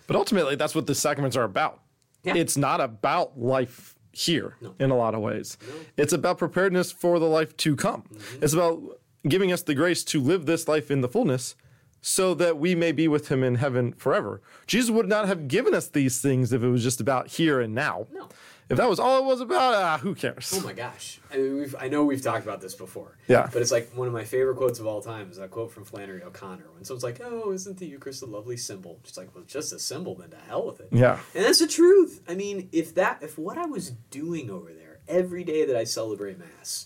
But 0.07 0.15
ultimately, 0.15 0.55
that's 0.55 0.75
what 0.75 0.87
the 0.87 0.95
sacraments 0.95 1.35
are 1.37 1.43
about. 1.43 1.79
Yeah. 2.23 2.35
It's 2.35 2.55
not 2.57 2.79
about 2.81 3.39
life 3.39 3.95
here 4.11 4.55
No. 4.61 4.75
in 4.79 4.91
a 4.91 4.95
lot 4.95 5.15
of 5.15 5.21
ways. 5.21 5.57
It's 5.97 6.13
about 6.13 6.37
preparedness 6.37 6.91
for 6.91 7.19
the 7.19 7.25
life 7.25 7.57
to 7.57 7.75
come. 7.75 8.03
Mm-hmm. 8.13 8.43
It's 8.43 8.53
about 8.53 8.81
giving 9.27 9.51
us 9.51 9.61
the 9.63 9.73
grace 9.73 10.03
to 10.05 10.21
live 10.21 10.45
this 10.45 10.67
life 10.67 10.91
in 10.91 11.01
the 11.01 11.07
fullness 11.09 11.55
so 12.01 12.33
that 12.35 12.57
we 12.57 12.75
may 12.75 12.91
be 12.91 13.07
with 13.07 13.29
him 13.29 13.43
in 13.43 13.55
heaven 13.55 13.93
forever. 13.93 14.41
Jesus 14.67 14.89
would 14.91 15.07
not 15.07 15.25
have 15.27 15.47
given 15.47 15.73
us 15.73 15.87
these 15.87 16.21
things 16.21 16.51
if 16.53 16.61
it 16.61 16.67
was 16.67 16.83
just 16.83 16.99
about 17.01 17.27
here 17.27 17.59
and 17.61 17.73
now. 17.73 18.07
No. 18.11 18.27
If 18.69 18.77
that 18.77 18.89
was 18.89 18.99
all 18.99 19.19
it 19.19 19.25
was 19.25 19.41
about, 19.41 19.73
ah, 19.75 19.97
who 20.01 20.15
cares? 20.15 20.53
Oh 20.55 20.61
my 20.65 20.73
gosh. 20.73 21.19
I 21.31 21.37
mean, 21.37 21.57
we've, 21.57 21.75
I 21.79 21.89
know 21.89 22.05
we've 22.05 22.21
talked 22.21 22.43
about 22.45 22.61
this 22.61 22.75
before. 22.75 23.17
Yeah. 23.27 23.49
But 23.51 23.61
it's 23.61 23.71
like 23.71 23.91
one 23.93 24.07
of 24.07 24.13
my 24.13 24.23
favorite 24.23 24.55
quotes 24.55 24.79
of 24.79 24.87
all 24.87 25.01
time 25.01 25.29
is 25.29 25.37
that 25.37 25.51
quote 25.51 25.71
from 25.71 25.83
Flannery 25.83 26.23
O'Connor 26.23 26.65
when 26.73 26.83
someone's 26.85 27.03
like, 27.03 27.19
oh, 27.23 27.51
isn't 27.51 27.77
the 27.77 27.85
Eucharist 27.87 28.23
a 28.23 28.25
lovely 28.25 28.57
symbol? 28.57 28.99
She's 29.03 29.17
like, 29.17 29.33
well, 29.35 29.43
it's 29.43 29.53
just 29.53 29.73
a 29.73 29.79
symbol, 29.79 30.15
then 30.15 30.29
to 30.31 30.37
hell 30.47 30.65
with 30.65 30.79
it. 30.79 30.87
yeah. 30.91 31.19
And 31.35 31.43
that's 31.43 31.59
the 31.59 31.67
truth. 31.67 32.21
I 32.27 32.35
mean, 32.35 32.69
if 32.71 32.95
that, 32.95 33.21
if 33.21 33.37
what 33.37 33.57
I 33.57 33.65
was 33.65 33.91
doing 34.11 34.49
over 34.49 34.71
there 34.71 34.99
every 35.07 35.43
day 35.43 35.65
that 35.65 35.75
I 35.75 35.83
celebrate 35.83 36.39
Mass, 36.39 36.85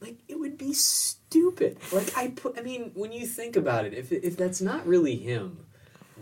like 0.00 0.18
it 0.28 0.38
would 0.38 0.56
be 0.58 0.72
stupid. 0.72 1.78
Like 1.92 2.16
I 2.16 2.28
put, 2.28 2.58
I 2.58 2.62
mean, 2.62 2.92
when 2.94 3.10
you 3.12 3.26
think 3.26 3.56
about 3.56 3.84
it, 3.86 3.94
if 3.94 4.12
if 4.12 4.36
that's 4.36 4.60
not 4.60 4.86
really 4.86 5.16
him, 5.16 5.66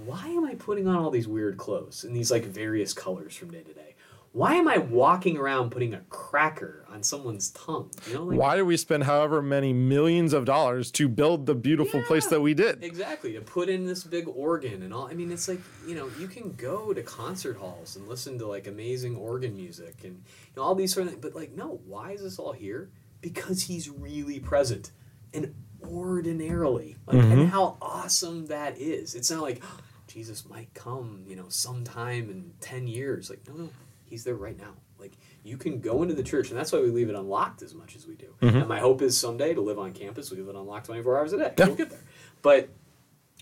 why 0.05 0.29
am 0.29 0.45
I 0.45 0.55
putting 0.55 0.87
on 0.89 0.97
all 0.97 1.11
these 1.11 1.29
weird 1.29 1.57
clothes 1.59 2.05
and 2.05 2.15
these 2.17 2.31
like 2.31 2.45
various 2.45 2.93
colors 2.95 3.35
from 3.35 3.51
day 3.51 3.63
to 3.63 3.75
day? 3.75 3.92
Why 4.33 4.55
am 4.55 4.67
I 4.67 4.79
walking 4.79 5.37
around 5.37 5.71
putting 5.71 5.93
a 5.93 6.01
cracker 6.09 6.87
on 6.91 7.03
someone's 7.03 7.51
tongue? 7.51 7.91
You 8.07 8.15
know, 8.15 8.25
like 8.25 8.39
Why 8.39 8.57
do 8.57 8.65
we 8.65 8.79
spend 8.79 9.05
however 9.05 9.43
many 9.43 9.75
millions 9.75 10.33
of 10.33 10.47
dollars 10.47 10.91
to 10.93 11.07
build 11.07 11.45
the 11.45 11.55
beautiful 11.55 12.03
place 12.03 12.27
that 12.29 12.41
we 12.41 12.55
did? 12.55 12.83
Exactly, 12.83 13.35
to 13.35 13.43
put 13.43 13.69
in 13.69 13.85
this 13.85 14.05
big 14.05 14.27
organ 14.27 14.83
and 14.83 14.95
all. 14.95 15.07
I 15.07 15.13
mean, 15.13 15.31
it's 15.31 15.49
like, 15.49 15.61
you 15.87 15.95
know, 15.95 16.11
you 16.19 16.29
can 16.29 16.55
go 16.55 16.95
to 16.95 17.03
concert 17.03 17.59
halls 17.59 17.97
and 17.97 18.09
listen 18.09 18.39
to 18.39 18.47
like 18.47 18.67
amazing 18.67 19.17
organ 19.17 19.55
music 19.55 20.03
and 20.03 20.15
you 20.15 20.53
know, 20.57 20.63
all 20.63 20.75
these 20.75 20.95
sort 20.95 21.07
of 21.07 21.13
things. 21.13 21.23
But 21.23 21.35
like, 21.35 21.53
no, 21.53 21.81
why 21.85 22.13
is 22.13 22.23
this 22.23 22.39
all 22.39 22.53
here? 22.53 22.91
Because 23.21 23.63
he's 23.65 23.91
really 23.91 24.41
present 24.41 24.93
and 25.35 25.55
ordinarily. 25.85 26.97
Like, 27.07 27.17
And 27.17 27.33
mm-hmm. 27.33 27.45
how 27.47 27.77
awesome 27.83 28.47
that 28.47 28.79
is. 28.79 29.15
It's 29.15 29.31
not 29.31 29.43
like, 29.43 29.61
oh, 29.63 29.79
Jesus 30.07 30.49
might 30.49 30.73
come, 30.75 31.25
you 31.27 31.37
know, 31.37 31.47
sometime 31.49 32.31
in 32.31 32.53
10 32.61 32.87
years. 32.87 33.31
Like, 33.31 33.47
no, 33.47 33.55
no, 33.55 33.69
he's 34.13 34.25
there 34.25 34.37
right 34.37 34.59
now. 34.59 34.75
Like, 34.99 35.13
you 35.43 35.57
can 35.57 35.81
go 35.81 36.03
into 36.03 36.15
the 36.15 36.23
church, 36.23 36.51
and 36.51 36.59
that's 36.59 36.71
why 36.71 36.81
we 36.81 36.91
leave 36.91 37.09
it 37.09 37.17
unlocked 37.17 37.63
as 37.63 37.75
much 37.75 37.97
as 37.97 38.07
we 38.07 38.15
do. 38.15 38.35
Mm-hmm. 38.41 38.59
And 38.59 38.69
my 38.69 38.79
hope 38.79 39.03
is 39.03 39.19
someday 39.19 39.55
to 39.55 39.61
live 39.61 39.79
on 39.79 39.93
campus, 39.93 40.31
we 40.31 40.37
leave 40.37 40.49
it 40.49 40.55
unlocked 40.55 40.87
24 40.87 41.19
hours 41.19 41.33
a 41.33 41.39
day. 41.39 41.53
Yeah. 41.59 41.67
We'll 41.67 41.77
get 41.77 41.91
there. 41.91 42.05
But 42.43 42.69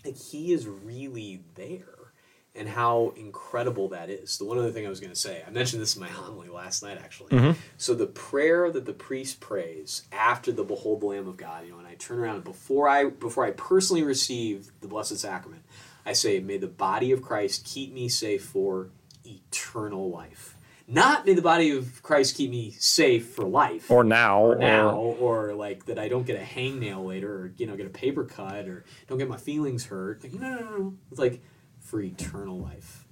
like, 0.04 0.16
he 0.16 0.52
is 0.52 0.66
really 0.66 1.42
there. 1.56 1.84
And 2.52 2.68
how 2.68 3.12
incredible 3.16 3.90
that 3.90 4.10
is. 4.10 4.38
The 4.38 4.44
one 4.44 4.58
other 4.58 4.72
thing 4.72 4.84
I 4.84 4.88
was 4.88 4.98
going 4.98 5.12
to 5.12 5.18
say, 5.18 5.40
I 5.46 5.50
mentioned 5.50 5.80
this 5.80 5.94
in 5.94 6.02
my 6.02 6.08
homily 6.08 6.48
last 6.48 6.82
night, 6.82 6.98
actually. 6.98 7.30
Mm-hmm. 7.30 7.52
So 7.76 7.94
the 7.94 8.08
prayer 8.08 8.72
that 8.72 8.86
the 8.86 8.92
priest 8.92 9.38
prays 9.38 10.02
after 10.10 10.50
the 10.50 10.64
"Behold 10.64 11.00
the 11.00 11.06
Lamb 11.06 11.28
of 11.28 11.36
God," 11.36 11.64
you 11.64 11.70
know, 11.70 11.78
and 11.78 11.86
I 11.86 11.94
turn 11.94 12.18
around 12.18 12.42
before 12.42 12.88
I 12.88 13.04
before 13.04 13.44
I 13.44 13.52
personally 13.52 14.02
receive 14.02 14.72
the 14.80 14.88
Blessed 14.88 15.18
Sacrament, 15.18 15.62
I 16.04 16.12
say, 16.12 16.40
"May 16.40 16.58
the 16.58 16.66
body 16.66 17.12
of 17.12 17.22
Christ 17.22 17.64
keep 17.64 17.92
me 17.92 18.08
safe 18.08 18.44
for 18.44 18.88
eternal 19.24 20.10
life." 20.10 20.56
Not 20.90 21.24
may 21.24 21.34
the 21.34 21.42
body 21.42 21.70
of 21.70 22.02
Christ 22.02 22.36
keep 22.36 22.50
me 22.50 22.72
safe 22.78 23.28
for 23.30 23.44
life 23.44 23.90
Or 23.90 24.04
now. 24.04 24.44
or 24.44 24.56
now, 24.56 24.96
or 24.96 25.54
like 25.54 25.86
that 25.86 25.98
I 25.98 26.08
don't 26.08 26.26
get 26.26 26.36
a 26.36 26.44
hangnail 26.44 27.06
later, 27.06 27.32
or 27.32 27.52
you 27.56 27.66
know, 27.66 27.76
get 27.76 27.86
a 27.86 27.90
paper 27.90 28.24
cut, 28.24 28.66
or 28.66 28.84
don't 29.06 29.18
get 29.18 29.28
my 29.28 29.36
feelings 29.36 29.86
hurt. 29.86 30.22
Like, 30.22 30.34
no, 30.34 30.48
no, 30.48 30.60
no, 30.60 30.76
no. 30.76 30.94
It's 31.10 31.20
like 31.20 31.42
for 31.80 32.00
eternal 32.00 32.58
life. 32.58 33.06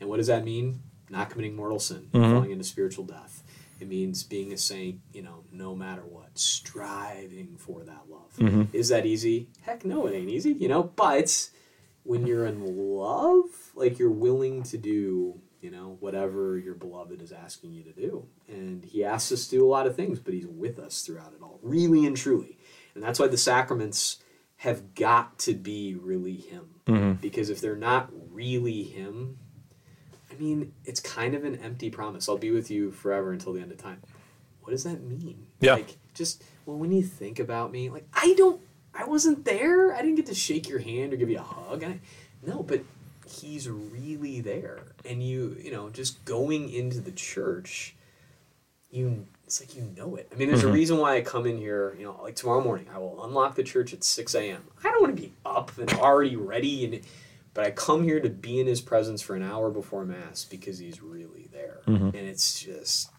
And 0.00 0.08
what 0.08 0.18
does 0.18 0.26
that 0.26 0.44
mean? 0.44 0.80
Not 1.10 1.30
committing 1.30 1.56
mortal 1.56 1.78
sin, 1.78 2.08
mm-hmm. 2.12 2.32
falling 2.32 2.50
into 2.50 2.64
spiritual 2.64 3.04
death. 3.04 3.42
It 3.80 3.88
means 3.88 4.22
being 4.22 4.52
a 4.52 4.56
saint, 4.56 5.00
you 5.12 5.22
know, 5.22 5.44
no 5.52 5.74
matter 5.74 6.02
what, 6.02 6.38
striving 6.38 7.56
for 7.58 7.82
that 7.84 8.02
love. 8.08 8.32
Mm-hmm. 8.38 8.76
Is 8.76 8.88
that 8.88 9.04
easy? 9.04 9.48
Heck 9.62 9.84
no, 9.84 10.06
it 10.06 10.14
ain't 10.14 10.30
easy, 10.30 10.52
you 10.52 10.68
know, 10.68 10.82
but 10.82 11.50
when 12.04 12.26
you're 12.26 12.46
in 12.46 12.64
love, 12.64 13.72
like 13.74 13.98
you're 13.98 14.10
willing 14.10 14.62
to 14.64 14.78
do, 14.78 15.40
you 15.64 15.70
know, 15.70 15.96
whatever 16.00 16.58
your 16.58 16.74
beloved 16.74 17.22
is 17.22 17.32
asking 17.32 17.72
you 17.72 17.82
to 17.84 17.92
do. 17.92 18.26
And 18.46 18.84
he 18.84 19.02
asks 19.02 19.32
us 19.32 19.46
to 19.46 19.56
do 19.56 19.64
a 19.64 19.66
lot 19.66 19.86
of 19.86 19.96
things, 19.96 20.20
but 20.20 20.34
he's 20.34 20.46
with 20.46 20.78
us 20.78 21.00
throughout 21.00 21.32
it 21.32 21.42
all, 21.42 21.58
really 21.62 22.04
and 22.04 22.14
truly. 22.14 22.58
And 22.94 23.02
that's 23.02 23.18
why 23.18 23.28
the 23.28 23.38
sacraments 23.38 24.22
have 24.58 24.94
got 24.94 25.38
to 25.38 25.54
be 25.54 25.94
really 25.94 26.34
him. 26.36 26.74
Mm-hmm. 26.86 27.12
Because 27.14 27.48
if 27.48 27.62
they're 27.62 27.76
not 27.76 28.10
really 28.30 28.82
him, 28.82 29.38
I 30.30 30.34
mean, 30.34 30.74
it's 30.84 31.00
kind 31.00 31.34
of 31.34 31.44
an 31.44 31.56
empty 31.56 31.88
promise. 31.88 32.28
I'll 32.28 32.36
be 32.36 32.50
with 32.50 32.70
you 32.70 32.90
forever 32.90 33.32
until 33.32 33.54
the 33.54 33.62
end 33.62 33.72
of 33.72 33.78
time. 33.78 34.02
What 34.60 34.72
does 34.72 34.84
that 34.84 35.02
mean? 35.02 35.46
Yeah. 35.60 35.74
Like, 35.74 35.96
just, 36.12 36.44
well, 36.66 36.76
when 36.76 36.92
you 36.92 37.02
think 37.02 37.38
about 37.38 37.72
me, 37.72 37.88
like, 37.88 38.06
I 38.12 38.34
don't, 38.36 38.60
I 38.94 39.06
wasn't 39.06 39.46
there. 39.46 39.94
I 39.94 40.02
didn't 40.02 40.16
get 40.16 40.26
to 40.26 40.34
shake 40.34 40.68
your 40.68 40.80
hand 40.80 41.14
or 41.14 41.16
give 41.16 41.30
you 41.30 41.38
a 41.38 41.42
hug. 41.42 41.84
I, 41.84 42.00
no, 42.46 42.62
but 42.62 42.82
he's 43.26 43.68
really 43.68 44.40
there. 44.40 44.80
And 45.04 45.22
you, 45.22 45.56
you 45.62 45.70
know, 45.70 45.90
just 45.90 46.24
going 46.24 46.70
into 46.70 47.00
the 47.00 47.12
church, 47.12 47.94
you, 48.90 49.26
it's 49.44 49.60
like 49.60 49.76
you 49.76 49.92
know 49.96 50.16
it. 50.16 50.30
I 50.32 50.36
mean, 50.36 50.48
there's 50.48 50.62
a 50.62 50.66
mm-hmm. 50.66 50.74
reason 50.74 50.98
why 50.98 51.16
I 51.16 51.20
come 51.20 51.46
in 51.46 51.58
here, 51.58 51.94
you 51.98 52.04
know, 52.04 52.18
like 52.22 52.36
tomorrow 52.36 52.62
morning, 52.62 52.86
I 52.94 52.98
will 52.98 53.24
unlock 53.24 53.54
the 53.54 53.62
church 53.62 53.92
at 53.92 54.04
6 54.04 54.34
a.m. 54.34 54.62
I 54.82 54.90
don't 54.90 55.02
want 55.02 55.16
to 55.16 55.22
be 55.22 55.32
up 55.44 55.76
and 55.78 55.92
already 55.94 56.36
ready 56.36 56.84
and, 56.84 57.00
but 57.52 57.64
I 57.64 57.70
come 57.70 58.02
here 58.02 58.20
to 58.20 58.28
be 58.28 58.58
in 58.58 58.66
his 58.66 58.80
presence 58.80 59.22
for 59.22 59.36
an 59.36 59.42
hour 59.42 59.70
before 59.70 60.04
mass 60.04 60.44
because 60.44 60.78
he's 60.78 61.00
really 61.00 61.48
there. 61.52 61.80
Mm-hmm. 61.86 62.06
And 62.06 62.28
it's 62.28 62.60
just 62.60 63.10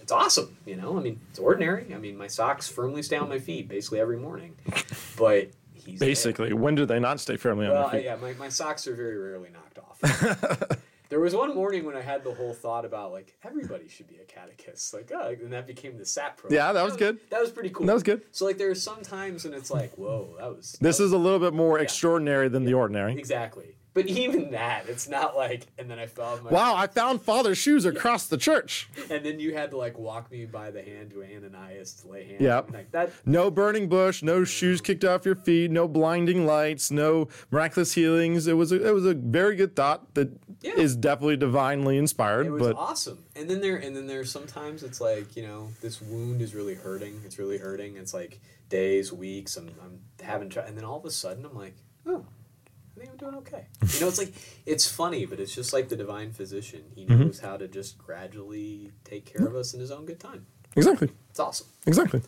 it's 0.00 0.12
awesome, 0.12 0.56
you 0.66 0.76
know? 0.76 0.98
I 0.98 1.00
mean, 1.00 1.20
it's 1.30 1.38
ordinary. 1.38 1.94
I 1.94 1.98
mean, 1.98 2.16
my 2.16 2.26
socks 2.26 2.68
firmly 2.68 3.02
stay 3.02 3.16
on 3.16 3.28
my 3.28 3.38
feet 3.38 3.68
basically 3.68 4.00
every 4.00 4.18
morning. 4.18 4.56
But 5.16 5.50
he's 5.84 5.98
there. 5.98 6.08
Basically, 6.08 6.52
when 6.52 6.74
do 6.74 6.86
they 6.86 6.98
not 7.00 7.20
stay 7.20 7.36
firmly 7.36 7.66
on 7.66 7.72
Well, 7.72 7.88
their 7.90 8.00
feet? 8.00 8.04
yeah, 8.06 8.16
my, 8.16 8.32
my 8.34 8.48
socks 8.48 8.86
are 8.86 8.94
very 8.94 9.16
rarely 9.16 9.48
knocked 9.50 9.78
off. 9.78 10.78
there 11.08 11.20
was 11.20 11.34
one 11.34 11.54
morning 11.54 11.84
when 11.84 11.96
I 11.96 12.02
had 12.02 12.22
the 12.24 12.32
whole 12.32 12.54
thought 12.54 12.84
about 12.84 13.12
like 13.12 13.34
everybody 13.44 13.88
should 13.88 14.06
be 14.08 14.16
a 14.16 14.24
catechist, 14.24 14.94
like 14.94 15.10
oh, 15.14 15.28
and 15.40 15.52
that 15.52 15.66
became 15.66 15.98
the 15.98 16.06
SAP 16.06 16.36
program. 16.38 16.56
Yeah, 16.56 16.72
that 16.72 16.84
was 16.84 16.96
good. 16.96 17.18
That 17.30 17.40
was 17.40 17.50
pretty 17.50 17.70
cool. 17.70 17.86
That 17.86 17.94
was 17.94 18.02
good. 18.02 18.22
So 18.32 18.44
like 18.44 18.58
there 18.58 18.70
are 18.70 18.74
some 18.76 19.02
times 19.02 19.44
when 19.44 19.54
it's 19.54 19.70
like, 19.70 19.96
whoa, 19.98 20.36
that 20.38 20.54
was 20.56 20.76
This 20.80 21.00
is 21.00 21.12
a 21.12 21.18
little 21.18 21.38
bit 21.40 21.52
more 21.54 21.78
extraordinary 21.78 22.48
than 22.48 22.64
the 22.64 22.74
ordinary. 22.74 23.18
exactly. 23.18 23.74
But 23.92 24.06
even 24.06 24.52
that, 24.52 24.88
it's 24.88 25.08
not 25.08 25.36
like, 25.36 25.66
and 25.76 25.90
then 25.90 25.98
I 25.98 26.06
found 26.06 26.44
my 26.44 26.50
Wow, 26.50 26.76
I 26.76 26.86
found 26.86 27.22
father's 27.22 27.58
shoes 27.58 27.84
across 27.84 28.28
the 28.28 28.36
church. 28.36 28.88
and 29.10 29.24
then 29.24 29.40
you 29.40 29.52
had 29.52 29.70
to 29.72 29.76
like 29.76 29.98
walk 29.98 30.30
me 30.30 30.44
by 30.46 30.70
the 30.70 30.80
hand 30.80 31.10
to 31.10 31.24
Ananias 31.24 31.94
to 32.02 32.08
lay 32.08 32.24
hands. 32.24 32.40
Yep. 32.40 32.70
like 32.72 32.92
that. 32.92 33.10
No 33.26 33.50
burning 33.50 33.88
bush, 33.88 34.22
no 34.22 34.44
shoes 34.44 34.80
kicked 34.80 35.04
off 35.04 35.24
your 35.26 35.34
feet, 35.34 35.72
no 35.72 35.88
blinding 35.88 36.46
lights, 36.46 36.90
no 36.92 37.26
miraculous 37.50 37.92
healings. 37.94 38.46
It 38.46 38.52
was 38.52 38.70
a, 38.70 38.88
it 38.88 38.92
was 38.94 39.06
a 39.06 39.14
very 39.14 39.56
good 39.56 39.74
thought 39.74 40.14
that 40.14 40.30
is 40.62 40.94
Yeah. 40.94 41.00
definitely 41.00 41.36
divinely 41.38 41.98
inspired. 41.98 42.46
It 42.46 42.50
was 42.50 42.62
but 42.62 42.76
awesome. 42.76 43.24
And 43.34 43.50
then 43.50 43.60
there, 43.60 43.76
and 43.76 43.96
then 43.96 44.06
there's 44.06 44.30
sometimes 44.30 44.82
it's 44.84 45.00
like 45.00 45.34
you 45.36 45.42
know 45.42 45.68
this 45.80 46.00
wound 46.00 46.42
is 46.42 46.54
really 46.54 46.74
hurting. 46.74 47.20
It's 47.24 47.38
really 47.40 47.58
hurting. 47.58 47.96
It's 47.96 48.14
like 48.14 48.38
days, 48.68 49.12
weeks. 49.12 49.56
I'm, 49.56 49.68
I'm 49.82 49.98
having, 50.24 50.48
tr- 50.48 50.60
and 50.60 50.76
then 50.76 50.84
all 50.84 50.98
of 50.98 51.04
a 51.04 51.10
sudden 51.10 51.44
I'm 51.44 51.56
like, 51.56 51.74
oh, 52.06 52.24
I 53.00 53.04
think 53.04 53.12
I'm 53.12 53.18
doing 53.30 53.34
okay. 53.36 53.64
You 53.94 54.00
know, 54.00 54.08
it's 54.08 54.18
like 54.18 54.32
it's 54.66 54.86
funny, 54.86 55.24
but 55.24 55.40
it's 55.40 55.54
just 55.54 55.72
like 55.72 55.88
the 55.88 55.96
divine 55.96 56.32
physician. 56.32 56.82
He 56.94 57.06
Mm-hmm. 57.06 57.22
knows 57.24 57.40
how 57.40 57.56
to 57.56 57.66
just 57.66 57.96
gradually 57.98 58.92
take 59.04 59.24
care 59.24 59.46
of 59.46 59.54
us 59.56 59.72
in 59.74 59.80
his 59.80 59.90
own 59.90 60.04
good 60.04 60.20
time. 60.20 60.44
exactly, 60.76 61.08
It's 61.30 61.40
awesome. 61.40 61.66
exactly. 61.86 62.20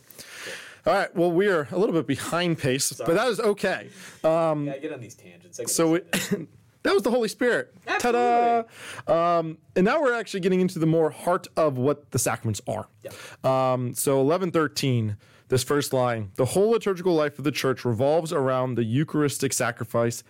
All 0.85 0.93
right. 0.93 1.15
Well, 1.15 1.31
we 1.31 1.47
are 1.47 1.67
a 1.71 1.77
little 1.77 1.93
bit 1.95 2.07
behind 2.07 2.57
pace, 2.57 2.91
but 2.91 3.13
that 3.13 3.27
is 3.29 3.39
okay. 3.39 3.89
Um, 4.23 4.65
yeah, 4.65 4.73
I 4.73 4.79
get 4.79 4.91
on 4.91 4.99
these 4.99 5.15
tangents. 5.15 5.59
So 5.71 5.95
it, 5.95 6.11
that 6.83 6.93
was 6.93 7.03
the 7.03 7.11
Holy 7.11 7.29
Spirit. 7.29 7.73
Ta-da! 7.99 8.63
Um, 9.07 9.59
and 9.77 9.85
now 9.85 10.01
we're 10.01 10.13
actually 10.13 10.41
getting 10.41 10.59
into 10.59 10.79
the 10.79 10.85
more 10.85 11.09
heart 11.11 11.47
of 11.55 11.77
what 11.77 12.11
the 12.11 12.19
sacraments 12.19 12.59
are. 12.67 12.87
Yeah. 13.03 13.11
Um, 13.73 13.93
so 13.93 14.19
eleven 14.19 14.51
thirteen, 14.51 15.15
this 15.47 15.63
first 15.63 15.93
line: 15.93 16.31
the 16.35 16.45
whole 16.45 16.71
liturgical 16.71 17.13
life 17.15 17.37
of 17.37 17.45
the 17.45 17.51
church 17.51 17.85
revolves 17.85 18.33
around 18.33 18.75
the 18.75 18.83
Eucharistic 18.83 19.53
sacrifice 19.53 20.23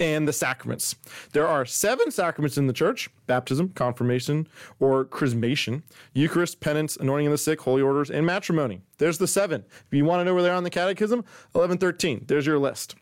and 0.00 0.26
the 0.26 0.32
sacraments. 0.32 0.96
There 1.32 1.46
are 1.46 1.64
seven 1.64 2.10
sacraments 2.10 2.58
in 2.58 2.66
the 2.66 2.72
church 2.72 3.08
baptism, 3.26 3.70
confirmation, 3.70 4.48
or 4.80 5.04
chrismation, 5.04 5.82
Eucharist, 6.14 6.60
penance, 6.60 6.96
anointing 6.96 7.26
of 7.26 7.32
the 7.32 7.38
sick, 7.38 7.60
holy 7.60 7.82
orders, 7.82 8.10
and 8.10 8.24
matrimony. 8.24 8.80
There's 8.98 9.18
the 9.18 9.26
seven. 9.26 9.64
If 9.68 9.92
you 9.92 10.04
want 10.04 10.20
to 10.20 10.24
know 10.24 10.34
where 10.34 10.42
they're 10.42 10.54
on 10.54 10.64
the 10.64 10.70
catechism, 10.70 11.18
1113. 11.52 12.24
There's 12.26 12.46
your 12.46 12.58
list. 12.58 12.96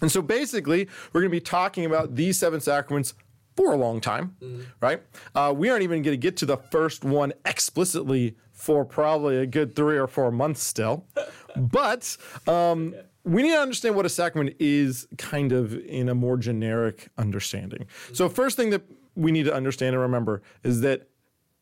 And 0.00 0.10
so 0.10 0.22
basically, 0.22 0.88
we're 1.12 1.20
going 1.20 1.30
to 1.30 1.36
be 1.36 1.40
talking 1.40 1.84
about 1.84 2.14
these 2.14 2.38
seven 2.38 2.60
sacraments 2.60 3.14
for 3.56 3.72
a 3.72 3.76
long 3.76 4.00
time, 4.00 4.36
right? 4.80 5.02
Uh, 5.34 5.52
we 5.56 5.68
aren't 5.68 5.82
even 5.82 6.02
going 6.02 6.12
to 6.12 6.16
get 6.16 6.36
to 6.36 6.46
the 6.46 6.56
first 6.56 7.04
one 7.04 7.32
explicitly 7.44 8.36
for 8.52 8.84
probably 8.84 9.38
a 9.38 9.46
good 9.46 9.74
three 9.74 9.98
or 9.98 10.06
four 10.06 10.30
months 10.30 10.62
still. 10.62 11.04
but 11.56 12.16
um, 12.46 12.94
we 13.28 13.42
need 13.42 13.50
to 13.50 13.60
understand 13.60 13.94
what 13.94 14.06
a 14.06 14.08
sacrament 14.08 14.56
is 14.58 15.06
kind 15.18 15.52
of 15.52 15.74
in 15.74 16.08
a 16.08 16.14
more 16.14 16.36
generic 16.36 17.08
understanding. 17.18 17.86
So, 18.12 18.28
first 18.28 18.56
thing 18.56 18.70
that 18.70 18.82
we 19.14 19.32
need 19.32 19.44
to 19.44 19.54
understand 19.54 19.94
and 19.94 20.02
remember 20.02 20.42
is 20.62 20.80
that 20.80 21.08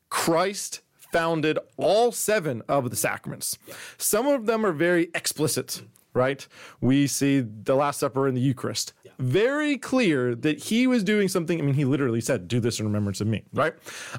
Christ 0.09 0.83
founded 1.12 1.59
all 1.76 2.12
seven 2.12 2.62
of 2.68 2.90
the 2.90 2.96
sacraments. 2.96 3.59
Some 3.98 4.26
of 4.26 4.46
them 4.46 4.64
are 4.64 4.72
very 4.72 5.09
explicit, 5.14 5.83
right? 6.12 6.46
We 6.81 7.07
see 7.07 7.40
the 7.40 7.74
Last 7.74 8.00
Supper 8.00 8.29
and 8.29 8.37
the 8.37 8.40
Eucharist. 8.40 8.92
Very 9.18 9.79
clear 9.79 10.35
that 10.35 10.64
he 10.64 10.87
was 10.87 11.02
doing 11.02 11.29
something. 11.29 11.59
I 11.59 11.62
mean, 11.62 11.74
he 11.74 11.85
literally 11.85 12.20
said, 12.20 12.48
Do 12.48 12.61
this 12.61 12.79
in 12.79 12.87
remembrance 12.87 13.20
of 13.20 13.26
me, 13.26 13.42
right? 13.52 13.74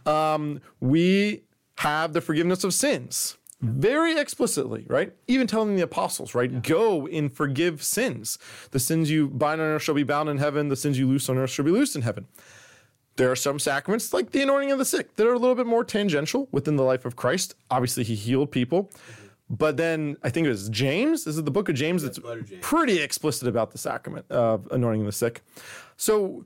Um, 0.05 0.59
we 0.79 1.43
have 1.77 2.13
the 2.13 2.21
forgiveness 2.21 2.63
of 2.63 2.73
sins. 2.73 3.37
Very 3.59 4.17
explicitly, 4.17 4.85
right? 4.87 5.13
Even 5.27 5.47
telling 5.47 5.75
the 5.75 5.81
apostles, 5.81 6.35
right? 6.35 6.61
Go 6.61 7.07
and 7.07 7.33
forgive 7.33 7.81
sins. 7.81 8.37
The 8.69 8.79
sins 8.79 9.09
you 9.09 9.29
bind 9.29 9.61
on 9.61 9.67
earth 9.67 9.81
shall 9.81 9.95
be 9.95 10.03
bound 10.03 10.29
in 10.29 10.37
heaven. 10.37 10.69
The 10.69 10.75
sins 10.75 10.99
you 10.99 11.07
loose 11.07 11.27
on 11.27 11.37
earth 11.37 11.49
shall 11.49 11.65
be 11.65 11.71
loosed 11.71 11.95
in 11.95 12.03
heaven. 12.03 12.27
There 13.15 13.31
are 13.31 13.35
some 13.35 13.57
sacraments, 13.57 14.13
like 14.13 14.29
the 14.29 14.43
anointing 14.43 14.71
of 14.71 14.77
the 14.77 14.85
sick, 14.85 15.15
that 15.15 15.25
are 15.25 15.33
a 15.33 15.39
little 15.39 15.55
bit 15.55 15.65
more 15.65 15.83
tangential 15.83 16.47
within 16.51 16.75
the 16.75 16.83
life 16.83 17.03
of 17.03 17.15
Christ. 17.15 17.55
Obviously, 17.71 18.03
he 18.03 18.13
healed 18.13 18.51
people. 18.51 18.91
But 19.49 19.77
then 19.77 20.17
I 20.23 20.29
think 20.29 20.45
it 20.45 20.49
was 20.49 20.69
James. 20.69 21.23
This 21.23 21.35
is 21.35 21.43
the 21.43 21.51
book 21.51 21.67
of 21.67 21.73
James 21.73 22.03
that's 22.03 22.19
James. 22.19 22.51
pretty 22.61 22.99
explicit 22.99 23.47
about 23.47 23.71
the 23.71 23.79
sacrament 23.79 24.29
of 24.29 24.67
anointing 24.71 25.05
the 25.05 25.11
sick. 25.11 25.41
So 25.95 26.45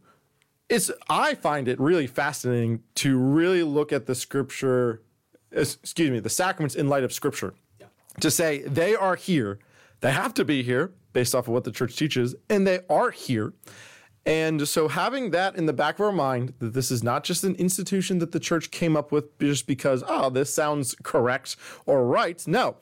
it's 0.70 0.90
I 1.10 1.36
find 1.36 1.68
it 1.68 1.80
really 1.80 2.08
fascinating 2.08 2.84
to 2.96 3.18
really 3.18 3.64
look 3.64 3.92
at 3.92 4.06
the 4.06 4.16
scripture, 4.16 5.02
excuse 5.52 6.10
me, 6.10 6.20
the 6.20 6.30
sacraments 6.30 6.76
in 6.76 6.90
light 6.90 7.04
of 7.04 7.14
scripture. 7.14 7.54
Yeah. 7.80 7.88
To 8.20 8.32
say 8.32 8.62
they 8.64 8.96
are 8.96 9.16
here, 9.16 9.60
they 10.02 10.12
have 10.12 10.34
to 10.36 10.46
be 10.46 10.64
here 10.64 10.92
based 11.14 11.36
off 11.36 11.48
of 11.48 11.54
what 11.54 11.64
the 11.64 11.72
church 11.72 11.96
teaches, 11.96 12.36
and 12.50 12.66
they 12.66 12.80
are 12.90 13.12
here. 13.12 13.54
And 14.26 14.68
so 14.68 14.88
having 14.88 15.32
that 15.32 15.56
in 15.56 15.66
the 15.66 15.74
back 15.74 15.96
of 15.96 16.06
our 16.06 16.12
mind 16.12 16.54
that 16.60 16.74
this 16.74 16.92
is 16.92 17.04
not 17.04 17.24
just 17.24 17.44
an 17.44 17.56
institution 17.56 18.20
that 18.20 18.32
the 18.32 18.40
church 18.40 18.70
came 18.70 18.96
up 18.96 19.12
with 19.12 19.38
just 19.40 19.66
because, 19.66 20.04
oh, 20.08 20.30
this 20.30 20.54
sounds 20.54 20.96
correct 21.02 21.56
or 21.86 22.06
right. 22.06 22.46
No, 22.48 22.76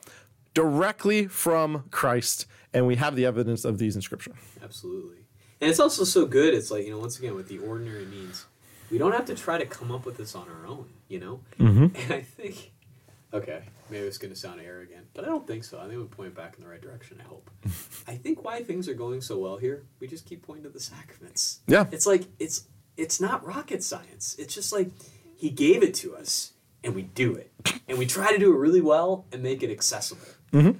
directly 0.52 1.26
from 1.26 1.84
Christ. 1.90 2.46
And 2.72 2.86
we 2.86 2.96
have 2.96 3.16
the 3.16 3.24
evidence 3.24 3.64
of 3.64 3.78
these 3.78 3.96
in 3.96 4.02
scripture. 4.02 4.32
Absolutely. 4.62 5.16
And 5.60 5.70
it's 5.70 5.80
also 5.80 6.04
so 6.04 6.26
good. 6.26 6.54
It's 6.54 6.70
like, 6.70 6.84
you 6.84 6.90
know, 6.90 6.98
once 6.98 7.18
again, 7.18 7.34
with 7.34 7.48
the 7.48 7.58
ordinary 7.58 8.06
means, 8.06 8.46
we 8.90 8.98
don't 8.98 9.12
have 9.12 9.26
to 9.26 9.34
try 9.34 9.58
to 9.58 9.66
come 9.66 9.90
up 9.90 10.04
with 10.04 10.16
this 10.16 10.34
on 10.34 10.46
our 10.48 10.66
own, 10.66 10.88
you 11.10 11.18
know? 11.20 11.40
Mm-hmm. 11.58 11.86
And 12.02 12.12
I 12.12 12.22
think, 12.22 12.72
okay, 13.34 13.62
maybe 13.90 14.06
it's 14.06 14.18
going 14.18 14.32
to 14.32 14.38
sound 14.38 14.60
arrogant, 14.60 15.06
but 15.12 15.24
I 15.24 15.28
don't 15.28 15.46
think 15.46 15.64
so. 15.64 15.78
I 15.78 15.88
think 15.88 15.98
we 15.98 16.04
point 16.04 16.34
back 16.34 16.54
in 16.56 16.64
the 16.64 16.70
right 16.70 16.80
direction, 16.80 17.20
I 17.22 17.28
hope. 17.28 17.50
I 18.08 18.14
think 18.14 18.44
why 18.44 18.62
things 18.62 18.88
are 18.88 18.94
going 18.94 19.20
so 19.20 19.36
well 19.38 19.56
here, 19.58 19.84
we 19.98 20.06
just 20.06 20.24
keep 20.24 20.42
pointing 20.42 20.64
to 20.64 20.70
the 20.70 20.80
sacraments. 20.80 21.60
Yeah. 21.66 21.86
It's 21.92 22.06
like, 22.06 22.24
it's 22.38 22.66
it's 22.96 23.20
not 23.20 23.46
rocket 23.46 23.82
science. 23.82 24.36
It's 24.38 24.54
just 24.54 24.72
like 24.72 24.90
he 25.36 25.48
gave 25.48 25.82
it 25.82 25.94
to 25.96 26.14
us 26.14 26.52
and 26.84 26.94
we 26.94 27.02
do 27.02 27.34
it. 27.34 27.50
And 27.88 27.98
we 27.98 28.04
try 28.06 28.30
to 28.30 28.38
do 28.38 28.52
it 28.52 28.58
really 28.58 28.82
well 28.82 29.24
and 29.32 29.42
make 29.42 29.62
it 29.62 29.70
accessible. 29.70 30.26
Mhm. 30.52 30.76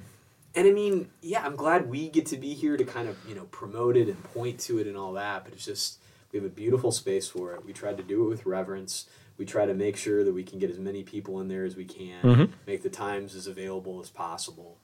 And 0.54 0.66
I 0.68 0.72
mean, 0.72 1.08
yeah, 1.22 1.44
I'm 1.46 1.56
glad 1.56 1.88
we 1.88 2.10
get 2.10 2.26
to 2.26 2.36
be 2.36 2.52
here 2.54 2.76
to 2.76 2.84
kind 2.84 3.08
of, 3.08 3.16
you 3.26 3.34
know, 3.34 3.44
promote 3.44 3.96
it 3.96 4.08
and 4.08 4.22
point 4.34 4.58
to 4.60 4.78
it 4.78 4.86
and 4.86 4.96
all 4.96 5.12
that, 5.14 5.44
but 5.44 5.54
it's 5.54 5.64
just 5.64 5.98
we 6.32 6.38
have 6.38 6.46
a 6.46 6.50
beautiful 6.50 6.92
space 6.92 7.28
for 7.28 7.54
it. 7.54 7.64
We 7.64 7.72
tried 7.72 7.96
to 7.96 8.02
do 8.02 8.24
it 8.24 8.28
with 8.28 8.44
reverence. 8.46 9.06
We 9.40 9.46
try 9.46 9.64
to 9.64 9.72
make 9.72 9.96
sure 9.96 10.22
that 10.22 10.34
we 10.34 10.44
can 10.44 10.58
get 10.58 10.68
as 10.68 10.78
many 10.78 11.02
people 11.02 11.40
in 11.40 11.48
there 11.48 11.64
as 11.64 11.74
we 11.74 11.86
can, 11.86 12.52
make 12.66 12.82
the 12.82 12.90
times 12.90 13.34
as 13.34 13.46
available 13.46 13.98
as 13.98 14.10
possible, 14.10 14.76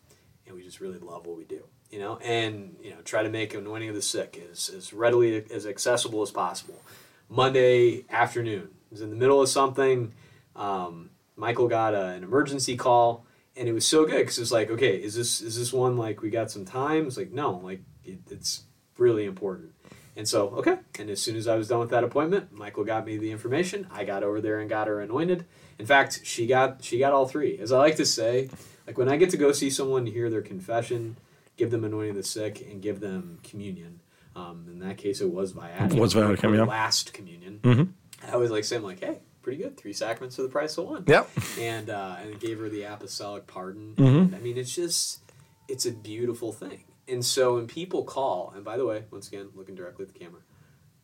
and 0.46 0.57
we 0.57 0.62
just 0.62 0.80
really 0.80 0.98
love 0.98 1.26
what 1.26 1.36
we 1.36 1.44
do. 1.44 1.62
You 1.90 1.98
know, 1.98 2.16
and 2.24 2.74
you 2.82 2.88
know, 2.92 3.02
try 3.04 3.22
to 3.22 3.28
make 3.28 3.52
anointing 3.52 3.90
of 3.90 3.94
the 3.94 4.00
sick 4.00 4.42
as, 4.50 4.70
as 4.70 4.94
readily 4.94 5.44
as 5.52 5.66
accessible 5.66 6.22
as 6.22 6.30
possible. 6.30 6.80
Monday 7.28 8.07
afternoon 8.09 8.70
was 8.90 9.02
in 9.02 9.11
the 9.11 9.16
middle 9.16 9.42
of 9.42 9.50
something. 9.50 10.14
Um, 10.57 11.11
Michael 11.36 11.68
got 11.68 11.92
a, 11.92 12.07
an 12.07 12.24
emergency 12.24 12.78
call, 12.78 13.26
and 13.57 13.68
it 13.68 13.74
was 13.74 13.86
so 13.86 14.07
good 14.07 14.20
because 14.20 14.38
it 14.38 14.40
was 14.40 14.52
like, 14.52 14.70
okay, 14.70 14.96
is 14.96 15.14
this 15.14 15.42
is 15.42 15.59
this 15.59 15.70
one 15.70 15.98
like 15.98 16.22
we 16.22 16.30
got 16.30 16.50
some 16.50 16.64
time? 16.64 17.07
It's 17.09 17.18
like 17.18 17.30
no, 17.30 17.61
like 17.62 17.82
it, 18.04 18.20
it's 18.30 18.62
really 18.96 19.26
important. 19.26 19.72
And 20.16 20.26
so, 20.26 20.48
okay. 20.56 20.78
And 20.98 21.10
as 21.10 21.20
soon 21.20 21.36
as 21.36 21.46
I 21.46 21.56
was 21.56 21.68
done 21.68 21.78
with 21.78 21.90
that 21.90 22.02
appointment, 22.02 22.50
Michael 22.52 22.84
got 22.84 23.04
me 23.04 23.18
the 23.18 23.30
information. 23.30 23.86
I 23.92 24.04
got 24.04 24.22
over 24.22 24.40
there 24.40 24.58
and 24.60 24.68
got 24.70 24.86
her 24.88 25.00
anointed. 25.00 25.44
In 25.78 25.84
fact, 25.84 26.20
she 26.24 26.46
got 26.46 26.82
she 26.82 26.98
got 26.98 27.12
all 27.12 27.26
three. 27.28 27.58
As 27.58 27.70
I 27.70 27.78
like 27.78 27.96
to 27.96 28.06
say, 28.06 28.48
like 28.86 28.96
when 28.96 29.10
I 29.10 29.16
get 29.18 29.28
to 29.30 29.36
go 29.36 29.52
see 29.52 29.68
someone 29.68 30.06
to 30.06 30.10
hear 30.10 30.30
their 30.30 30.40
confession, 30.42 31.16
give 31.58 31.70
them 31.70 31.84
anointing 31.84 32.14
the 32.14 32.22
sick, 32.22 32.66
and 32.70 32.80
give 32.80 33.00
them 33.00 33.38
communion. 33.42 34.00
Um, 34.34 34.66
in 34.70 34.78
that 34.80 34.96
case, 34.96 35.20
it 35.20 35.30
was 35.30 35.52
viaticum. 35.52 35.98
Was 35.98 36.14
viaticum, 36.14 36.56
yeah. 36.56 36.64
Last 36.64 37.12
communion. 37.12 37.60
Mhm. 37.62 37.88
I 38.26 38.32
always 38.32 38.50
like 38.50 38.64
saying 38.64 38.82
like, 38.82 39.00
hey, 39.00 39.18
pretty 39.42 39.62
good. 39.62 39.76
Three 39.76 39.92
sacraments 39.92 40.36
for 40.36 40.42
the 40.42 40.48
price 40.48 40.76
of 40.78 40.86
one 40.86 41.04
Yep. 41.06 41.30
and 41.60 41.90
uh, 41.90 42.16
and 42.22 42.40
gave 42.40 42.58
her 42.58 42.68
the 42.70 42.84
apostolic 42.84 43.46
pardon. 43.46 43.94
Mhm. 43.96 44.06
And, 44.18 44.34
I 44.34 44.38
mean, 44.38 44.56
it's 44.56 44.74
just 44.74 45.20
it's 45.68 45.84
a 45.84 45.92
beautiful 45.92 46.52
thing. 46.52 46.84
And 47.09 47.24
so 47.24 47.54
when 47.54 47.66
people 47.66 48.04
call, 48.04 48.52
and 48.54 48.64
by 48.64 48.76
the 48.76 48.84
way, 48.84 49.04
once 49.11 49.28
again, 49.28 49.48
looking 49.54 49.74
directly 49.74 50.04
at 50.04 50.12
the 50.12 50.18
camera, 50.18 50.40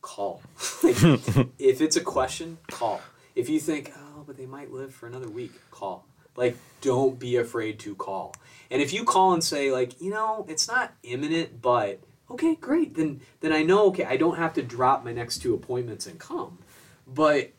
call. 0.01 0.41
If 1.59 1.81
it's 1.81 1.95
a 1.95 2.01
question, 2.01 2.57
call. 2.69 3.01
If 3.35 3.49
you 3.49 3.59
think, 3.59 3.91
oh, 3.97 4.23
but 4.25 4.37
they 4.37 4.45
might 4.45 4.71
live 4.71 4.93
for 4.93 5.07
another 5.07 5.29
week, 5.29 5.53
call. 5.71 6.05
Like, 6.35 6.57
don't 6.81 7.19
be 7.19 7.37
afraid 7.37 7.79
to 7.79 7.95
call. 7.95 8.35
And 8.69 8.81
if 8.81 8.91
you 8.91 9.03
call 9.03 9.33
and 9.33 9.43
say, 9.43 9.71
like, 9.71 10.01
you 10.01 10.09
know, 10.09 10.45
it's 10.49 10.67
not 10.67 10.93
imminent, 11.03 11.61
but 11.61 11.99
okay, 12.29 12.55
great. 12.55 12.95
Then 12.95 13.21
then 13.39 13.53
I 13.53 13.63
know, 13.63 13.87
okay, 13.87 14.05
I 14.05 14.17
don't 14.17 14.37
have 14.37 14.53
to 14.55 14.63
drop 14.63 15.03
my 15.03 15.13
next 15.13 15.39
two 15.39 15.53
appointments 15.53 16.07
and 16.07 16.19
come. 16.19 16.59
But 17.07 17.51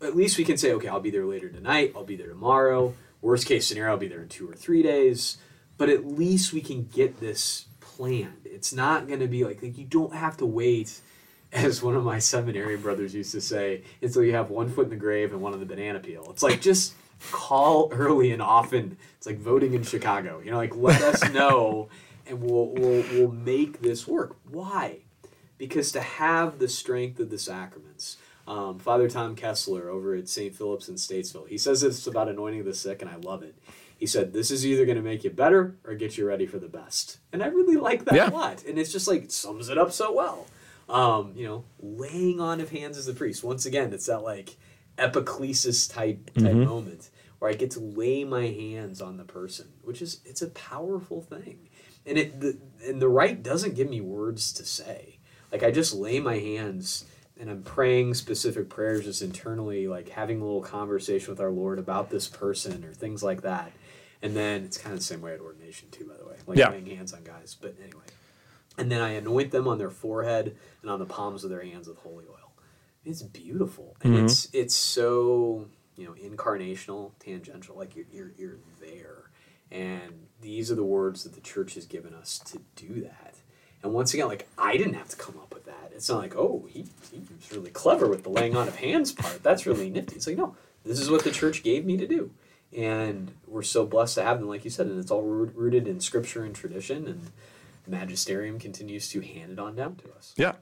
at 0.00 0.16
least 0.16 0.38
we 0.38 0.44
can 0.44 0.56
say, 0.56 0.72
okay, 0.72 0.88
I'll 0.88 1.00
be 1.00 1.10
there 1.10 1.26
later 1.26 1.48
tonight. 1.48 1.92
I'll 1.94 2.04
be 2.04 2.16
there 2.16 2.28
tomorrow. 2.28 2.94
Worst 3.20 3.46
case 3.46 3.66
scenario, 3.66 3.92
I'll 3.92 3.98
be 3.98 4.08
there 4.08 4.22
in 4.22 4.28
two 4.28 4.50
or 4.50 4.54
three 4.54 4.82
days. 4.82 5.38
But 5.76 5.88
at 5.88 6.06
least 6.06 6.52
we 6.52 6.60
can 6.60 6.86
get 6.86 7.20
this 7.20 7.66
planned. 8.02 8.46
It's 8.46 8.72
not 8.72 9.06
going 9.06 9.20
to 9.20 9.28
be 9.28 9.44
like, 9.44 9.62
like 9.62 9.78
you 9.78 9.84
don't 9.84 10.14
have 10.14 10.36
to 10.38 10.46
wait, 10.46 11.00
as 11.52 11.82
one 11.82 11.94
of 11.94 12.02
my 12.02 12.18
seminary 12.18 12.76
brothers 12.76 13.14
used 13.14 13.30
to 13.32 13.40
say, 13.40 13.82
until 14.00 14.24
you 14.24 14.34
have 14.34 14.50
one 14.50 14.68
foot 14.68 14.84
in 14.84 14.90
the 14.90 14.96
grave 14.96 15.32
and 15.32 15.40
one 15.40 15.52
on 15.52 15.60
the 15.60 15.66
banana 15.66 16.00
peel. 16.00 16.26
It's 16.30 16.42
like 16.42 16.60
just 16.60 16.94
call 17.30 17.90
early 17.92 18.32
and 18.32 18.42
often. 18.42 18.96
It's 19.18 19.26
like 19.26 19.38
voting 19.38 19.74
in 19.74 19.84
Chicago. 19.84 20.40
You 20.44 20.50
know, 20.50 20.56
like 20.56 20.74
let 20.74 21.00
us 21.00 21.30
know, 21.32 21.90
and 22.26 22.42
we'll 22.42 22.70
we'll 22.70 23.04
we'll 23.12 23.30
make 23.32 23.82
this 23.82 24.08
work. 24.08 24.36
Why? 24.50 25.02
because 25.62 25.92
to 25.92 26.00
have 26.00 26.58
the 26.58 26.68
strength 26.68 27.20
of 27.20 27.30
the 27.30 27.38
sacraments. 27.38 28.16
Um, 28.48 28.80
Father 28.80 29.08
Tom 29.08 29.36
Kessler 29.36 29.88
over 29.88 30.12
at 30.16 30.28
St. 30.28 30.52
Philip's 30.52 30.88
in 30.88 30.96
Statesville, 30.96 31.46
he 31.46 31.56
says 31.56 31.82
this 31.82 32.04
about 32.08 32.28
anointing 32.28 32.64
the 32.64 32.74
sick, 32.74 33.00
and 33.00 33.08
I 33.08 33.14
love 33.14 33.44
it. 33.44 33.54
He 34.02 34.06
said, 34.08 34.32
This 34.32 34.50
is 34.50 34.66
either 34.66 34.84
going 34.84 34.96
to 34.96 35.02
make 35.02 35.22
you 35.22 35.30
better 35.30 35.76
or 35.84 35.94
get 35.94 36.18
you 36.18 36.26
ready 36.26 36.44
for 36.44 36.58
the 36.58 36.66
best. 36.66 37.18
And 37.32 37.40
I 37.40 37.46
really 37.46 37.76
like 37.76 38.04
that 38.06 38.16
Yeah. 38.16 38.30
a 38.30 38.32
lot. 38.32 38.64
And 38.64 38.76
it's 38.76 38.90
just 38.90 39.06
like, 39.06 39.30
sums 39.30 39.68
it 39.68 39.78
up 39.78 39.92
so 39.92 40.12
well. 40.12 40.48
Um, 40.88 41.34
you 41.36 41.46
know, 41.46 41.64
laying 41.78 42.40
on 42.40 42.60
of 42.60 42.70
hands 42.70 42.98
as 42.98 43.06
a 43.06 43.14
priest. 43.14 43.44
Once 43.44 43.64
again, 43.64 43.92
it's 43.92 44.06
that 44.06 44.24
like 44.24 44.56
epiclesis 44.98 45.88
type 45.88 46.32
type 46.34 46.56
moment 46.56 47.10
where 47.38 47.48
I 47.48 47.54
get 47.54 47.70
to 47.72 47.80
lay 47.80 48.24
my 48.24 48.46
hands 48.46 49.00
on 49.00 49.18
the 49.18 49.24
person, 49.24 49.68
which 49.82 50.02
is 50.02 50.20
it's 50.24 50.42
a 50.42 50.48
powerful 50.48 51.20
thing. 51.20 51.68
And 52.04 52.18
it 52.18 52.40
the, 52.40 52.58
and 52.84 53.00
the 53.00 53.08
rite 53.08 53.44
doesn't 53.44 53.76
give 53.76 53.88
me 53.88 54.00
words 54.00 54.52
to 54.54 54.64
say. 54.64 55.20
Like 55.52 55.62
I 55.62 55.70
just 55.70 55.94
lay 55.94 56.18
my 56.18 56.38
hands 56.38 57.04
and 57.38 57.48
I'm 57.48 57.62
praying 57.62 58.14
specific 58.14 58.68
prayers 58.68 59.04
just 59.04 59.22
internally, 59.22 59.86
like 59.86 60.08
having 60.08 60.40
a 60.40 60.44
little 60.44 60.60
conversation 60.60 61.30
with 61.30 61.40
our 61.40 61.52
Lord 61.52 61.78
about 61.78 62.10
this 62.10 62.26
person 62.26 62.84
or 62.84 62.92
things 62.92 63.22
like 63.22 63.42
that. 63.42 63.70
And 64.22 64.36
then 64.36 64.64
it's 64.64 64.78
kind 64.78 64.92
of 64.92 65.00
the 65.00 65.04
same 65.04 65.20
way 65.20 65.34
at 65.34 65.40
ordination 65.40 65.90
too, 65.90 66.04
by 66.06 66.16
the 66.16 66.24
way. 66.24 66.36
Like 66.46 66.58
Yeah. 66.58 66.70
laying 66.70 66.86
hands 66.86 67.12
on 67.12 67.24
guys. 67.24 67.56
But 67.60 67.74
anyway. 67.82 68.04
And 68.78 68.90
then 68.90 69.00
I 69.00 69.10
anoint 69.10 69.50
them 69.50 69.68
on 69.68 69.78
their 69.78 69.90
forehead 69.90 70.56
and 70.80 70.90
on 70.90 70.98
the 70.98 71.06
palms 71.06 71.44
of 71.44 71.50
their 71.50 71.62
hands 71.64 71.88
with 71.88 71.98
holy 71.98 72.24
oil. 72.26 72.52
It's 73.04 73.22
beautiful. 73.22 73.96
And 74.02 74.14
Mhm. 74.14 74.24
it's 74.24 74.48
it's 74.52 74.74
so, 74.74 75.66
you 75.96 76.06
know, 76.06 76.14
incarnational, 76.14 77.12
tangential, 77.18 77.76
like 77.76 77.96
you're 77.96 78.06
you're 78.12 78.32
you're 78.38 78.58
there. 78.80 79.30
And 79.70 80.26
these 80.40 80.70
are 80.70 80.74
the 80.74 80.84
words 80.84 81.24
that 81.24 81.32
the 81.34 81.40
church 81.40 81.74
has 81.74 81.86
given 81.86 82.14
us 82.14 82.38
to 82.46 82.60
do 82.76 83.00
that. 83.02 83.34
And 83.82 83.92
once 83.92 84.14
again, 84.14 84.28
like 84.28 84.46
I 84.56 84.76
didn't 84.76 84.94
have 84.94 85.08
to 85.08 85.16
come 85.16 85.36
up 85.38 85.52
with 85.52 85.64
that. 85.64 85.90
It's 85.94 86.08
not 86.08 86.18
like, 86.18 86.36
oh, 86.36 86.66
he, 86.70 86.86
he 87.10 87.18
was 87.36 87.50
really 87.52 87.70
clever 87.70 88.06
with 88.06 88.22
the 88.22 88.28
laying 88.28 88.54
on 88.56 88.68
of 88.68 88.76
hands 88.76 89.10
part. 89.12 89.42
That's 89.42 89.66
really 89.66 89.90
nifty. 89.90 90.14
It's 90.16 90.26
like, 90.28 90.36
no, 90.36 90.54
this 90.84 91.00
is 91.00 91.10
what 91.10 91.24
the 91.24 91.30
church 91.32 91.62
gave 91.64 91.84
me 91.84 91.96
to 91.96 92.06
do. 92.06 92.30
And 92.76 93.32
we're 93.46 93.62
so 93.62 93.84
blessed 93.86 94.14
to 94.16 94.22
have 94.22 94.40
them, 94.40 94.48
like 94.48 94.64
you 94.64 94.70
said, 94.70 94.86
and 94.86 94.98
it's 94.98 95.10
all 95.10 95.22
rooted 95.22 95.86
in 95.86 96.00
scripture 96.00 96.42
and 96.44 96.54
tradition, 96.54 97.06
and 97.06 97.30
the 97.84 97.90
magisterium 97.90 98.58
continues 98.58 99.08
to 99.10 99.20
hand 99.20 99.52
it 99.52 99.58
on 99.58 99.74
down 99.76 99.96
to 99.96 100.04
us. 100.16 100.32
Yeah. 100.36 100.52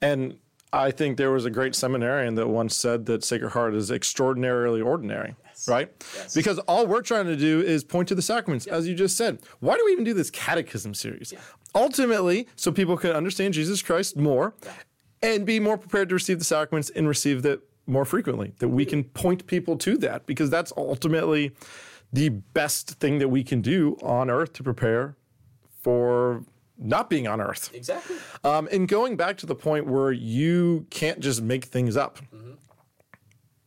And 0.00 0.38
I 0.72 0.90
think 0.90 1.16
there 1.16 1.30
was 1.32 1.44
a 1.44 1.50
great 1.50 1.74
seminarian 1.74 2.34
that 2.36 2.48
once 2.48 2.76
said 2.76 3.06
that 3.06 3.24
Sacred 3.24 3.50
Heart 3.50 3.74
is 3.74 3.90
extraordinarily 3.90 4.80
ordinary, 4.80 5.34
Yes. 5.44 5.68
right? 5.68 5.90
Yes. 6.14 6.34
Because 6.34 6.58
all 6.60 6.86
we're 6.86 7.02
trying 7.02 7.26
to 7.26 7.36
do 7.36 7.60
is 7.62 7.82
point 7.82 8.08
to 8.08 8.14
the 8.14 8.22
sacraments, 8.22 8.66
as 8.66 8.86
you 8.86 8.94
just 8.94 9.16
said. 9.16 9.38
Why 9.60 9.76
do 9.76 9.82
we 9.86 9.92
even 9.92 10.04
do 10.04 10.12
this 10.14 10.30
catechism 10.30 10.94
series? 10.94 11.32
Yeah. 11.32 11.38
Ultimately, 11.74 12.46
so 12.56 12.70
people 12.72 12.96
can 12.96 13.10
understand 13.12 13.54
Jesus 13.54 13.82
Christ 13.82 14.16
more 14.16 14.54
Yeah. 14.64 14.72
and 15.22 15.46
be 15.46 15.58
more 15.60 15.78
prepared 15.78 16.08
to 16.10 16.14
receive 16.14 16.38
the 16.38 16.44
sacraments 16.44 16.90
and 16.90 17.08
receive 17.08 17.42
that 17.42 17.60
more 17.86 18.04
frequently, 18.04 18.52
that 18.58 18.68
we 18.68 18.84
can 18.84 19.04
point 19.04 19.46
people 19.46 19.76
to 19.78 19.96
that 19.98 20.26
because 20.26 20.50
that's 20.50 20.72
ultimately 20.76 21.52
the 22.12 22.28
best 22.28 22.92
thing 23.00 23.18
that 23.18 23.28
we 23.28 23.42
can 23.44 23.60
do 23.60 23.96
on 24.02 24.30
earth 24.30 24.52
to 24.54 24.62
prepare 24.62 25.16
for 25.82 26.42
not 26.78 27.08
being 27.08 27.26
on 27.26 27.40
earth. 27.40 27.70
Exactly. 27.74 28.16
Um, 28.44 28.68
and 28.70 28.88
going 28.88 29.16
back 29.16 29.36
to 29.38 29.46
the 29.46 29.54
point 29.54 29.86
where 29.86 30.12
you 30.12 30.86
can't 30.90 31.20
just 31.20 31.42
make 31.42 31.66
things 31.66 31.96
up. 31.96 32.18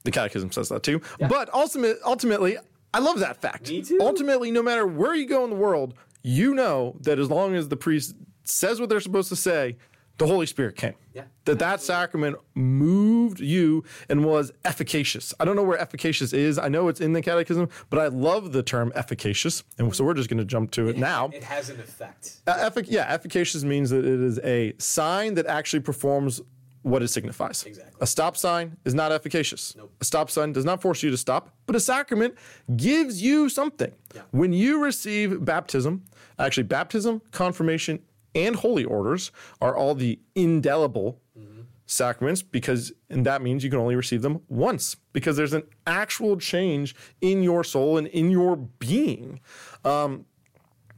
The 0.04 0.12
catechism 0.12 0.52
says 0.52 0.70
that 0.70 0.84
too. 0.84 1.02
But 1.20 1.54
ultimate, 1.54 1.98
ultimately, 2.06 2.58
I 2.94 3.00
love 3.00 3.20
that 3.20 3.42
fact. 3.42 3.70
Me 3.70 3.82
too. 3.82 4.00
Ultimately, 4.02 4.52
no 4.52 4.64
matter 4.64 4.88
where 4.88 5.14
you 5.14 5.28
go 5.28 5.44
in 5.44 5.50
the 5.50 5.56
world, 5.56 5.94
you 6.24 6.54
know 6.54 6.96
that 7.02 7.20
as 7.20 7.30
long 7.30 7.56
as 7.56 7.70
the 7.70 7.76
priest 7.76 8.16
says 8.44 8.80
what 8.80 8.90
they're 8.90 9.00
supposed 9.00 9.30
to 9.30 9.36
say, 9.36 9.78
the 10.20 10.28
Holy 10.28 10.46
Spirit 10.46 10.76
came. 10.76 10.94
Yeah. 11.14 11.24
That 11.46 11.60
that 11.60 11.82
sacrament 11.82 12.36
moved 12.54 13.40
you 13.40 13.84
and 14.10 14.24
was 14.24 14.52
efficacious. 14.66 15.34
I 15.40 15.46
don't 15.46 15.56
know 15.56 15.64
where 15.64 15.80
efficacious 15.80 16.34
is. 16.34 16.60
I 16.60 16.68
know 16.68 16.90
it's 16.90 17.02
in 17.02 17.14
the 17.14 17.22
catechism, 17.22 17.70
but 17.90 18.00
I 18.00 18.08
love 18.08 18.52
the 18.52 18.62
term 18.62 18.92
efficacious. 18.96 19.64
And 19.78 19.96
so 19.96 20.04
we're 20.04 20.14
just 20.14 20.30
going 20.30 20.38
to 20.38 20.46
jump 20.46 20.72
to 20.72 20.90
it 20.90 20.98
now. 20.98 21.30
It 21.34 21.44
has 21.44 21.70
an 21.70 21.80
effect. 21.80 22.42
Uh, 22.46 22.70
effic- 22.70 22.88
yeah, 22.90 23.06
efficacious 23.08 23.64
means 23.64 23.90
that 23.90 24.06
it 24.06 24.20
is 24.20 24.40
a 24.44 24.74
sign 24.78 25.34
that 25.36 25.48
actually 25.48 25.80
performs 25.80 26.42
what 26.82 27.02
it 27.02 27.10
signifies. 27.10 27.64
Exactly. 27.64 27.98
A 28.02 28.08
stop 28.08 28.38
sign 28.38 28.78
is 28.86 28.94
not 28.94 29.12
efficacious. 29.12 29.76
Nope. 29.76 29.92
A 30.00 30.06
stop 30.06 30.30
sign 30.30 30.54
does 30.54 30.66
not 30.66 30.82
force 30.82 31.04
you 31.04 31.12
to 31.12 31.18
stop, 31.18 31.50
but 31.66 31.76
a 31.76 31.80
sacrament 31.80 32.36
gives 32.76 33.22
you 33.22 33.50
something. 33.50 33.92
Yeah. 34.16 34.22
When 34.32 34.54
you 34.54 34.84
receive 34.84 35.44
baptism, 35.44 36.04
actually, 36.38 36.64
baptism, 36.64 37.22
confirmation, 37.32 38.00
and 38.36 38.56
holy 38.56 38.84
orders 38.84 39.32
are 39.62 39.76
all 39.76 39.96
the 39.96 40.20
indelible 40.36 41.20
Mm-hmm. 41.38 41.62
sacraments 41.86 42.42
because, 42.42 42.92
and 43.10 43.26
that 43.26 43.42
means 43.42 43.64
you 43.64 43.70
can 43.70 43.80
only 43.80 43.96
receive 43.96 44.22
them 44.22 44.42
once 44.50 44.96
because 45.14 45.38
there's 45.38 45.54
an 45.54 45.64
actual 45.88 46.36
change 46.38 46.94
in 47.22 47.42
your 47.44 47.64
soul 47.64 47.98
and 47.98 48.08
in 48.08 48.30
your 48.30 48.58
being. 48.58 49.40
Um, 49.86 50.26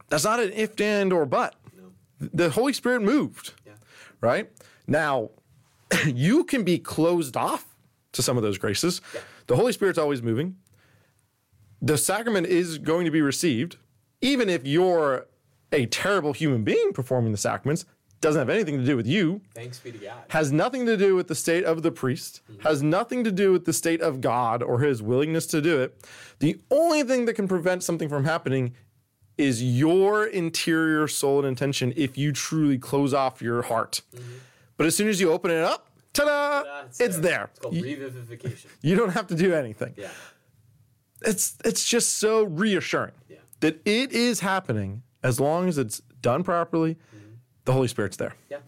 that's 0.10 0.24
not 0.24 0.40
an 0.40 0.52
if, 0.54 0.82
and, 0.82 1.14
or 1.14 1.28
but. 1.28 1.56
No. 1.78 1.92
The 2.34 2.50
Holy 2.50 2.74
Spirit 2.74 3.04
moved, 3.04 3.54
Yeah. 3.68 3.74
right? 4.20 4.50
Now, 4.88 5.30
you 6.08 6.44
can 6.44 6.64
be 6.64 6.80
closed 6.80 7.38
off 7.38 7.76
to 8.14 8.24
some 8.24 8.36
of 8.36 8.42
those 8.42 8.58
graces. 8.58 9.00
The 9.46 9.56
Holy 9.56 9.74
Spirit's 9.74 10.00
always 10.00 10.24
moving. 10.24 10.56
The 11.84 11.98
sacrament 12.00 12.48
is 12.48 12.80
going 12.80 13.06
to 13.06 13.12
be 13.12 13.22
received, 13.22 13.78
even 14.22 14.50
if 14.50 14.66
you're 14.66 15.28
a 15.72 15.86
terrible 15.88 16.34
human 16.34 16.64
being 16.64 16.94
performing 16.94 17.32
the 17.32 17.38
sacraments. 17.38 17.86
Doesn't 18.20 18.40
have 18.40 18.50
anything 18.50 18.78
to 18.78 18.86
do 18.86 18.96
with 18.96 19.08
you. 19.08 19.42
Thanks 19.56 19.80
be 19.80 19.92
to 19.92 19.98
God. 19.98 20.14
Has 20.30 20.52
nothing 20.52 20.86
to 20.86 20.96
do 20.96 21.16
with 21.16 21.28
the 21.28 21.34
state 21.34 21.64
of 21.64 21.82
the 21.82 21.92
priest. 21.92 22.42
Mm-hmm. 22.52 22.62
Has 22.62 22.84
nothing 22.84 23.24
to 23.24 23.32
do 23.32 23.52
with 23.52 23.66
the 23.66 23.74
state 23.74 24.00
of 24.00 24.22
God 24.22 24.62
or 24.62 24.80
his 24.82 25.02
willingness 25.02 25.48
to 25.48 25.62
do 25.62 25.82
it. 25.82 26.06
The 26.38 26.60
only 26.70 27.02
thing 27.02 27.26
that 27.26 27.34
can 27.34 27.48
prevent 27.48 27.84
something 27.84 28.10
from 28.10 28.26
happening 28.26 28.76
is 29.40 29.64
your 29.64 30.26
interior 30.28 31.08
soul 31.08 31.40
and 31.40 31.48
intention 31.48 31.94
if 31.96 32.16
you 32.16 32.32
truly 32.32 32.78
close 32.78 33.12
off 33.12 33.42
your 33.42 33.64
heart. 33.64 34.02
Mm-hmm. 34.16 34.34
But 34.78 34.86
as 34.86 34.96
soon 34.96 35.08
as 35.08 35.20
you 35.20 35.32
open 35.32 35.50
it 35.50 35.64
up, 35.64 35.90
ta-da! 36.14 36.64
That's 36.64 37.00
it's 37.00 37.18
there. 37.18 37.50
It's 37.52 37.60
called 37.60 37.74
You, 37.74 37.84
revivification. 37.84 38.68
you 38.84 38.96
don't 38.96 39.10
have 39.14 39.26
to 39.28 39.36
do 39.36 39.56
anything. 39.56 39.96
Yeah. 39.98 40.10
It's 41.24 41.56
it's 41.66 41.88
just 41.88 42.18
so 42.18 42.44
reassuring 42.44 43.14
Yeah. 43.30 43.38
that 43.62 43.82
it 43.86 44.12
is 44.12 44.40
happening 44.42 45.04
as 45.24 45.40
long 45.40 45.68
as 45.68 45.78
it's 45.78 46.00
done 46.22 46.44
properly. 46.44 46.98
The 47.66 47.74
Holy 47.74 47.88
Spirit's 47.88 48.18
there. 48.18 48.36
Yeah, 48.50 48.60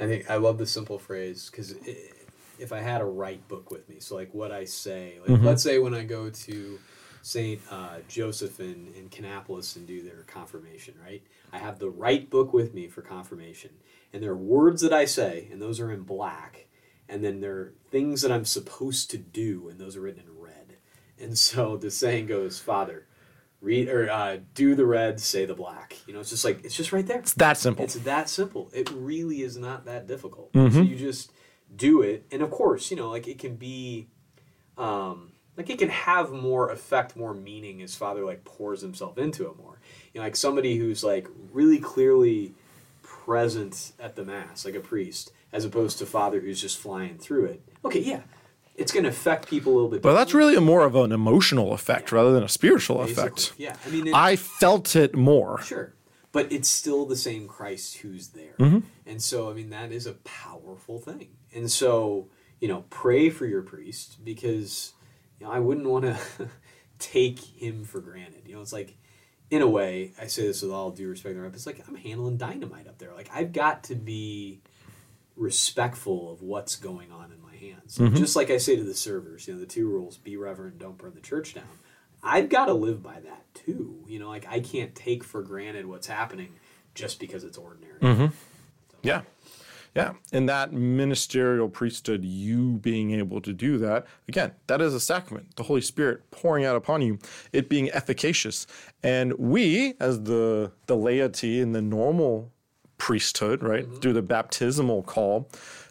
I 0.00 0.06
think 0.06 0.30
I 0.30 0.36
love 0.36 0.58
the 0.58 0.66
simple 0.66 0.98
phrase 0.98 1.50
because 1.50 1.74
if 2.58 2.72
I 2.72 2.80
had 2.80 3.00
a 3.00 3.04
rite 3.04 3.46
book 3.46 3.70
with 3.70 3.88
me, 3.88 4.00
so 4.00 4.14
like 4.14 4.32
what 4.32 4.50
I 4.52 4.64
say, 4.64 5.18
like 5.26 5.42
let's 5.42 5.62
say 5.62 5.78
when 5.78 5.94
I 5.94 6.04
go 6.04 6.30
to 6.30 6.78
Saint 7.20 7.60
uh, 7.70 7.98
Joseph 8.08 8.58
in, 8.58 8.92
in 8.96 9.10
Kannapolis 9.10 9.76
and 9.76 9.86
do 9.86 10.02
their 10.02 10.22
confirmation, 10.26 10.94
right? 11.04 11.22
I 11.52 11.58
have 11.58 11.78
the 11.78 11.90
right 11.90 12.28
book 12.28 12.52
with 12.54 12.72
me 12.72 12.88
for 12.88 13.02
confirmation, 13.02 13.70
and 14.12 14.22
there 14.22 14.30
are 14.30 14.36
words 14.36 14.80
that 14.80 14.92
I 14.92 15.04
say, 15.04 15.48
and 15.52 15.60
those 15.60 15.78
are 15.78 15.92
in 15.92 16.02
black, 16.02 16.66
and 17.08 17.22
then 17.22 17.40
there 17.40 17.56
are 17.56 17.72
things 17.90 18.22
that 18.22 18.32
I'm 18.32 18.46
supposed 18.46 19.10
to 19.10 19.18
do, 19.18 19.68
and 19.68 19.78
those 19.78 19.96
are 19.96 20.00
written 20.00 20.22
in 20.26 20.40
red. 20.40 20.76
And 21.20 21.36
so 21.36 21.76
the 21.76 21.90
saying 21.90 22.26
goes, 22.26 22.60
Father, 22.60 23.06
read 23.60 23.88
or 23.88 24.10
uh, 24.10 24.38
do 24.54 24.74
the 24.74 24.86
red, 24.86 25.20
say 25.20 25.44
the 25.44 25.54
black. 25.54 25.96
You 26.06 26.14
know, 26.14 26.20
it's 26.20 26.30
just 26.30 26.44
like 26.44 26.64
it's 26.64 26.74
just 26.76 26.92
right 26.92 27.06
there. 27.06 27.18
It's 27.18 27.34
that 27.34 27.56
simple. 27.56 27.84
It's 27.84 27.94
that 27.94 28.28
simple. 28.28 28.70
It 28.72 28.90
really 28.90 29.42
is 29.42 29.56
not 29.56 29.84
that 29.86 30.06
difficult. 30.06 30.52
Mm-hmm. 30.52 30.74
So 30.74 30.82
you 30.82 30.96
just 30.96 31.32
do 31.74 32.02
it, 32.02 32.26
and 32.30 32.42
of 32.42 32.50
course, 32.50 32.90
you 32.90 32.96
know, 32.96 33.10
like 33.10 33.28
it 33.28 33.38
can 33.38 33.56
be, 33.56 34.08
um, 34.76 35.32
like 35.56 35.68
it 35.70 35.78
can 35.78 35.90
have 35.90 36.30
more 36.30 36.70
effect, 36.70 37.16
more 37.16 37.34
meaning 37.34 37.82
as 37.82 37.94
Father 37.94 38.24
like 38.24 38.44
pours 38.44 38.80
himself 38.80 39.18
into 39.18 39.46
it 39.46 39.56
more. 39.58 39.80
You 40.12 40.20
know, 40.20 40.24
like 40.24 40.36
somebody 40.36 40.76
who's 40.76 41.02
like 41.04 41.28
really 41.52 41.78
clearly 41.78 42.54
present 43.02 43.92
at 43.98 44.16
the 44.16 44.24
mass, 44.24 44.64
like 44.64 44.74
a 44.74 44.80
priest, 44.80 45.32
as 45.52 45.64
opposed 45.64 45.98
to 45.98 46.06
Father 46.06 46.40
who's 46.40 46.60
just 46.60 46.78
flying 46.78 47.18
through 47.18 47.46
it. 47.46 47.62
Okay, 47.84 48.00
yeah, 48.00 48.20
it's 48.78 48.92
going 48.92 49.02
to 49.02 49.10
affect 49.10 49.48
people 49.48 49.72
a 49.72 49.74
little 49.74 49.90
bit. 49.90 50.02
but 50.02 50.14
that's 50.14 50.32
really 50.32 50.54
a 50.54 50.60
more 50.60 50.84
of 50.84 50.94
an 50.94 51.10
emotional 51.10 51.72
effect 51.72 52.12
rather 52.12 52.32
than 52.32 52.44
a 52.44 52.48
spiritual 52.48 52.98
Basically. 52.98 53.22
effect. 53.24 53.52
Yeah, 53.58 53.76
I 53.84 53.90
mean, 53.90 54.06
it, 54.06 54.14
I 54.14 54.36
felt 54.36 54.94
it 54.94 55.16
more. 55.16 55.60
Sure. 55.62 55.92
But 56.30 56.52
it's 56.52 56.68
still 56.68 57.04
the 57.04 57.16
same 57.16 57.48
Christ 57.48 57.98
who's 57.98 58.28
there. 58.28 58.54
Mm-hmm. 58.58 58.80
And 59.04 59.20
so, 59.20 59.50
I 59.50 59.54
mean, 59.54 59.70
that 59.70 59.90
is 59.90 60.06
a 60.06 60.12
powerful 60.12 61.00
thing. 61.00 61.30
And 61.52 61.70
so, 61.70 62.28
you 62.60 62.68
know, 62.68 62.84
pray 62.88 63.30
for 63.30 63.46
your 63.46 63.62
priest 63.62 64.24
because, 64.24 64.92
you 65.40 65.46
know, 65.46 65.52
I 65.52 65.58
wouldn't 65.58 65.88
want 65.88 66.04
to 66.04 66.16
take 67.00 67.40
him 67.40 67.84
for 67.84 68.00
granted. 68.00 68.42
You 68.46 68.54
know, 68.54 68.60
it's 68.60 68.72
like, 68.72 68.96
in 69.50 69.62
a 69.62 69.66
way, 69.66 70.12
I 70.20 70.26
say 70.26 70.46
this 70.46 70.62
with 70.62 70.70
all 70.70 70.90
due 70.90 71.08
respect, 71.08 71.34
to 71.34 71.40
Rep, 71.40 71.54
it's 71.54 71.66
like 71.66 71.82
I'm 71.88 71.96
handling 71.96 72.36
dynamite 72.36 72.86
up 72.86 72.98
there. 72.98 73.14
Like, 73.14 73.30
I've 73.32 73.52
got 73.52 73.84
to 73.84 73.94
be 73.94 74.60
respectful 75.34 76.30
of 76.30 76.42
what's 76.42 76.76
going 76.76 77.10
on 77.10 77.32
in 77.32 77.40
my 77.40 77.47
hands. 77.70 77.98
Just 78.18 78.36
like 78.36 78.50
I 78.50 78.58
say 78.58 78.76
to 78.76 78.84
the 78.84 78.94
servers, 78.94 79.46
you 79.46 79.54
know, 79.54 79.60
the 79.60 79.66
two 79.66 79.88
rules 79.88 80.16
be 80.16 80.36
reverent, 80.36 80.78
don't 80.78 80.98
burn 80.98 81.12
the 81.14 81.20
church 81.20 81.54
down. 81.54 81.64
I've 82.22 82.48
got 82.48 82.66
to 82.66 82.74
live 82.74 83.02
by 83.02 83.20
that 83.20 83.44
too. 83.54 84.04
You 84.06 84.18
know, 84.18 84.28
like 84.28 84.46
I 84.48 84.60
can't 84.60 84.94
take 84.94 85.24
for 85.24 85.42
granted 85.42 85.86
what's 85.86 86.06
happening 86.06 86.54
just 86.94 87.20
because 87.20 87.44
it's 87.44 87.58
ordinary. 87.58 88.00
mm-hmm 88.00 88.26
Yeah. 89.02 89.22
Yeah. 89.94 90.12
And 90.32 90.48
that 90.48 90.72
ministerial 90.72 91.68
priesthood, 91.68 92.24
you 92.24 92.78
being 92.78 93.12
able 93.12 93.40
to 93.40 93.52
do 93.52 93.78
that, 93.78 94.06
again, 94.28 94.52
that 94.66 94.80
is 94.80 94.94
a 94.94 95.00
sacrament. 95.00 95.56
The 95.56 95.64
Holy 95.64 95.80
Spirit 95.80 96.30
pouring 96.30 96.64
out 96.64 96.76
upon 96.76 97.02
you, 97.02 97.18
it 97.52 97.68
being 97.68 97.90
efficacious. 97.90 98.66
And 99.02 99.32
we, 99.38 99.94
as 99.98 100.22
the 100.24 100.72
the 100.86 100.96
laity 100.96 101.60
in 101.60 101.72
the 101.72 101.82
normal 101.82 102.52
priesthood, 102.98 103.62
right, 103.62 103.86
through 104.00 104.12
the 104.12 104.22
baptismal 104.22 105.02
call, 105.04 105.48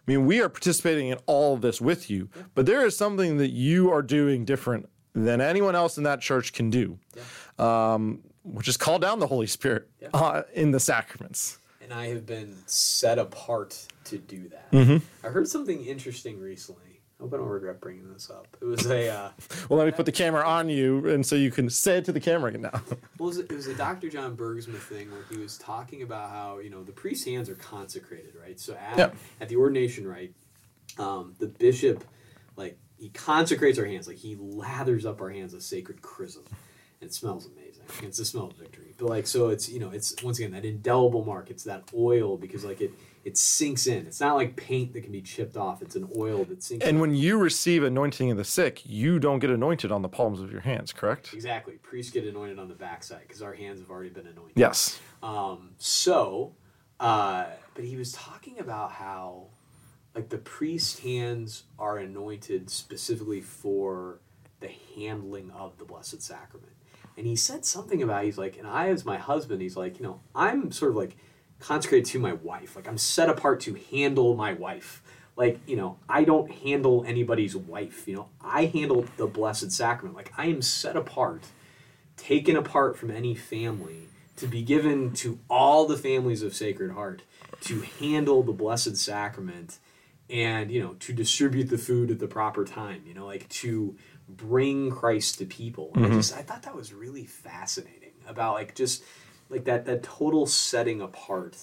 I 0.07 0.11
mean, 0.11 0.25
we 0.25 0.39
are 0.41 0.47
participating 0.47 1.09
in 1.09 1.17
all 1.25 1.53
of 1.53 1.61
this 1.61 1.81
with 1.81 2.09
you. 2.09 2.29
But 2.55 2.65
there 2.65 2.85
is 2.85 2.95
something 2.95 3.37
that 3.37 3.49
you 3.49 3.91
are 3.91 4.01
doing 4.01 4.45
different 4.45 4.87
than 5.13 5.41
anyone 5.41 5.75
else 5.75 5.97
in 5.97 6.03
that 6.03 6.21
church 6.21 6.53
can 6.53 6.69
do, 6.69 6.97
um, 7.59 8.21
which 8.43 8.67
is 8.67 8.77
call 8.77 8.99
down 8.99 9.19
the 9.19 9.27
Holy 9.27 9.47
Spirit 9.47 9.89
uh, 10.13 10.43
in 10.53 10.71
the 10.71 10.79
sacraments. 10.79 11.59
And 11.81 11.93
I 11.93 12.07
have 12.07 12.25
been 12.25 12.55
set 12.65 13.17
apart 13.17 13.85
to 14.05 14.17
do 14.17 14.49
that. 14.49 14.71
Mm-hmm. 14.71 14.97
I 15.25 15.29
heard 15.29 15.47
something 15.47 15.85
interesting 15.85 16.39
recently. 16.39 16.86
I 17.19 17.23
hope 17.23 17.33
I 17.33 17.37
don't 17.37 17.47
regret 17.47 17.81
bringing 17.81 18.13
this 18.13 18.29
up. 18.29 18.47
It 18.61 18.65
was 18.65 18.85
a 18.85 19.09
uh, 19.09 19.29
Well, 19.69 19.79
let 19.79 19.85
me 19.85 19.91
put 19.91 20.05
the 20.05 20.11
camera 20.11 20.43
on 20.47 20.69
you, 20.69 21.07
and 21.09 21.25
so 21.25 21.35
you 21.35 21.49
can 21.49 21.67
say 21.69 21.97
it 21.97 22.05
to 22.05 22.11
the 22.11 22.19
camera 22.19 22.51
now. 22.51 22.69
well, 23.17 23.29
it 23.29 23.37
was, 23.37 23.37
it 23.39 23.51
was 23.51 23.67
a 23.67 23.73
Dr. 23.73 24.09
John 24.09 24.37
Bergsma 24.37 24.77
thing 24.77 25.09
where 25.11 25.23
he 25.31 25.37
was 25.37 25.57
talking 25.57 26.03
about 26.03 26.29
how 26.29 26.59
you 26.59 26.69
know 26.69 26.83
the 26.83 26.91
priest's 26.91 27.25
hands 27.25 27.49
are 27.49 27.55
consecrated, 27.55 28.33
right? 28.39 28.59
So 28.59 28.75
at, 28.75 28.97
Yep. 28.97 29.15
at 29.41 29.49
the 29.49 29.55
ordination 29.55 30.07
rite, 30.07 30.33
um, 30.99 31.33
the 31.39 31.47
bishop 31.47 32.03
like 32.55 32.77
he 32.99 33.09
consecrates 33.09 33.79
our 33.79 33.85
hands, 33.85 34.07
like 34.07 34.17
he 34.17 34.35
lathers 34.35 35.05
up 35.05 35.19
our 35.21 35.29
hands 35.29 35.53
with 35.53 35.63
sacred 35.63 36.01
chrism. 36.01 36.43
It 37.01 37.13
smells 37.13 37.45
amazing. 37.47 37.83
It's 38.03 38.17
the 38.17 38.25
smell 38.25 38.45
of 38.47 38.53
victory. 38.57 38.93
But 38.97 39.07
like 39.09 39.27
so, 39.27 39.49
it's 39.49 39.69
you 39.69 39.79
know 39.79 39.89
it's 39.89 40.15
once 40.23 40.37
again 40.39 40.51
that 40.51 40.65
indelible 40.65 41.25
mark. 41.25 41.49
It's 41.49 41.63
that 41.63 41.83
oil 41.95 42.37
because 42.37 42.63
like 42.63 42.81
it 42.81 42.91
it 43.27 43.37
sinks 43.37 43.87
in. 43.87 44.07
It's 44.07 44.21
not 44.21 44.37
like 44.37 44.55
paint 44.55 44.93
that 44.93 45.01
can 45.01 45.11
be 45.11 45.21
chipped 45.21 45.57
off. 45.57 45.81
It's 45.81 45.97
an 45.97 46.07
oil 46.15 46.45
that 46.45 46.63
sinks. 46.63 46.81
In. 46.81 46.87
And 46.87 46.95
in. 46.95 47.01
when 47.01 47.13
you 47.13 47.37
receive 47.37 47.83
anointing 47.83 48.31
of 48.31 48.37
the 48.37 48.45
sick, 48.45 48.83
you 48.85 49.19
don't 49.19 49.39
get 49.39 49.49
anointed 49.49 49.91
on 49.91 50.01
the 50.01 50.07
palms 50.07 50.39
of 50.39 50.49
your 50.49 50.61
hands, 50.61 50.93
correct? 50.93 51.33
exactly, 51.33 51.73
priests 51.73 52.09
get 52.09 52.23
anointed 52.23 52.57
on 52.57 52.69
the 52.69 52.73
backside 52.73 53.23
because 53.27 53.41
our 53.41 53.53
hands 53.53 53.81
have 53.81 53.89
already 53.89 54.11
been 54.11 54.27
anointed. 54.27 54.53
Yes. 54.55 55.01
Um, 55.21 55.71
so, 55.77 56.55
uh, 57.01 57.47
but 57.73 57.83
he 57.83 57.97
was 57.97 58.13
talking 58.13 58.59
about 58.59 58.93
how, 58.93 59.47
like, 60.15 60.29
the 60.29 60.37
priest's 60.37 60.99
hands 60.99 61.63
are 61.77 61.97
anointed 61.97 62.69
specifically 62.69 63.41
for 63.41 64.21
the 64.61 64.71
handling 64.95 65.51
of 65.51 65.77
the 65.77 65.83
Blessed 65.83 66.21
Sacrament. 66.21 66.71
And 67.17 67.27
he 67.27 67.35
said 67.35 67.65
something 67.65 68.01
about, 68.01 68.23
he's 68.23 68.37
like, 68.37 68.57
and 68.57 68.65
I, 68.65 68.87
as 68.87 69.03
my 69.03 69.17
husband, 69.17 69.61
he's 69.61 69.75
like, 69.75 69.99
you 69.99 70.05
know, 70.05 70.21
I'm 70.33 70.71
sort 70.71 70.91
of 70.91 70.95
like 70.95 71.17
consecrated 71.59 72.05
to 72.11 72.19
my 72.19 72.33
wife. 72.33 72.75
Like, 72.75 72.87
I'm 72.87 72.97
set 72.97 73.29
apart 73.29 73.59
to 73.61 73.77
handle 73.91 74.35
my 74.35 74.53
wife. 74.53 75.01
Like, 75.35 75.59
you 75.67 75.75
know, 75.75 75.97
I 76.09 76.23
don't 76.23 76.51
handle 76.51 77.03
anybody's 77.07 77.55
wife. 77.55 78.07
You 78.07 78.15
know, 78.15 78.29
I 78.41 78.65
handle 78.65 79.05
the 79.17 79.27
Blessed 79.27 79.71
Sacrament. 79.71 80.15
Like, 80.15 80.33
I 80.37 80.47
am 80.47 80.61
set 80.61 80.95
apart 80.95 81.43
taken 82.17 82.57
apart 82.57 82.97
from 82.97 83.11
any 83.11 83.35
family 83.35 84.09
to 84.35 84.47
be 84.47 84.61
given 84.61 85.13
to 85.13 85.39
all 85.49 85.87
the 85.87 85.97
families 85.97 86.41
of 86.41 86.55
Sacred 86.55 86.91
Heart 86.91 87.21
to 87.61 87.81
handle 87.99 88.43
the 88.43 88.51
Blessed 88.51 88.97
Sacrament 88.97 89.77
and 90.29 90.69
you 90.69 90.81
know 90.81 90.95
to 90.99 91.13
distribute 91.13 91.69
the 91.69 91.77
food 91.77 92.11
at 92.11 92.19
the 92.19 92.27
proper 92.27 92.65
time 92.65 93.01
you 93.05 93.13
know 93.13 93.25
like 93.25 93.47
to 93.47 93.95
bring 94.27 94.91
Christ 94.91 95.37
to 95.37 95.45
people 95.45 95.91
and 95.95 96.05
I 96.05 96.09
mm-hmm. 96.09 96.17
just 96.17 96.35
I 96.35 96.41
thought 96.41 96.63
that 96.63 96.75
was 96.75 96.93
really 96.93 97.25
fascinating 97.25 98.11
about 98.27 98.55
like 98.55 98.75
just 98.75 99.03
like 99.49 99.65
that 99.65 99.85
that 99.85 100.03
total 100.03 100.45
setting 100.45 101.01
apart 101.01 101.57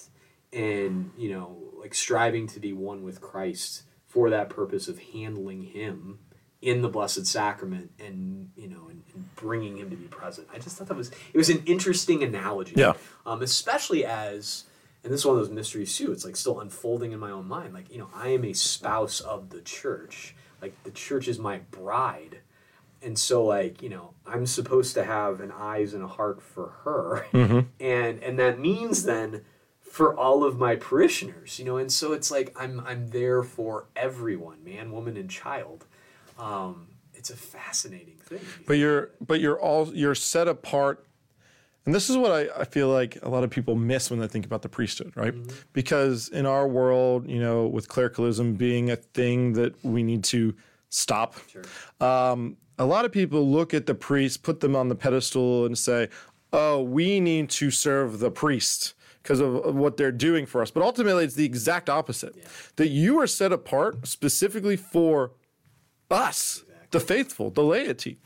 and 0.53 1.11
you 1.17 1.29
know 1.29 1.57
like 1.79 1.93
striving 1.93 2.47
to 2.47 2.59
be 2.59 2.73
one 2.73 3.03
with 3.03 3.21
Christ 3.21 3.83
for 4.07 4.29
that 4.29 4.49
purpose 4.49 4.87
of 4.87 4.99
handling 4.99 5.61
him 5.63 6.19
in 6.61 6.81
the 6.81 6.89
blessed 6.89 7.27
sacrament 7.27 7.91
and 7.99 8.49
you 8.55 8.67
know 8.67 8.87
and, 8.89 9.03
and 9.13 9.35
bringing 9.35 9.77
him 9.77 9.89
to 9.89 9.95
be 9.95 10.05
present. 10.05 10.47
I 10.53 10.57
just 10.57 10.77
thought 10.77 10.87
that 10.87 10.97
was 10.97 11.11
it 11.33 11.37
was 11.37 11.49
an 11.49 11.61
interesting 11.65 12.23
analogy. 12.23 12.73
Yeah. 12.75 12.93
um, 13.25 13.41
especially 13.41 14.05
as 14.05 14.63
and 15.03 15.13
this 15.13 15.21
is 15.21 15.25
one 15.25 15.37
of 15.37 15.41
those 15.41 15.53
mysteries 15.53 15.95
too 15.95 16.11
it's 16.11 16.25
like 16.25 16.35
still 16.35 16.59
unfolding 16.59 17.11
in 17.11 17.19
my 17.19 17.31
own 17.31 17.47
mind. 17.47 17.73
Like 17.73 17.91
you 17.91 17.99
know 17.99 18.09
i 18.15 18.29
am 18.29 18.43
a 18.45 18.53
spouse 18.53 19.19
of 19.19 19.49
the 19.49 19.61
church. 19.61 20.35
Like 20.61 20.81
the 20.83 20.91
church 20.91 21.27
is 21.27 21.37
my 21.37 21.59
bride 21.69 22.39
and 23.05 23.17
so 23.17 23.45
like 23.45 23.81
you 23.81 23.89
know 23.89 24.13
i'm 24.25 24.45
supposed 24.45 24.93
to 24.95 25.03
have 25.03 25.39
an 25.39 25.51
eyes 25.51 25.93
and 25.93 26.03
a 26.03 26.07
heart 26.07 26.41
for 26.41 26.73
her. 26.83 27.25
And 27.79 28.21
and 28.23 28.39
that 28.39 28.59
means 28.59 29.03
then 29.03 29.41
for 29.81 30.17
all 30.17 30.43
of 30.43 30.57
my 30.57 30.75
parishioners 30.75 31.59
you 31.59 31.65
know 31.65 31.77
and 31.77 31.91
so 31.91 32.11
it's 32.13 32.31
like 32.31 32.53
i'm 32.59 32.81
i'm 32.81 33.09
there 33.09 33.43
for 33.43 33.85
everyone 33.95 34.63
man 34.63 34.91
woman 34.91 35.15
and 35.15 35.29
child. 35.29 35.85
Um 36.39 36.87
it's 37.13 37.29
a 37.29 37.37
fascinating 37.37 38.17
thing 38.17 38.41
But 38.67 38.73
you're 38.73 39.11
but 39.25 39.39
you're 39.39 39.59
all 39.59 39.87
you're 39.93 40.15
set 40.15 40.47
apart. 40.47 41.05
And 41.85 41.93
this 41.93 42.09
is 42.09 42.17
what 42.17 42.31
I, 42.31 42.61
I 42.61 42.65
feel 42.65 42.89
like 42.89 43.19
a 43.21 43.29
lot 43.29 43.43
of 43.43 43.51
people 43.51 43.75
miss 43.75 44.09
when 44.09 44.19
they 44.19 44.27
think 44.27 44.43
about 44.43 44.63
the 44.63 44.69
priesthood, 44.69 45.13
right? 45.15 45.35
Because 45.71 46.29
in 46.29 46.47
our 46.47 46.67
world, 46.67 47.29
you 47.29 47.39
know, 47.39 47.67
with 47.67 47.87
clericalism 47.87 48.55
being 48.55 48.89
a 48.89 48.95
thing 48.95 49.53
that 49.53 49.83
we 49.83 50.01
need 50.01 50.23
to 50.25 50.55
stop, 50.89 51.35
sure. 51.47 51.61
um, 52.01 52.57
a 52.77 52.85
lot 52.85 53.05
of 53.05 53.11
people 53.11 53.49
look 53.49 53.73
at 53.73 53.85
the 53.85 53.95
priest, 53.95 54.43
put 54.43 54.59
them 54.59 54.75
on 54.75 54.89
the 54.89 54.95
pedestal, 54.95 55.65
and 55.65 55.77
say, 55.77 56.09
"Oh, 56.51 56.81
we 56.81 57.19
need 57.19 57.49
to 57.51 57.71
serve 57.71 58.19
the 58.19 58.31
priest." 58.31 58.93
Because 59.21 59.39
of 59.39 59.55
of 59.55 59.75
what 59.75 59.97
they're 59.97 60.11
doing 60.11 60.45
for 60.45 60.61
us. 60.61 60.69
But 60.69 60.83
ultimately, 60.83 61.23
it's 61.23 61.35
the 61.35 61.45
exact 61.45 61.89
opposite. 61.89 62.35
That 62.75 62.89
you 62.89 63.19
are 63.19 63.27
set 63.27 63.51
apart 63.51 64.07
specifically 64.07 64.75
for 64.75 65.31
us, 66.11 66.63
the 66.91 66.99
faithful, 66.99 67.49
the 67.49 67.63
laity. 67.63 68.19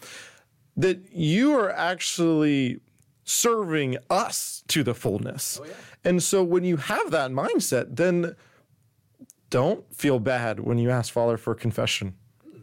That 0.75 1.13
you 1.13 1.57
are 1.57 1.71
actually 1.71 2.81
serving 3.23 3.97
us 4.09 4.63
to 4.67 4.83
the 4.83 4.93
fullness. 4.93 5.59
Oh, 5.61 5.65
yeah. 5.65 5.73
And 6.03 6.23
so 6.23 6.43
when 6.43 6.63
you 6.63 6.77
have 6.77 7.11
that 7.11 7.31
mindset, 7.31 7.95
then 7.95 8.35
don't 9.49 9.93
feel 9.95 10.19
bad 10.19 10.59
when 10.59 10.77
you 10.77 10.89
ask 10.89 11.13
Father 11.13 11.37
for 11.37 11.55
confession 11.55 12.15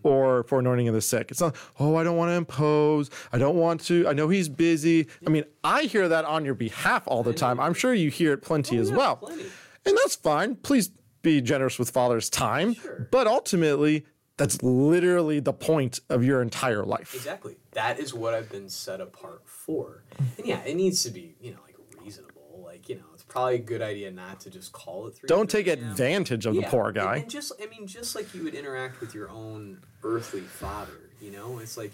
or 0.07 0.45
for 0.45 0.61
anointing 0.61 0.89
of 0.89 0.95
the 0.95 1.01
sick. 1.01 1.31
It's 1.31 1.41
not, 1.41 1.57
oh, 1.81 1.97
I 1.97 2.05
don't 2.05 2.17
want 2.17 2.31
to 2.31 2.35
impose. 2.35 3.11
I 3.33 3.39
don't 3.39 3.57
want 3.57 3.81
to. 3.83 4.07
I 4.09 4.13
know 4.13 4.29
he's 4.29 4.49
busy. 4.49 5.09
I 5.27 5.31
mean, 5.31 5.45
I 5.65 5.83
hear 5.83 6.09
that 6.09 6.25
on 6.25 6.45
your 6.45 6.55
behalf 6.55 7.03
all 7.07 7.23
the 7.23 7.35
time. 7.35 7.59
I'm 7.59 7.75
sure 7.75 7.93
you 7.93 8.11
hear 8.11 8.33
it 8.33 8.43
plenty 8.43 8.79
oh, 8.79 8.83
as 8.83 8.91
yeah, 8.91 8.97
well. 8.97 9.17
plenty. 9.17 9.47
And 9.85 9.97
that's 9.99 10.17
fine. 10.17 10.57
Please 10.57 10.91
be 11.23 11.41
generous 11.41 11.79
with 11.79 11.91
Father's 11.91 12.31
time. 12.31 12.75
Sure. 12.75 13.09
But 13.11 13.27
ultimately, 13.27 14.07
that's 14.37 14.63
literally 14.63 15.41
the 15.41 15.53
point 15.53 16.01
of 16.09 16.25
your 16.25 16.43
entire 16.43 16.85
life. 16.85 17.15
Exactly. 17.15 17.57
That 17.73 17.99
is 17.99 18.15
what 18.15 18.35
I've 18.35 18.51
been 18.51 18.69
set 18.69 19.01
apart 19.01 19.43
for. 19.45 20.05
And 20.39 20.47
yeah, 20.47 20.61
it 20.65 20.77
needs 20.77 21.03
to 21.05 21.11
be, 21.11 21.37
you 21.41 21.53
know, 21.53 21.59
like 21.67 21.77
reasonable. 22.03 22.63
Like, 22.65 22.89
you 22.89 22.97
know, 22.97 23.05
it's 23.15 23.23
probably 23.37 23.55
a 23.57 23.59
good 23.59 23.83
idea 23.83 24.11
not 24.11 24.41
to 24.41 24.51
just 24.51 24.73
call 24.73 25.07
it 25.07 25.15
three. 25.15 25.27
Don't 25.29 25.49
take 25.49 25.67
advantage 25.67 26.47
of 26.47 26.55
the 26.55 26.63
Yeah, 26.63 26.71
poor 26.71 26.87
and- 26.87 26.95
guy. 26.95 27.17
And 27.19 27.31
just, 27.31 27.53
I 27.63 27.67
mean, 27.67 27.87
just 27.87 28.15
like 28.15 28.35
you 28.35 28.43
would 28.45 28.55
interact 28.55 29.01
with 29.01 29.15
your 29.15 29.31
own 29.31 29.83
earthly 30.03 30.41
father, 30.41 31.11
you 31.21 31.31
know, 31.31 31.59
it's 31.59 31.77
like 31.77 31.93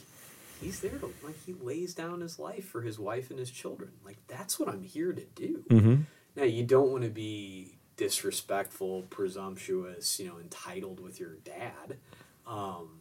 he's 0.60 0.80
there 0.80 0.98
to, 0.98 1.12
like, 1.22 1.36
he 1.44 1.54
lays 1.54 1.94
down 1.94 2.20
his 2.20 2.38
life 2.38 2.66
for 2.66 2.82
his 2.82 2.98
wife 2.98 3.30
and 3.30 3.38
his 3.38 3.50
children. 3.50 3.90
Like, 4.04 4.18
that's 4.28 4.58
what 4.58 4.68
I'm 4.68 4.82
here 4.82 5.12
to 5.12 5.24
do. 5.34 5.64
Mm-hmm. 5.68 5.96
Now, 6.36 6.44
you 6.44 6.64
don't 6.64 6.90
want 6.90 7.04
to 7.04 7.10
be 7.10 7.76
disrespectful, 7.96 9.02
presumptuous, 9.10 10.18
you 10.18 10.26
know, 10.26 10.38
entitled 10.38 11.00
with 11.00 11.20
your 11.20 11.34
dad. 11.44 11.98
Um, 12.46 13.00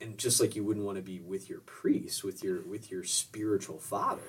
and 0.00 0.16
just 0.16 0.40
like 0.40 0.56
you 0.56 0.64
wouldn't 0.64 0.86
want 0.86 0.96
to 0.96 1.02
be 1.02 1.20
with 1.20 1.50
your 1.50 1.60
priest, 1.60 2.24
with 2.24 2.42
your 2.42 2.62
with 2.62 2.90
your 2.90 3.04
spiritual 3.04 3.78
father. 3.78 4.22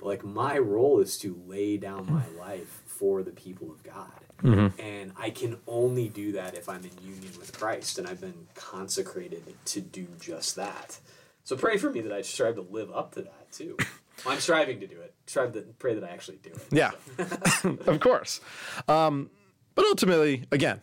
But 0.00 0.06
like 0.08 0.24
my 0.24 0.58
role 0.58 1.00
is 1.00 1.18
to 1.18 1.38
lay 1.46 1.76
down 1.76 2.10
my 2.10 2.24
life 2.42 2.82
for 2.86 3.22
the 3.22 3.32
people 3.32 3.70
of 3.70 3.82
God. 3.82 4.10
Mm-hmm. 4.42 4.80
And 4.80 5.12
I 5.18 5.28
can 5.30 5.58
only 5.66 6.08
do 6.08 6.32
that 6.32 6.54
if 6.54 6.68
I'm 6.68 6.82
in 6.84 6.90
union 7.04 7.32
with 7.38 7.56
Christ 7.58 7.98
and 7.98 8.08
I've 8.08 8.20
been 8.20 8.46
consecrated 8.54 9.42
to 9.66 9.80
do 9.82 10.06
just 10.18 10.56
that. 10.56 10.98
So 11.44 11.56
pray 11.56 11.76
for 11.76 11.90
me 11.90 12.00
that 12.00 12.12
I 12.12 12.22
strive 12.22 12.54
to 12.54 12.62
live 12.62 12.90
up 12.92 13.12
to 13.14 13.22
that 13.22 13.52
too. 13.52 13.76
I'm 14.26 14.40
striving 14.40 14.80
to 14.80 14.86
do 14.86 15.00
it. 15.00 15.14
Strive 15.26 15.52
to 15.52 15.62
pray 15.78 15.94
that 15.94 16.04
I 16.04 16.08
actually 16.08 16.38
do 16.42 16.50
it. 16.50 16.66
Yeah, 16.70 16.90
of 17.86 18.00
course. 18.00 18.40
Um, 18.88 19.30
but 19.74 19.84
ultimately, 19.86 20.44
again, 20.50 20.80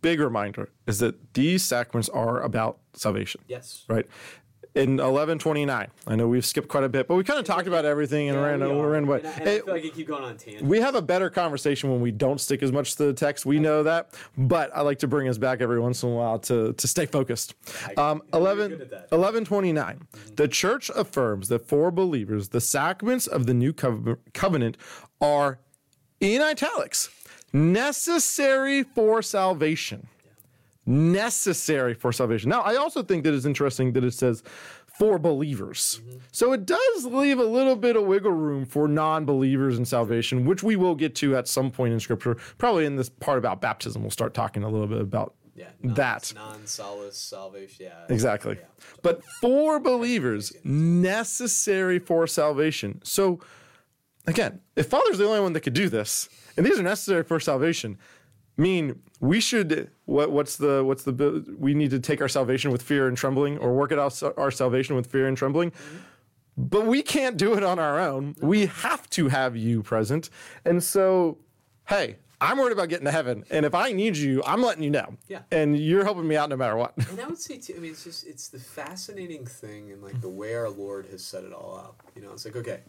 big 0.00 0.20
reminder 0.20 0.70
is 0.86 0.98
that 0.98 1.34
these 1.34 1.62
sacraments 1.62 2.08
are 2.08 2.40
about 2.40 2.78
salvation, 2.94 3.42
Yes. 3.48 3.84
right? 3.88 4.06
In 4.74 4.98
eleven 4.98 5.38
twenty 5.38 5.64
nine, 5.64 5.86
I 6.04 6.16
know 6.16 6.26
we've 6.26 6.44
skipped 6.44 6.66
quite 6.66 6.82
a 6.82 6.88
bit, 6.88 7.06
but 7.06 7.14
we 7.14 7.22
kind 7.22 7.38
of 7.38 7.44
talked 7.44 7.68
about 7.68 7.84
everything 7.84 8.28
and 8.28 8.36
Yeah, 8.36 8.44
ran 8.44 8.60
we 8.60 8.66
we're 8.74 8.96
in. 8.96 9.06
But 9.06 9.24
And 9.24 9.48
I, 9.48 9.52
I 9.52 9.60
feel 9.60 9.72
like 9.72 9.94
keep 9.94 10.08
going 10.08 10.24
on 10.24 10.36
tangent. 10.36 10.66
we 10.66 10.80
have 10.80 10.96
a 10.96 11.02
better 11.02 11.30
conversation 11.30 11.92
when 11.92 12.00
we 12.00 12.10
don't 12.10 12.40
stick 12.40 12.60
as 12.60 12.72
much 12.72 12.96
to 12.96 13.04
the 13.04 13.12
text. 13.12 13.46
We 13.46 13.60
know 13.60 13.84
that, 13.84 14.14
but 14.36 14.74
I 14.74 14.80
like 14.80 14.98
to 14.98 15.06
bring 15.06 15.28
us 15.28 15.38
back 15.38 15.60
every 15.60 15.78
once 15.78 16.02
in 16.02 16.08
a 16.08 16.12
while 16.12 16.40
to, 16.40 16.72
to 16.72 16.88
stay 16.88 17.06
focused. 17.06 17.54
Um, 17.96 18.22
11, 18.32 18.70
good 18.70 18.80
at 18.80 18.90
that. 18.90 19.10
1129. 19.12 20.08
The 20.34 20.48
church 20.48 20.90
affirms 20.96 21.46
that 21.50 21.68
for 21.68 21.92
believers, 21.92 22.48
the 22.48 22.60
sacraments 22.60 23.28
of 23.28 23.46
the 23.46 23.54
new 23.54 23.72
cov- 23.72 24.18
covenant 24.32 24.76
are 25.20 25.60
in 26.18 26.42
italics 26.42 27.10
necessary 27.52 28.82
for 28.82 29.22
salvation. 29.22 30.08
Necessary 30.86 31.94
for 31.94 32.12
salvation. 32.12 32.50
Now, 32.50 32.60
I 32.60 32.76
also 32.76 33.02
think 33.02 33.24
that 33.24 33.34
it's 33.34 33.46
interesting 33.46 33.92
that 33.92 34.04
it 34.04 34.12
says 34.12 34.42
for 34.86 35.18
believers. 35.18 36.00
So 36.30 36.52
it 36.52 36.66
does 36.66 37.04
leave 37.04 37.38
a 37.38 37.44
little 37.44 37.74
bit 37.74 37.96
of 37.96 38.04
wiggle 38.04 38.30
room 38.30 38.64
for 38.64 38.86
non 38.86 39.24
believers 39.24 39.76
in 39.76 39.84
salvation, 39.84 40.44
which 40.44 40.62
we 40.62 40.76
will 40.76 40.94
get 40.94 41.14
to 41.16 41.36
at 41.36 41.48
some 41.48 41.70
point 41.70 41.92
in 41.92 42.00
Scripture. 42.00 42.36
Probably 42.58 42.84
in 42.84 42.96
this 42.96 43.08
part 43.08 43.38
about 43.38 43.60
baptism, 43.60 44.02
we'll 44.02 44.10
start 44.10 44.34
talking 44.34 44.62
a 44.62 44.68
little 44.68 44.86
bit 44.86 45.00
about 45.00 45.34
yeah, 45.56 45.68
that. 45.82 46.32
non 46.34 46.66
solace 46.66 47.16
salvation. 47.16 47.86
Yeah, 47.86 48.04
Exactly. 48.08 48.56
Yeah. 48.60 48.66
But 49.02 49.24
for 49.40 49.80
believers, 49.80 50.52
necessary 50.64 51.98
for 51.98 52.26
salvation. 52.26 53.00
So, 53.04 53.40
again, 54.26 54.60
if 54.76 54.86
Father's 54.86 55.18
the 55.18 55.26
only 55.26 55.40
one 55.40 55.52
that 55.54 55.60
could 55.60 55.74
do 55.74 55.88
this, 55.88 56.28
and 56.56 56.64
these 56.64 56.78
are 56.78 56.82
necessary 56.82 57.24
for 57.24 57.40
salvation, 57.40 57.98
mean 58.56 59.00
we 59.20 59.40
should 59.40 59.90
what, 60.04 60.30
what's 60.30 60.56
the 60.56 60.84
what's 60.84 61.04
the 61.04 61.56
we 61.58 61.74
need 61.74 61.90
to 61.90 61.98
take 61.98 62.20
our 62.20 62.28
salvation 62.28 62.70
with 62.70 62.82
fear 62.82 63.08
and 63.08 63.16
trembling, 63.16 63.58
or 63.58 63.72
work 63.72 63.92
it 63.92 63.98
out 63.98 64.20
our 64.36 64.50
salvation 64.50 64.96
with 64.96 65.10
fear 65.10 65.26
and 65.26 65.36
trembling. 65.36 65.70
Mm-hmm. 65.70 65.96
But 66.56 66.86
we 66.86 67.02
can't 67.02 67.36
do 67.36 67.54
it 67.54 67.64
on 67.64 67.78
our 67.80 67.98
own. 67.98 68.36
We 68.40 68.66
have 68.66 69.10
to 69.10 69.28
have 69.28 69.56
you 69.56 69.82
present, 69.82 70.30
and 70.64 70.82
so, 70.82 71.38
hey. 71.88 72.16
I'm 72.40 72.58
worried 72.58 72.72
about 72.72 72.90
getting 72.90 73.06
to 73.06 73.12
heaven, 73.12 73.44
and 73.48 73.64
if 73.64 73.74
I 73.74 73.92
need 73.92 74.18
you, 74.18 74.42
I'm 74.44 74.60
letting 74.60 74.82
you 74.82 74.90
know. 74.90 75.14
Yeah. 75.28 75.42
And 75.50 75.78
you're 75.78 76.04
helping 76.04 76.28
me 76.28 76.36
out 76.36 76.50
no 76.50 76.58
matter 76.58 76.76
what. 76.76 76.92
And 77.08 77.18
I 77.18 77.26
would 77.26 77.38
say 77.38 77.56
too. 77.56 77.74
I 77.74 77.80
mean, 77.80 77.92
it's 77.92 78.04
just 78.04 78.26
it's 78.26 78.48
the 78.48 78.58
fascinating 78.58 79.46
thing, 79.46 79.92
and 79.92 80.02
like 80.02 80.20
the 80.20 80.28
mm-hmm. 80.28 80.36
way 80.36 80.54
our 80.54 80.68
Lord 80.68 81.06
has 81.06 81.24
set 81.24 81.44
it 81.44 81.54
all 81.54 81.76
up. 81.76 82.02
You 82.14 82.20
know, 82.20 82.32
it's 82.32 82.44
like 82.44 82.56
okay, 82.56 82.80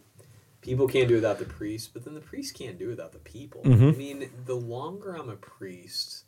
people 0.66 0.88
can't 0.88 1.08
do 1.08 1.16
without 1.16 1.38
the 1.38 1.46
priest, 1.46 1.92
but 1.94 2.04
then 2.04 2.16
the 2.16 2.20
priest 2.20 2.58
can't 2.58 2.80
do 2.80 2.88
without 2.88 3.12
the 3.12 3.20
people. 3.20 3.62
Mm-hmm. 3.62 3.90
I 3.90 3.92
mean, 3.92 4.30
the 4.46 4.56
longer 4.56 5.14
I'm 5.16 5.30
a 5.30 5.36
priest, 5.36 6.24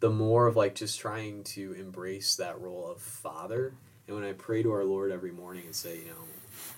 the 0.00 0.08
more 0.08 0.46
of 0.46 0.56
like 0.56 0.74
just 0.74 0.98
trying 0.98 1.44
to 1.44 1.74
embrace 1.74 2.36
that 2.36 2.58
role 2.58 2.90
of 2.90 3.02
father. 3.02 3.74
And 4.06 4.16
when 4.16 4.24
I 4.24 4.32
pray 4.32 4.62
to 4.62 4.72
our 4.72 4.84
Lord 4.84 5.12
every 5.12 5.30
morning 5.30 5.64
and 5.66 5.76
say, 5.76 5.98
you 5.98 6.06
know, 6.06 6.24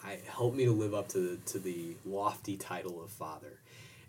I 0.04 0.18
help 0.26 0.54
me 0.54 0.64
to 0.64 0.72
live 0.72 0.92
up 0.92 1.06
to 1.08 1.20
the 1.20 1.36
to 1.52 1.60
the 1.60 1.94
lofty 2.04 2.56
title 2.56 3.02
of 3.02 3.10
father. 3.10 3.60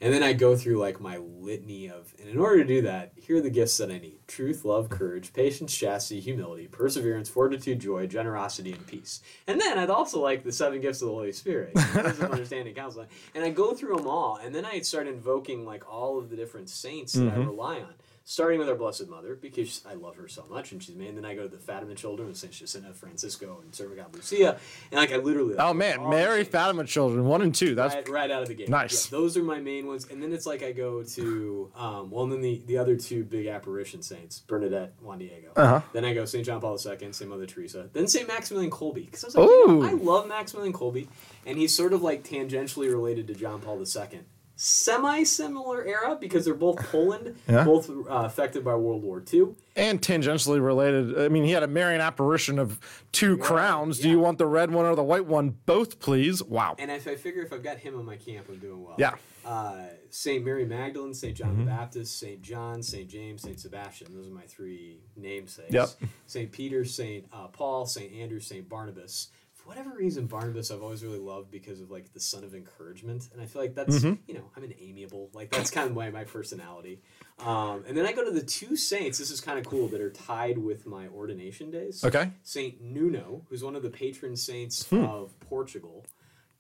And 0.01 0.13
then 0.13 0.23
I 0.23 0.33
go 0.33 0.55
through 0.55 0.77
like 0.77 1.01
my 1.01 1.17
litany 1.17 1.89
of, 1.89 2.13
and 2.19 2.29
in 2.29 2.37
order 2.37 2.59
to 2.59 2.67
do 2.67 2.81
that, 2.83 3.11
here 3.15 3.37
are 3.37 3.41
the 3.41 3.49
gifts 3.49 3.77
that 3.77 3.91
I 3.91 3.97
need 3.99 4.19
truth, 4.27 4.63
love, 4.63 4.89
courage, 4.89 5.33
patience, 5.33 5.75
chastity, 5.75 6.21
humility, 6.21 6.67
perseverance, 6.67 7.27
fortitude, 7.27 7.79
joy, 7.79 8.07
generosity, 8.07 8.71
and 8.71 8.87
peace. 8.87 9.21
And 9.47 9.59
then 9.59 9.77
I'd 9.77 9.89
also 9.89 10.21
like 10.21 10.43
the 10.43 10.51
seven 10.51 10.79
gifts 10.79 11.01
of 11.01 11.07
the 11.07 11.13
Holy 11.13 11.31
Spirit 11.31 11.75
wisdom, 11.75 12.31
understanding, 12.31 12.73
counsel. 12.75 13.05
And 13.35 13.43
I 13.43 13.49
go 13.49 13.73
through 13.73 13.97
them 13.97 14.07
all, 14.07 14.37
and 14.37 14.55
then 14.55 14.65
I 14.65 14.79
start 14.81 15.07
invoking 15.07 15.65
like 15.65 15.91
all 15.91 16.17
of 16.17 16.29
the 16.29 16.35
different 16.35 16.69
saints 16.69 17.13
that 17.13 17.27
I 17.27 17.31
mm-hmm. 17.31 17.47
rely 17.47 17.79
on. 17.79 17.93
Starting 18.29 18.59
with 18.59 18.69
our 18.69 18.75
Blessed 18.75 19.09
Mother, 19.09 19.33
because 19.33 19.81
I 19.89 19.95
love 19.95 20.15
her 20.17 20.27
so 20.27 20.45
much, 20.51 20.71
and 20.71 20.83
she's 20.83 20.95
made. 20.95 21.07
And 21.07 21.17
then 21.17 21.25
I 21.25 21.33
go 21.33 21.41
to 21.41 21.47
the 21.47 21.57
Fatima 21.57 21.95
children 21.95 22.27
with 22.27 22.37
Saint 22.37 22.53
Jacinta, 22.53 22.93
Francisco, 22.93 23.59
and 23.63 23.73
Servant 23.73 23.97
God 23.97 24.13
Lucia, 24.15 24.59
and 24.91 24.99
like 24.99 25.11
I 25.11 25.17
literally. 25.17 25.55
Oh 25.57 25.73
man, 25.73 26.07
Mary 26.07 26.43
Fatima 26.43 26.85
children 26.85 27.25
one 27.25 27.41
and 27.41 27.55
two. 27.55 27.73
That's 27.73 27.95
right, 27.95 28.07
right 28.07 28.29
out 28.29 28.43
of 28.43 28.47
the 28.47 28.53
gate. 28.53 28.69
Nice. 28.69 29.11
Yeah, 29.11 29.17
those 29.17 29.35
are 29.35 29.41
my 29.41 29.59
main 29.59 29.87
ones, 29.87 30.05
and 30.11 30.21
then 30.21 30.31
it's 30.31 30.45
like 30.45 30.61
I 30.61 30.73
go 30.73 31.01
to 31.01 31.71
um, 31.75 32.11
well, 32.11 32.25
and 32.25 32.33
then 32.33 32.41
the 32.41 32.61
the 32.67 32.77
other 32.77 32.95
two 32.97 33.23
big 33.23 33.47
apparition 33.47 34.03
saints, 34.03 34.41
Bernadette, 34.41 34.93
Juan 35.01 35.17
Diego. 35.17 35.51
Uh-huh. 35.55 35.81
Then 35.91 36.05
I 36.05 36.13
go 36.13 36.25
Saint 36.25 36.45
John 36.45 36.61
Paul 36.61 36.73
II, 36.73 37.11
Saint 37.11 37.31
Mother 37.31 37.47
Teresa, 37.47 37.89
then 37.93 38.07
Saint 38.07 38.27
Maximilian 38.27 38.69
Kolbe, 38.69 39.05
because 39.05 39.23
I 39.23 39.27
was 39.27 39.35
like, 39.37 39.49
you 39.49 39.67
know, 39.67 39.73
Ooh. 39.73 39.83
I 39.87 39.93
love 39.93 40.27
Maximilian 40.27 40.73
Kolbe, 40.73 41.07
and 41.47 41.57
he's 41.57 41.73
sort 41.73 41.93
of 41.93 42.03
like 42.03 42.23
tangentially 42.23 42.91
related 42.91 43.25
to 43.25 43.33
John 43.33 43.59
Paul 43.59 43.79
II. 43.79 44.19
Semi 44.61 45.23
similar 45.23 45.85
era 45.85 46.17
because 46.19 46.43
they're 46.43 46.53
both 46.53 46.77
Poland, 46.91 47.33
Yeah. 47.47 47.63
both 47.63 47.89
uh, 47.89 48.03
affected 48.09 48.65
by 48.65 48.75
World 48.75 49.01
War 49.03 49.23
II. 49.33 49.55
and 49.77 50.01
tangentially 50.01 50.61
related. 50.61 51.17
I 51.17 51.29
mean, 51.29 51.45
he 51.45 51.51
had 51.51 51.63
a 51.63 51.67
Marian 51.67 52.01
apparition 52.01 52.59
of 52.59 52.77
two 53.13 53.37
crowns. 53.37 53.99
Do 53.99 54.09
you 54.09 54.19
want 54.19 54.37
the 54.37 54.45
red 54.45 54.69
one 54.71 54.85
or 54.85 54.95
the 54.95 55.03
white 55.03 55.25
one? 55.25 55.51
Both, 55.65 55.99
please. 55.99 56.43
Wow. 56.43 56.75
And 56.77 56.91
if 56.91 57.07
I 57.07 57.15
figure 57.15 57.41
if 57.41 57.53
I've 57.53 57.63
got 57.63 57.77
him 57.77 57.97
in 57.97 58.03
my 58.05 58.17
camp, 58.17 58.47
I'm 58.49 58.57
doing 58.57 58.83
well. 58.83 58.95
Yeah. 58.97 59.15
Uh, 59.45 59.83
Saint 60.09 60.43
Mary 60.43 60.65
Magdalene, 60.65 61.13
Saint 61.13 61.37
John 61.37 61.57
the 61.57 61.63
Baptist, 61.63 62.19
Saint 62.19 62.41
John, 62.41 62.83
Saint 62.83 63.07
James, 63.07 63.41
Saint 63.43 63.57
Sebastian. 63.61 64.13
Those 64.13 64.27
are 64.27 64.31
my 64.33 64.41
three 64.41 64.99
namesakes. 65.15 65.71
Yep. 65.71 65.89
Saint 66.27 66.51
Peter, 66.51 66.83
Saint 66.83 67.25
uh, 67.31 67.47
Paul, 67.47 67.85
Saint 67.85 68.11
Andrew, 68.11 68.41
Saint 68.41 68.67
Barnabas. 68.67 69.29
Whatever 69.69 69.91
reason, 69.95 70.25
Barnabas 70.25 70.71
I've 70.71 70.81
always 70.81 71.03
really 71.03 71.19
loved 71.19 71.51
because 71.51 71.79
of 71.79 71.91
like 71.91 72.11
the 72.11 72.19
son 72.19 72.43
of 72.43 72.55
encouragement, 72.55 73.29
and 73.31 73.39
I 73.39 73.45
feel 73.45 73.61
like 73.61 73.75
that's 73.75 74.01
you 74.03 74.17
know 74.29 74.49
I'm 74.57 74.63
an 74.63 74.73
amiable 74.81 75.29
like 75.31 75.51
that's 75.51 75.69
kind 75.69 75.87
of 75.87 75.95
my 75.95 76.09
my 76.09 76.23
personality. 76.23 77.03
Um, 77.37 77.83
and 77.87 77.95
then 77.95 78.07
I 78.07 78.11
go 78.11 78.25
to 78.25 78.31
the 78.31 78.41
two 78.41 78.75
saints. 78.75 79.19
This 79.19 79.29
is 79.29 79.39
kind 79.39 79.59
of 79.59 79.65
cool 79.67 79.87
that 79.89 80.01
are 80.01 80.09
tied 80.09 80.57
with 80.57 80.87
my 80.87 81.07
ordination 81.09 81.69
days. 81.69 82.03
Okay. 82.03 82.31
Saint 82.41 82.81
Nuno, 82.81 83.43
who's 83.47 83.63
one 83.63 83.75
of 83.75 83.83
the 83.83 83.91
patron 83.91 84.35
saints 84.35 84.87
Hmm. 84.89 85.03
of 85.05 85.39
Portugal. 85.39 86.03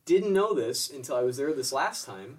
Didn't 0.05 0.31
know 0.31 0.53
this 0.53 0.87
until 0.91 1.15
I 1.15 1.23
was 1.23 1.37
there 1.37 1.51
this 1.51 1.73
last 1.73 2.05
time. 2.05 2.37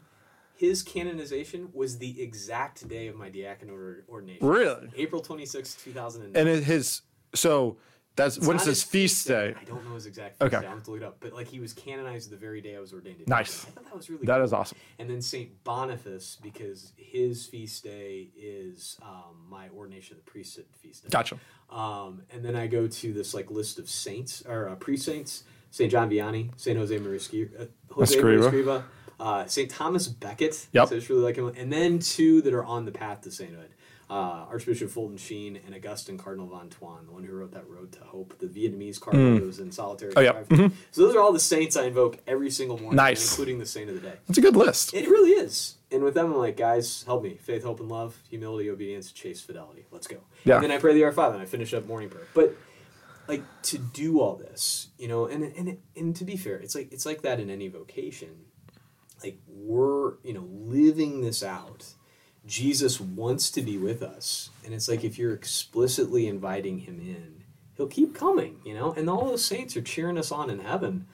His 0.55 0.85
canonization 0.85 1.71
was 1.73 1.99
the 1.99 2.23
exact 2.23 2.87
day 2.87 3.09
of 3.09 3.17
my 3.17 3.29
diaconate 3.29 3.71
or- 3.75 4.05
ordination. 4.09 4.47
Really? 4.47 4.89
April 4.97 5.21
26, 5.21 5.75
2009. 5.83 6.41
And 6.41 6.49
it, 6.49 6.63
his 6.63 7.03
so 7.35 7.77
that's 8.17 8.37
It's 8.37 8.47
when's 8.47 8.65
his 8.65 8.83
feast 8.83 9.27
day? 9.27 9.55
I 9.59 9.65
don't 9.65 9.87
know 9.89 9.95
his 9.95 10.07
exact 10.07 10.39
feast 10.39 10.43
Okay. 10.55 10.61
day. 10.63 10.67
I'll 10.67 10.75
have 10.75 10.83
to 10.85 10.91
look 10.91 11.01
it 11.01 11.05
up. 11.07 11.17
But 11.21 11.33
like 11.33 11.49
he 11.49 11.61
was 11.61 11.73
canonized 11.73 12.31
the 12.31 12.37
very 12.37 12.61
day 12.61 12.77
I 12.77 12.81
was 12.81 12.93
ordained. 12.93 13.23
Nice. 13.27 13.65
I 13.67 13.71
thought 13.71 13.85
that 13.85 13.97
was 13.97 14.11
really 14.11 14.27
That 14.27 14.37
cool. 14.37 14.45
is 14.45 14.53
awesome. 14.53 14.79
And 14.99 15.09
then 15.09 15.23
Saint 15.23 15.63
Boniface, 15.65 16.39
because 16.43 16.93
his 16.97 17.47
feast 17.47 17.85
day 17.85 18.29
is 18.37 18.99
um, 19.03 19.37
my 19.49 19.69
ordination 19.71 20.17
of 20.19 20.25
the 20.25 20.31
priesthood 20.31 20.67
feast 20.83 21.05
day. 21.05 21.09
Gotcha. 21.11 21.39
Um, 21.71 22.23
and 22.31 22.45
then 22.45 22.57
I 22.57 22.67
go 22.67 22.87
to 22.89 23.13
this 23.13 23.33
like 23.35 23.51
list 23.51 23.79
of 23.79 23.89
saints 23.89 24.43
or 24.47 24.69
uh, 24.69 24.75
pre-saints: 24.75 25.45
Saint 25.71 25.91
John 25.91 26.11
Vianney, 26.11 26.51
Saint 26.57 26.77
Jose 26.79 26.99
Maria 26.99 27.21
uh, 27.59 27.65
Jose 27.93 28.21
Maria 28.21 28.39
Escriva. 28.41 28.51
Escriva 28.51 28.85
uh, 29.21 29.47
Saint 29.47 29.71
Thomas 29.71 30.09
Becket. 30.09 30.67
Yep. 30.73 30.89
So 30.89 30.95
I 30.97 30.99
just 30.99 31.09
really 31.11 31.23
like 31.23 31.37
him. 31.37 31.47
And 31.57 31.73
then 31.73 31.99
two 32.01 32.43
that 32.43 32.53
are 32.55 32.65
on 32.65 32.85
the 32.87 32.93
path 32.93 33.21
to 33.23 33.31
sainthood: 33.31 33.71
uh, 34.11 34.47
Archbishop 34.51 34.91
Fulton 34.91 35.17
Sheen 35.17 35.59
and 35.65 35.75
Augustine 35.75 36.19
Cardinal 36.19 36.49
Van 36.49 36.69
Thuan, 36.69 37.07
the 37.07 37.13
one 37.13 37.23
who 37.23 37.33
wrote 37.33 37.53
that 37.53 37.69
Road 37.69 37.93
to 37.93 38.01
Hope, 38.01 38.37
the 38.41 38.47
Vietnamese 38.47 39.01
cardinal 39.01 39.39
who 39.39 39.47
was 39.47 39.61
in 39.61 39.71
solitary. 39.71 40.13
Oh, 40.17 40.21
yeah. 40.21 40.33
confinement. 40.33 40.75
So 40.91 41.03
those 41.03 41.15
are 41.15 41.21
all 41.21 41.33
the 41.33 41.39
saints 41.39 41.77
I 41.77 41.85
invoke 41.85 42.19
every 42.27 42.51
single 42.51 42.77
morning, 42.77 42.97
Nice. 42.97 43.31
including 43.31 43.59
the 43.61 43.67
saint 43.67 43.89
of 43.89 43.95
the 43.95 44.01
day. 44.01 44.17
It's 44.29 44.37
a 44.37 44.41
good 44.41 44.57
list. 44.57 44.93
It 44.95 45.09
really 45.09 45.31
is. 45.31 45.77
And 45.93 46.03
with 46.03 46.15
them, 46.15 46.27
I'm 46.33 46.39
like, 46.39 46.57
guys, 46.57 47.05
help 47.05 47.23
me. 47.23 47.37
Faith, 47.41 47.63
hope, 47.63 47.79
and 47.81 47.89
love, 47.89 48.21
humility, 48.29 48.69
obedience, 48.69 49.13
chase 49.13 49.41
fidelity. 49.41 49.87
Let's 49.93 50.09
go. 50.09 50.19
Yeah. 50.45 50.57
And 50.57 50.65
then 50.65 50.71
I 50.73 50.79
pray 50.79 50.93
the 50.95 51.05
Our 51.05 51.13
Father, 51.13 51.35
and 51.35 51.43
I 51.43 51.47
finish 51.47 51.73
up 51.73 51.87
morning 51.87 52.09
prayer. 52.11 52.27
But 52.35 52.57
like 53.29 53.45
to 53.63 53.79
do 53.79 54.21
all 54.21 54.35
this, 54.35 54.89
you 54.99 55.07
know, 55.07 55.27
and 55.27 55.45
and 55.45 55.79
and 55.97 56.17
to 56.17 56.25
be 56.25 56.37
fair, 56.37 56.57
it's 56.57 56.75
like 56.75 56.93
it's 56.93 57.07
like 57.07 57.23
that 57.23 57.39
in 57.39 57.49
any 57.49 57.69
vocation. 57.69 58.47
Like 59.23 59.39
we're 59.47 60.15
you 60.25 60.33
know 60.33 60.49
living 60.51 61.21
this 61.21 61.43
out. 61.43 61.87
Jesus 62.47 63.01
wants 63.01 63.51
to 63.51 63.63
be 63.63 63.77
with 63.77 64.03
us, 64.03 64.51
and 64.65 64.75
it's 64.75 64.89
like 64.89 65.05
if 65.05 65.19
you're 65.19 65.35
explicitly 65.35 66.27
inviting 66.27 66.79
him 66.81 66.99
in, 66.99 67.45
he'll 67.77 67.87
keep 67.87 68.15
coming, 68.15 68.61
you 68.65 68.75
know. 68.75 68.93
And 68.93 69.11
all 69.11 69.27
those 69.27 69.45
saints 69.45 69.77
are 69.77 69.83
cheering 69.83 70.19
us 70.19 70.33
on 70.33 70.51
in 70.51 70.61
heaven. 70.61 71.07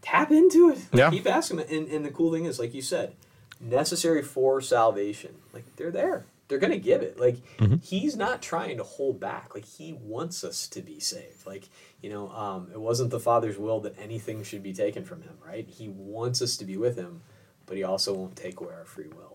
Tap 0.00 0.30
into 0.30 0.70
it. 0.70 0.78
Yeah. 0.92 1.10
Keep 1.10 1.26
asking. 1.26 1.60
And 1.60 1.88
and 1.88 2.04
the 2.04 2.10
cool 2.10 2.32
thing 2.32 2.44
is, 2.44 2.58
like 2.58 2.74
you 2.74 2.82
said, 2.82 3.14
necessary 3.60 4.22
for 4.22 4.60
salvation. 4.60 5.36
Like 5.52 5.76
they're 5.76 5.90
there. 5.90 6.26
They're 6.48 6.58
gonna 6.58 6.78
give 6.78 7.02
it. 7.02 7.18
Like 7.18 7.38
he's 7.82 8.16
not 8.16 8.42
trying 8.42 8.76
to 8.76 8.84
hold 8.84 9.18
back. 9.20 9.54
Like 9.54 9.64
he 9.64 9.94
wants 9.94 10.44
us 10.44 10.68
to 10.68 10.82
be 10.82 11.00
saved. 11.00 11.46
Like 11.46 11.68
you 12.02 12.10
know, 12.10 12.30
um, 12.30 12.68
it 12.72 12.80
wasn't 12.80 13.10
the 13.10 13.20
Father's 13.20 13.58
will 13.58 13.80
that 13.80 13.98
anything 13.98 14.44
should 14.44 14.62
be 14.62 14.72
taken 14.74 15.04
from 15.04 15.22
him. 15.22 15.38
Right? 15.44 15.66
He 15.68 15.88
wants 15.88 16.42
us 16.42 16.56
to 16.58 16.64
be 16.64 16.76
with 16.76 16.96
him, 16.96 17.22
but 17.66 17.76
he 17.76 17.82
also 17.82 18.12
won't 18.12 18.36
take 18.36 18.60
away 18.60 18.74
our 18.74 18.84
free 18.84 19.08
will. 19.08 19.33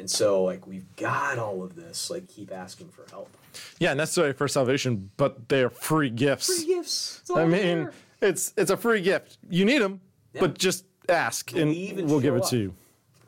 And 0.00 0.10
so, 0.10 0.42
like 0.42 0.66
we've 0.66 0.84
got 0.96 1.38
all 1.38 1.62
of 1.62 1.76
this. 1.76 2.10
Like 2.10 2.26
keep 2.28 2.52
asking 2.52 2.88
for 2.88 3.04
help. 3.10 3.36
Yeah, 3.78 3.94
necessary 3.94 4.32
for 4.32 4.48
salvation, 4.48 5.10
but 5.16 5.48
they're 5.48 5.70
free 5.70 6.10
gifts. 6.10 6.46
Free 6.62 6.66
gifts. 6.74 7.22
I 7.34 7.44
mean, 7.44 7.84
there. 7.84 7.92
it's 8.20 8.52
it's 8.56 8.70
a 8.70 8.76
free 8.76 9.00
gift. 9.02 9.38
You 9.48 9.64
need 9.64 9.80
them, 9.82 10.00
Yeah. 10.32 10.40
but 10.40 10.58
just 10.58 10.84
ask 11.08 11.52
Believe 11.52 11.90
and 11.90 12.00
and 12.00 12.10
we'll 12.10 12.20
give 12.20 12.34
it 12.34 12.42
up. 12.44 12.48
to 12.50 12.56
you. 12.58 12.74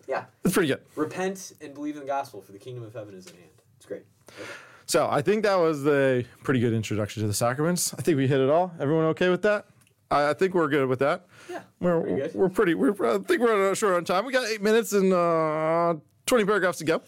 yeah. 0.09 0.25
It's 0.45 0.55
pretty 0.55 0.69
good. 0.69 0.81
Repent 0.97 1.53
and 1.61 1.75
believe 1.75 1.95
in 1.97 2.01
the 2.01 2.07
gospel, 2.07 2.41
for 2.41 2.53
the 2.53 2.59
kingdom 2.59 2.85
of 2.85 2.95
heaven 2.95 3.15
is 3.15 3.27
at 3.27 3.35
hand. 3.35 3.51
It's 3.77 3.87
great. 3.87 4.05
Okay. 4.29 4.49
So 4.87 5.09
I 5.11 5.23
think 5.23 5.43
that 5.45 5.57
was 5.57 5.87
a 5.87 6.25
pretty 6.43 6.61
good 6.61 6.73
introduction 6.73 7.23
to 7.23 7.27
the 7.27 7.35
sacraments. 7.35 7.95
I 7.95 8.03
think 8.03 8.17
we 8.17 8.27
hit 8.27 8.41
it 8.41 8.51
all. 8.51 8.73
Everyone 8.81 9.05
okay 9.07 9.29
with 9.31 9.43
that? 9.43 9.67
I, 10.11 10.31
I 10.31 10.35
think 10.35 10.55
we're 10.55 10.69
good 10.69 10.87
with 10.89 10.99
that. 11.01 11.27
Yeah, 11.51 11.63
We're 11.81 12.03
pretty 12.03 12.37
we're 12.39 12.49
pretty. 12.51 12.75
We're 12.75 13.15
I 13.15 13.19
think 13.19 13.41
we're 13.41 13.75
short 13.75 13.95
on 13.95 14.05
time. 14.05 14.25
We 14.27 14.33
got 14.33 14.47
eight 14.47 14.63
minutes 14.63 14.93
and 14.93 15.13
uh, 15.13 15.95
twenty 16.33 16.47
paragraphs 16.47 16.79
to 16.79 16.85
go. 16.85 17.03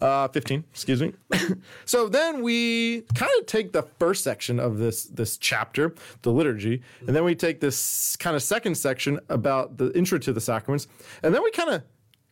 Uh, 0.00 0.28
Fifteen, 0.28 0.62
excuse 0.70 1.02
me. 1.02 1.12
so 1.84 2.08
then 2.08 2.42
we 2.42 3.00
kind 3.14 3.32
of 3.40 3.46
take 3.46 3.72
the 3.72 3.82
first 3.82 4.22
section 4.22 4.60
of 4.60 4.78
this 4.78 5.04
this 5.06 5.36
chapter, 5.36 5.96
the 6.22 6.30
liturgy, 6.30 6.82
and 7.04 7.16
then 7.16 7.24
we 7.24 7.34
take 7.34 7.58
this 7.58 8.14
kind 8.16 8.36
of 8.36 8.42
second 8.42 8.76
section 8.76 9.18
about 9.28 9.78
the 9.78 9.90
intro 9.98 10.16
to 10.18 10.32
the 10.32 10.40
sacraments, 10.40 10.86
and 11.24 11.34
then 11.34 11.42
we 11.42 11.50
kind 11.50 11.70
of 11.70 11.82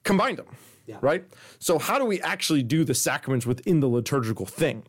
combine 0.04 0.36
them. 0.36 0.46
Yeah. 0.86 0.98
Right. 1.00 1.24
So 1.58 1.80
how 1.80 1.98
do 1.98 2.04
we 2.04 2.20
actually 2.20 2.62
do 2.62 2.84
the 2.84 2.94
sacraments 2.94 3.44
within 3.44 3.80
the 3.80 3.88
liturgical 3.88 4.46
thing? 4.46 4.84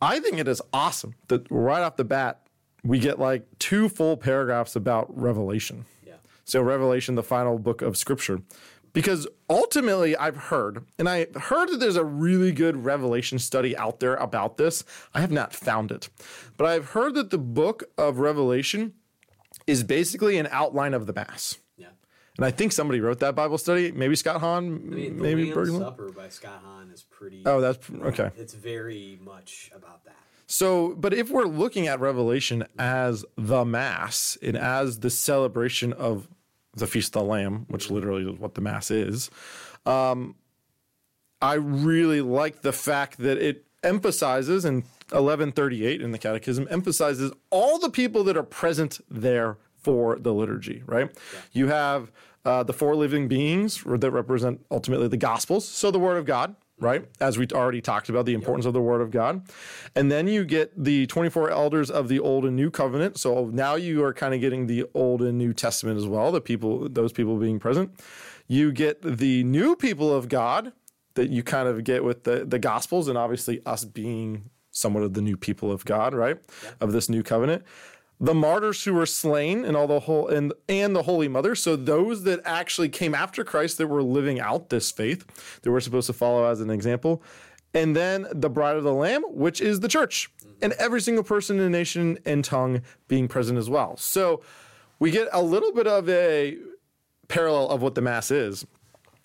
I 0.00 0.20
think 0.20 0.38
it 0.38 0.48
is 0.48 0.62
awesome 0.72 1.16
that 1.28 1.46
right 1.50 1.82
off 1.82 1.96
the 1.96 2.04
bat 2.04 2.40
we 2.82 2.98
get 2.98 3.18
like 3.18 3.46
two 3.58 3.90
full 3.90 4.16
paragraphs 4.16 4.74
about 4.74 5.06
Revelation. 5.14 5.84
Yeah. 6.06 6.14
So 6.44 6.62
Revelation, 6.62 7.14
the 7.14 7.22
final 7.22 7.58
book 7.58 7.82
of 7.82 7.98
Scripture, 7.98 8.40
because 8.94 9.26
ultimately 9.50 10.16
I've 10.16 10.36
heard, 10.36 10.86
and 10.98 11.06
I 11.06 11.26
heard 11.34 11.68
that 11.68 11.80
there's 11.80 11.96
a 11.96 12.04
really 12.04 12.52
good 12.52 12.84
Revelation 12.86 13.38
study 13.38 13.76
out 13.76 14.00
there 14.00 14.14
about 14.14 14.56
this. 14.56 14.84
I 15.12 15.20
have 15.20 15.32
not 15.32 15.52
found 15.52 15.92
it, 15.92 16.08
but 16.56 16.66
I've 16.66 16.90
heard 16.90 17.14
that 17.16 17.28
the 17.28 17.36
book 17.38 17.84
of 17.98 18.18
Revelation 18.18 18.94
is 19.66 19.82
basically 19.82 20.38
an 20.38 20.48
outline 20.50 20.94
of 20.94 21.06
the 21.06 21.12
Mass. 21.12 21.58
Yeah. 21.76 21.88
And 22.36 22.46
I 22.46 22.50
think 22.50 22.72
somebody 22.72 23.00
wrote 23.00 23.20
that 23.20 23.34
Bible 23.34 23.58
study. 23.58 23.92
Maybe 23.92 24.16
Scott 24.16 24.40
Hahn, 24.40 24.64
I 24.64 24.68
mean, 24.94 25.16
the 25.16 25.22
maybe 25.22 25.50
Bergsma. 25.50 25.80
Supper 25.80 26.10
by 26.10 26.28
Scott 26.28 26.62
Hahn 26.64 26.90
is 26.90 27.02
pretty. 27.02 27.42
Oh, 27.44 27.60
that's 27.60 27.90
okay. 27.90 28.30
It's 28.36 28.54
very 28.54 29.18
much 29.22 29.70
about 29.74 30.04
that. 30.04 30.16
So, 30.46 30.94
but 30.94 31.14
if 31.14 31.30
we're 31.30 31.46
looking 31.46 31.88
at 31.88 32.00
Revelation 32.00 32.66
as 32.78 33.24
the 33.36 33.64
Mass 33.64 34.36
and 34.42 34.56
as 34.56 35.00
the 35.00 35.10
celebration 35.10 35.92
of 35.92 36.28
the 36.74 36.86
Feast 36.86 37.16
of 37.16 37.22
the 37.22 37.28
Lamb, 37.28 37.66
which 37.68 37.90
literally 37.90 38.30
is 38.30 38.38
what 38.38 38.54
the 38.54 38.60
Mass 38.60 38.90
is, 38.90 39.30
um, 39.86 40.34
I 41.40 41.54
really 41.54 42.20
like 42.20 42.62
the 42.62 42.72
fact 42.72 43.18
that 43.18 43.38
it 43.38 43.64
emphasizes 43.82 44.64
in 44.64 44.76
1138 45.10 46.00
in 46.00 46.12
the 46.12 46.18
Catechism 46.18 46.66
emphasizes 46.70 47.32
all 47.50 47.78
the 47.78 47.90
people 47.90 48.24
that 48.24 48.36
are 48.36 48.42
present 48.42 49.00
there 49.10 49.58
for 49.76 50.18
the 50.18 50.32
liturgy. 50.32 50.82
Right? 50.86 51.10
You 51.52 51.68
have 51.68 52.10
uh, 52.44 52.62
the 52.62 52.72
four 52.72 52.96
living 52.96 53.28
beings 53.28 53.82
that 53.84 54.10
represent 54.10 54.64
ultimately 54.70 55.08
the 55.08 55.16
Gospels, 55.16 55.66
so 55.68 55.90
the 55.90 55.98
Word 55.98 56.16
of 56.16 56.24
God 56.24 56.56
right? 56.78 57.04
As 57.20 57.38
we 57.38 57.46
already 57.52 57.80
talked 57.80 58.08
about 58.08 58.26
the 58.26 58.34
importance 58.34 58.66
of 58.66 58.72
the 58.72 58.80
Word 58.80 59.00
of 59.00 59.10
God. 59.10 59.46
And 59.94 60.10
then 60.10 60.26
you 60.26 60.44
get 60.44 60.72
the 60.76 61.06
24 61.06 61.50
elders 61.50 61.90
of 61.90 62.08
the 62.08 62.18
Old 62.18 62.44
and 62.44 62.56
New 62.56 62.70
Covenant. 62.70 63.18
So 63.18 63.46
now 63.46 63.74
you 63.76 64.02
are 64.04 64.12
kind 64.12 64.34
of 64.34 64.40
getting 64.40 64.66
the 64.66 64.84
Old 64.94 65.22
and 65.22 65.38
New 65.38 65.52
Testament 65.52 65.98
as 65.98 66.06
well, 66.06 66.32
the 66.32 66.40
people, 66.40 66.88
those 66.88 67.12
people 67.12 67.36
being 67.38 67.58
present. 67.58 67.98
You 68.48 68.72
get 68.72 69.00
the 69.02 69.44
new 69.44 69.76
people 69.76 70.12
of 70.12 70.28
God 70.28 70.72
that 71.14 71.30
you 71.30 71.42
kind 71.42 71.68
of 71.68 71.84
get 71.84 72.02
with 72.04 72.24
the, 72.24 72.44
the 72.44 72.58
Gospels 72.58 73.08
and 73.08 73.16
obviously 73.16 73.60
us 73.64 73.84
being 73.84 74.50
somewhat 74.70 75.04
of 75.04 75.14
the 75.14 75.22
new 75.22 75.36
people 75.36 75.70
of 75.70 75.84
God, 75.84 76.14
right? 76.14 76.36
Of 76.80 76.92
this 76.92 77.08
new 77.08 77.22
covenant 77.22 77.64
the 78.24 78.34
martyrs 78.34 78.82
who 78.84 78.94
were 78.94 79.04
slain 79.04 79.66
and 79.66 79.76
all 79.76 79.86
the 79.86 80.00
whole 80.00 80.28
and 80.28 80.54
and 80.66 80.96
the 80.96 81.02
holy 81.02 81.28
mother. 81.28 81.54
So 81.54 81.76
those 81.76 82.22
that 82.24 82.40
actually 82.44 82.88
came 82.88 83.14
after 83.14 83.44
christ 83.44 83.76
that 83.78 83.88
were 83.88 84.02
living 84.02 84.40
out 84.40 84.70
this 84.70 84.90
faith 84.90 85.60
that 85.60 85.70
we're 85.70 85.80
supposed 85.80 86.06
to 86.06 86.14
follow 86.14 86.50
as 86.50 86.60
an 86.60 86.70
example. 86.70 87.22
And 87.74 87.94
then 87.94 88.26
the 88.32 88.48
bride 88.48 88.76
of 88.76 88.84
the 88.84 88.94
lamb 88.94 89.24
which 89.28 89.60
is 89.60 89.80
the 89.80 89.88
church 89.88 90.30
and 90.62 90.72
every 90.74 91.02
single 91.02 91.24
person 91.24 91.60
in 91.60 91.70
nation 91.70 92.18
and 92.24 92.42
tongue 92.42 92.80
being 93.08 93.28
present 93.28 93.58
as 93.58 93.68
well. 93.68 93.96
So 93.98 94.40
we 94.98 95.10
get 95.10 95.28
a 95.32 95.42
little 95.42 95.72
bit 95.72 95.86
of 95.86 96.08
a 96.08 96.56
parallel 97.28 97.68
of 97.68 97.82
what 97.82 97.94
the 97.94 98.00
mass 98.00 98.30
is 98.30 98.66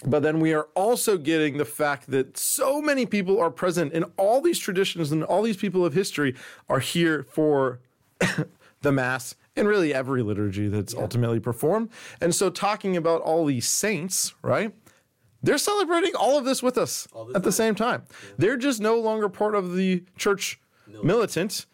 but 0.05 0.23
then 0.23 0.39
we 0.39 0.53
are 0.53 0.67
also 0.75 1.17
getting 1.17 1.57
the 1.57 1.65
fact 1.65 2.09
that 2.11 2.37
so 2.37 2.81
many 2.81 3.05
people 3.05 3.39
are 3.39 3.51
present 3.51 3.91
in 3.91 4.03
all 4.17 4.39
these 4.41 4.57
traditions 4.57 5.11
and 5.11 5.23
all 5.25 5.41
these 5.41 5.57
people 5.57 5.85
of 5.85 5.93
history 5.93 6.35
are 6.69 6.79
here 6.79 7.23
for 7.23 7.79
the 8.81 8.91
Mass 8.91 9.35
and 9.55 9.67
really 9.67 9.93
every 9.93 10.21
liturgy 10.23 10.67
that's 10.67 10.93
ultimately 10.93 11.39
performed. 11.39 11.89
And 12.21 12.33
so, 12.33 12.49
talking 12.49 12.95
about 12.97 13.21
all 13.21 13.45
these 13.45 13.67
saints, 13.67 14.33
right? 14.41 14.73
They're 15.41 15.57
celebrating 15.57 16.15
all 16.15 16.37
of 16.37 16.43
this 16.45 16.61
with 16.61 16.77
us 16.77 17.07
at 17.33 17.43
the 17.43 17.51
same 17.51 17.73
time. 17.75 18.03
They're 18.37 18.57
just 18.57 18.81
no 18.81 18.99
longer 18.99 19.29
part 19.29 19.55
of 19.55 19.75
the 19.75 20.03
church 20.17 20.59
militant. 21.03 21.65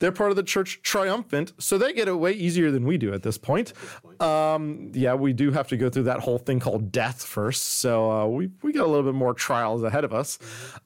They're 0.00 0.10
part 0.10 0.30
of 0.30 0.36
the 0.36 0.42
church 0.42 0.80
triumphant. 0.82 1.52
So 1.58 1.78
they 1.78 1.92
get 1.92 2.08
it 2.08 2.14
way 2.14 2.32
easier 2.32 2.72
than 2.72 2.84
we 2.84 2.98
do 2.98 3.14
at 3.14 3.22
this 3.22 3.38
point. 3.38 3.72
Um, 4.20 4.90
yeah, 4.94 5.14
we 5.14 5.32
do 5.32 5.52
have 5.52 5.68
to 5.68 5.76
go 5.76 5.88
through 5.88 6.02
that 6.04 6.18
whole 6.18 6.38
thing 6.38 6.58
called 6.58 6.90
death 6.90 7.22
first. 7.22 7.62
So 7.62 8.10
uh, 8.10 8.26
we, 8.26 8.50
we 8.62 8.72
got 8.72 8.84
a 8.84 8.90
little 8.90 9.04
bit 9.04 9.14
more 9.14 9.32
trials 9.34 9.84
ahead 9.84 10.02
of 10.02 10.12
us. 10.12 10.40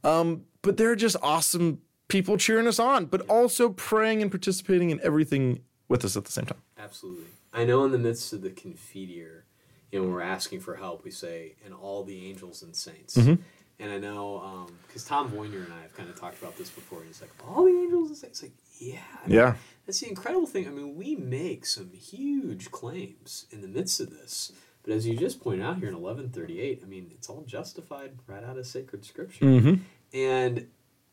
Um, 0.04 0.42
but 0.60 0.76
they're 0.76 0.96
just 0.96 1.16
awesome 1.22 1.80
people 2.08 2.36
cheering 2.36 2.66
us 2.66 2.78
on, 2.78 3.06
but 3.06 3.22
also 3.22 3.70
praying 3.70 4.22
and 4.22 4.30
participating 4.30 4.90
in 4.90 5.00
everything 5.02 5.60
with 5.88 6.04
us 6.04 6.16
at 6.16 6.24
the 6.24 6.32
same 6.32 6.46
time. 6.46 6.62
Absolutely. 6.78 7.26
I 7.52 7.64
know 7.64 7.84
in 7.84 7.92
the 7.92 7.98
midst 7.98 8.32
of 8.32 8.42
the 8.42 8.50
Confiteor, 8.50 9.42
you 9.90 9.98
know, 9.98 10.02
when 10.02 10.12
we're 10.12 10.20
asking 10.20 10.60
for 10.60 10.76
help, 10.76 11.04
we 11.04 11.10
say, 11.10 11.54
and 11.64 11.72
all 11.72 12.04
the 12.04 12.26
angels 12.28 12.62
and 12.62 12.74
saints. 12.74 13.16
Mm-hmm. 13.16 13.42
And 13.78 13.92
I 13.92 13.98
know, 13.98 14.68
because 14.86 15.04
Tom 15.04 15.30
Voyner 15.30 15.64
and 15.64 15.72
I 15.72 15.82
have 15.82 15.94
kind 15.94 16.08
of 16.08 16.18
talked 16.18 16.40
about 16.40 16.56
this 16.56 16.70
before. 16.70 17.02
He's 17.06 17.20
like, 17.20 17.30
all 17.46 17.64
the 17.64 17.70
angels 17.70 18.08
and 18.08 18.16
saints. 18.16 18.42
It's 18.42 18.50
like, 18.50 18.52
yeah. 18.78 18.98
I 19.24 19.28
mean, 19.28 19.36
Yeah. 19.36 19.54
That's 19.84 20.00
the 20.00 20.08
incredible 20.08 20.46
thing. 20.46 20.66
I 20.66 20.70
mean, 20.70 20.96
we 20.96 21.14
make 21.14 21.66
some 21.66 21.92
huge 21.92 22.70
claims 22.70 23.46
in 23.50 23.60
the 23.60 23.68
midst 23.68 24.00
of 24.00 24.10
this. 24.10 24.52
But 24.82 24.94
as 24.94 25.06
you 25.06 25.16
just 25.16 25.40
pointed 25.40 25.64
out 25.64 25.78
here 25.78 25.88
in 25.88 26.00
1138, 26.00 26.80
I 26.82 26.86
mean, 26.86 27.10
it's 27.12 27.28
all 27.28 27.42
justified 27.46 28.12
right 28.26 28.42
out 28.42 28.58
of 28.58 28.66
sacred 28.66 29.04
scripture. 29.04 29.44
Mm-hmm. 29.44 29.74
And, 30.14 30.66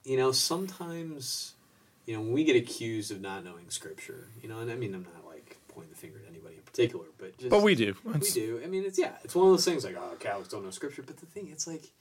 you 0.04 0.18
know, 0.18 0.32
sometimes, 0.32 1.54
you 2.06 2.14
know, 2.16 2.22
when 2.22 2.34
we 2.34 2.43
get 2.43 2.56
accused 2.56 3.12
of 3.12 3.22
not 3.22 3.43
knowing 3.43 3.70
scripture, 3.70 4.28
you 4.41 4.49
know, 4.49 4.60
and 4.60 4.72
I 4.72 4.76
mean, 4.76 4.93
I'm 4.93 5.04
not 5.04 5.26
like 5.26 5.58
pointing 5.70 5.91
the 5.91 5.97
finger 5.97 6.20
at 6.24 6.30
anybody 6.30 6.56
in 6.56 6.62
particular, 6.62 7.06
but 7.18 7.38
just. 7.38 7.49
But 7.49 7.64
we 7.64 7.76
do. 7.76 7.95
We 8.04 8.20
do. 8.20 8.62
I 8.64 8.68
mean, 8.68 8.84
it's, 8.86 8.99
yeah, 8.99 9.14
it's 9.24 9.36
one 9.36 9.47
of 9.47 9.54
those 9.54 9.66
things 9.66 9.84
like, 9.86 9.95
oh, 9.97 10.16
Catholics 10.20 10.49
don't 10.49 10.64
know 10.64 10.72
scripture. 10.72 11.04
But 11.04 11.18
the 11.18 11.26
thing, 11.26 11.49
it's 11.51 11.66
like, 11.68 11.91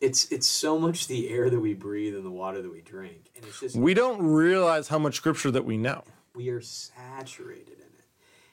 it's 0.00 0.30
it's 0.32 0.46
so 0.46 0.78
much 0.78 1.08
the 1.08 1.28
air 1.28 1.50
that 1.50 1.60
we 1.60 1.74
breathe 1.74 2.14
and 2.14 2.24
the 2.24 2.30
water 2.30 2.62
that 2.62 2.72
we 2.72 2.80
drink. 2.80 3.30
And 3.36 3.44
it's 3.44 3.60
just, 3.60 3.76
We 3.76 3.92
don't 3.94 4.22
realize 4.22 4.88
how 4.88 4.98
much 4.98 5.16
scripture 5.16 5.50
that 5.50 5.64
we 5.64 5.76
know. 5.76 6.04
we 6.34 6.48
are 6.48 6.62
saturated 6.62 7.76
in 7.78 7.82
it. 7.98 8.04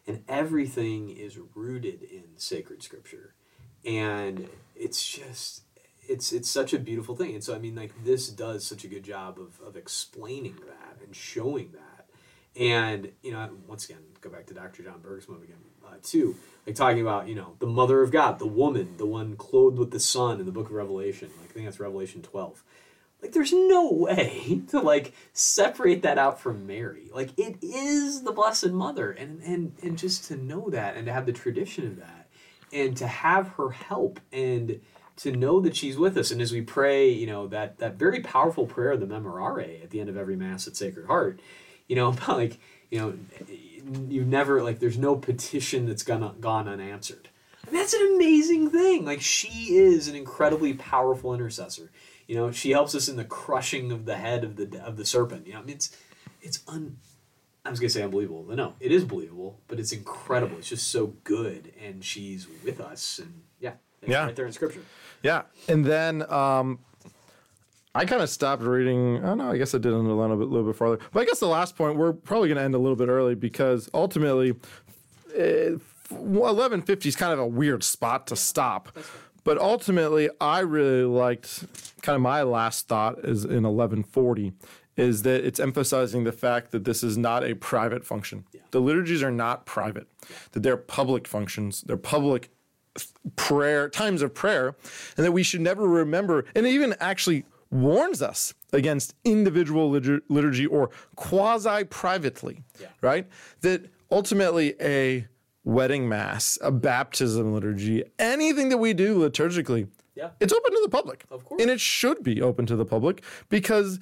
And 0.08 0.24
everything 0.28 1.10
is 1.10 1.38
rooted 1.56 2.02
in 2.04 2.24
sacred 2.36 2.84
scripture. 2.84 3.34
And 3.86 4.50
it's 4.76 5.08
just, 5.08 5.62
it's 6.08 6.32
it's 6.32 6.50
such 6.50 6.74
a 6.74 6.80
beautiful 6.80 7.16
thing. 7.16 7.36
And 7.36 7.44
so 7.44 7.56
I 7.56 7.60
mean 7.60 7.76
like 7.76 8.04
this 8.04 8.30
does 8.30 8.66
such 8.66 8.84
a 8.84 8.88
good 8.88 9.04
job 9.04 9.40
of 9.40 9.60
of 9.66 9.76
explaining 9.76 10.56
that 10.68 11.02
and 11.04 11.16
showing 11.16 11.72
that. 11.74 12.08
And 12.60 13.12
you 13.22 13.32
know, 13.32 13.50
once 13.68 13.86
again, 13.86 14.02
go 14.22 14.30
back 14.30 14.48
to 14.48 14.54
Dr. 14.54 14.84
John 14.84 15.00
Bergsma 15.00 15.44
again 15.44 15.58
uh, 15.86 15.96
too, 16.02 16.36
like 16.66 16.76
talking 16.76 17.02
about 17.02 17.28
you 17.28 17.36
know 17.36 17.56
the 17.60 17.68
mother 17.68 18.02
of 18.02 18.12
God, 18.12 18.40
the 18.40 18.48
woman, 18.48 18.96
the 18.98 19.06
one 19.06 19.36
clothed 19.36 19.78
with 19.78 19.92
the 19.92 20.00
sun 20.00 20.40
in 20.40 20.46
the 20.46 20.52
book 20.52 20.68
of 20.68 20.74
Revelation. 20.74 21.30
Like 21.40 21.50
I 21.50 21.54
think 21.54 21.66
that's 21.66 21.80
Revelation 21.80 22.22
twelve. 22.22 22.64
Like 23.22 23.32
there's 23.32 23.54
no 23.54 23.92
way 23.92 24.62
to 24.70 24.80
like 24.80 25.14
separate 25.34 26.04
that 26.04 26.18
out 26.18 26.40
from 26.40 26.68
Mary. 26.68 27.10
Like 27.14 27.38
it 27.38 27.58
is 27.62 28.24
the 28.24 28.32
Blessed 28.32 28.72
Mother, 28.72 29.12
and 29.12 29.42
and 29.44 29.74
and 29.84 29.98
just 29.98 30.26
to 30.26 30.36
know 30.36 30.70
that 30.70 30.96
and 30.96 31.06
to 31.06 31.14
have 31.14 31.26
the 31.26 31.34
tradition 31.34 31.86
of 31.86 31.98
that, 31.98 32.30
and 32.72 32.98
to 32.98 33.08
have 33.08 33.50
her 33.50 33.70
help 33.70 34.20
and 34.32 34.80
to 35.18 35.32
know 35.32 35.60
that 35.60 35.76
she's 35.76 35.98
with 35.98 36.18
us. 36.18 36.32
And 36.32 36.42
as 36.42 36.52
we 36.52 36.62
pray, 36.62 37.10
you 37.10 37.28
know 37.28 37.48
that 37.48 37.78
that 37.80 37.96
very 37.96 38.22
powerful 38.22 38.66
prayer, 38.66 38.98
the 38.98 39.06
Memorare, 39.06 39.84
at 39.84 39.90
the 39.92 40.00
end 40.00 40.10
of 40.10 40.18
every 40.18 40.36
Mass 40.36 40.68
at 40.68 40.76
Sacred 40.76 41.08
Heart 41.08 41.40
you 41.88 41.96
know 41.96 42.14
like 42.28 42.60
you 42.92 43.00
know 43.00 43.14
you've 44.10 44.28
never 44.28 44.62
like 44.62 44.80
there's 44.80 44.98
no 44.98 45.16
petition 45.16 45.86
that's 45.86 46.04
gone 46.04 46.36
gone 46.40 46.68
unanswered. 46.68 47.30
I 47.66 47.72
mean, 47.72 47.80
that's 47.82 47.94
an 47.94 48.14
amazing 48.16 48.70
thing. 48.70 49.06
Like 49.06 49.22
she 49.22 49.76
is 49.76 50.08
an 50.08 50.16
incredibly 50.16 50.74
powerful 50.74 51.34
intercessor. 51.34 51.92
You 52.28 52.36
know 52.36 52.52
she 52.52 52.72
helps 52.72 52.94
us 52.96 53.08
in 53.08 53.16
the 53.16 53.26
crushing 53.26 53.92
of 53.92 54.06
the 54.06 54.18
head 54.18 54.44
of 54.44 54.56
the 54.58 54.84
of 54.84 54.98
the 54.98 55.06
serpent. 55.06 55.48
You 55.48 55.54
know 55.54 55.60
I 55.60 55.64
mean, 55.64 55.76
it's 55.78 55.96
it's 56.42 56.60
un 56.68 56.98
I 57.66 57.70
was 57.70 57.80
gonna 57.80 57.90
say 57.90 58.04
unbelievable 58.04 58.44
but 58.48 58.58
no 58.58 58.74
it 58.80 58.92
is 58.92 59.04
believable 59.06 59.60
but 59.68 59.80
it's 59.80 59.92
incredible. 59.94 60.58
It's 60.58 60.70
just 60.70 60.90
so 60.90 61.08
good 61.24 61.74
and 61.82 62.04
she's 62.04 62.48
with 62.64 62.80
us 62.82 63.20
and 63.20 63.42
yeah 63.60 63.74
Yeah. 64.06 64.26
right 64.26 64.36
there 64.36 64.46
in 64.46 64.52
scripture 64.54 64.84
Yeah, 65.24 65.44
and 65.68 65.86
then 65.86 66.30
um, 66.32 66.80
I 67.96 68.06
kind 68.06 68.22
of 68.22 68.30
stopped 68.30 68.62
reading. 68.62 69.24
Oh 69.24 69.34
no, 69.34 69.52
I 69.52 69.58
guess 69.58 69.74
I 69.74 69.80
did 69.80 69.94
underline 69.94 70.32
a 70.32 70.38
bit, 70.38 70.48
little 70.48 70.68
bit 70.68 70.76
farther. 70.76 71.00
But 71.12 71.22
I 71.22 71.26
guess 71.26 71.40
the 71.40 71.48
last 71.48 71.76
point 71.76 71.98
we're 71.98 72.14
probably 72.14 72.48
going 72.50 72.58
to 72.58 72.64
end 72.64 72.76
a 72.76 72.80
little 72.80 72.96
bit 72.96 73.10
early 73.10 73.36
because 73.36 73.90
ultimately, 73.94 74.54
eleven 76.12 76.82
fifty 76.82 77.10
is 77.10 77.16
kind 77.16 77.34
of 77.34 77.40
a 77.40 77.48
weird 77.48 77.84
spot 77.84 78.28
to 78.28 78.36
stop. 78.36 78.96
But 79.44 79.58
ultimately, 79.58 80.30
I 80.40 80.60
really 80.60 81.06
liked 81.06 81.66
kind 82.02 82.16
of 82.16 82.22
my 82.22 82.44
last 82.44 82.88
thought 82.88 83.20
is 83.26 83.46
in 83.46 83.66
eleven 83.66 84.04
forty 84.04 84.54
is 84.96 85.22
that 85.22 85.46
it's 85.46 85.60
emphasizing 85.60 86.24
the 86.24 86.32
fact 86.32 86.72
that 86.72 86.84
this 86.84 87.04
is 87.04 87.18
not 87.18 87.44
a 87.44 87.54
private 87.54 88.04
function. 88.04 88.46
The 88.72 88.80
liturgies 88.80 89.24
are 89.24 89.32
not 89.32 89.66
private; 89.66 90.08
that 90.52 90.64
they're 90.64 90.78
public 90.78 91.28
functions. 91.28 91.82
They're 91.82 91.98
public 91.98 92.52
prayer 93.36 93.90
times 93.90 94.22
of 94.22 94.34
prayer 94.34 94.76
and 95.18 95.26
that 95.26 95.32
we 95.32 95.44
should 95.44 95.62
never 95.62 95.88
remember 95.88 96.46
and 96.56 96.66
it 96.66 96.70
even 96.72 96.96
actually 97.00 97.46
warns 97.70 98.22
us 98.22 98.54
against 98.74 99.14
individual 99.26 99.92
litur- 99.92 100.22
liturgy 100.30 100.66
or 100.66 100.90
quasi 101.16 101.84
privately 101.84 102.64
Yeah. 102.80 102.88
right 103.02 103.28
that 103.62 103.86
ultimately 104.12 104.76
a 104.82 105.28
wedding 105.64 106.08
mass 106.08 106.58
a 106.62 106.72
baptism 106.72 107.54
liturgy 107.54 108.04
anything 108.20 108.70
that 108.70 108.78
we 108.78 108.94
do 108.94 109.18
liturgically 109.20 109.88
Yeah. 110.16 110.30
it's 110.40 110.54
open 110.54 110.72
to 110.72 110.80
the 110.84 110.90
public 110.90 111.26
Of 111.30 111.44
course. 111.46 111.62
and 111.62 111.70
it 111.70 111.80
should 111.82 112.24
be 112.24 112.42
open 112.42 112.66
to 112.68 112.76
the 112.76 112.86
public 112.86 113.24
because 113.50 114.00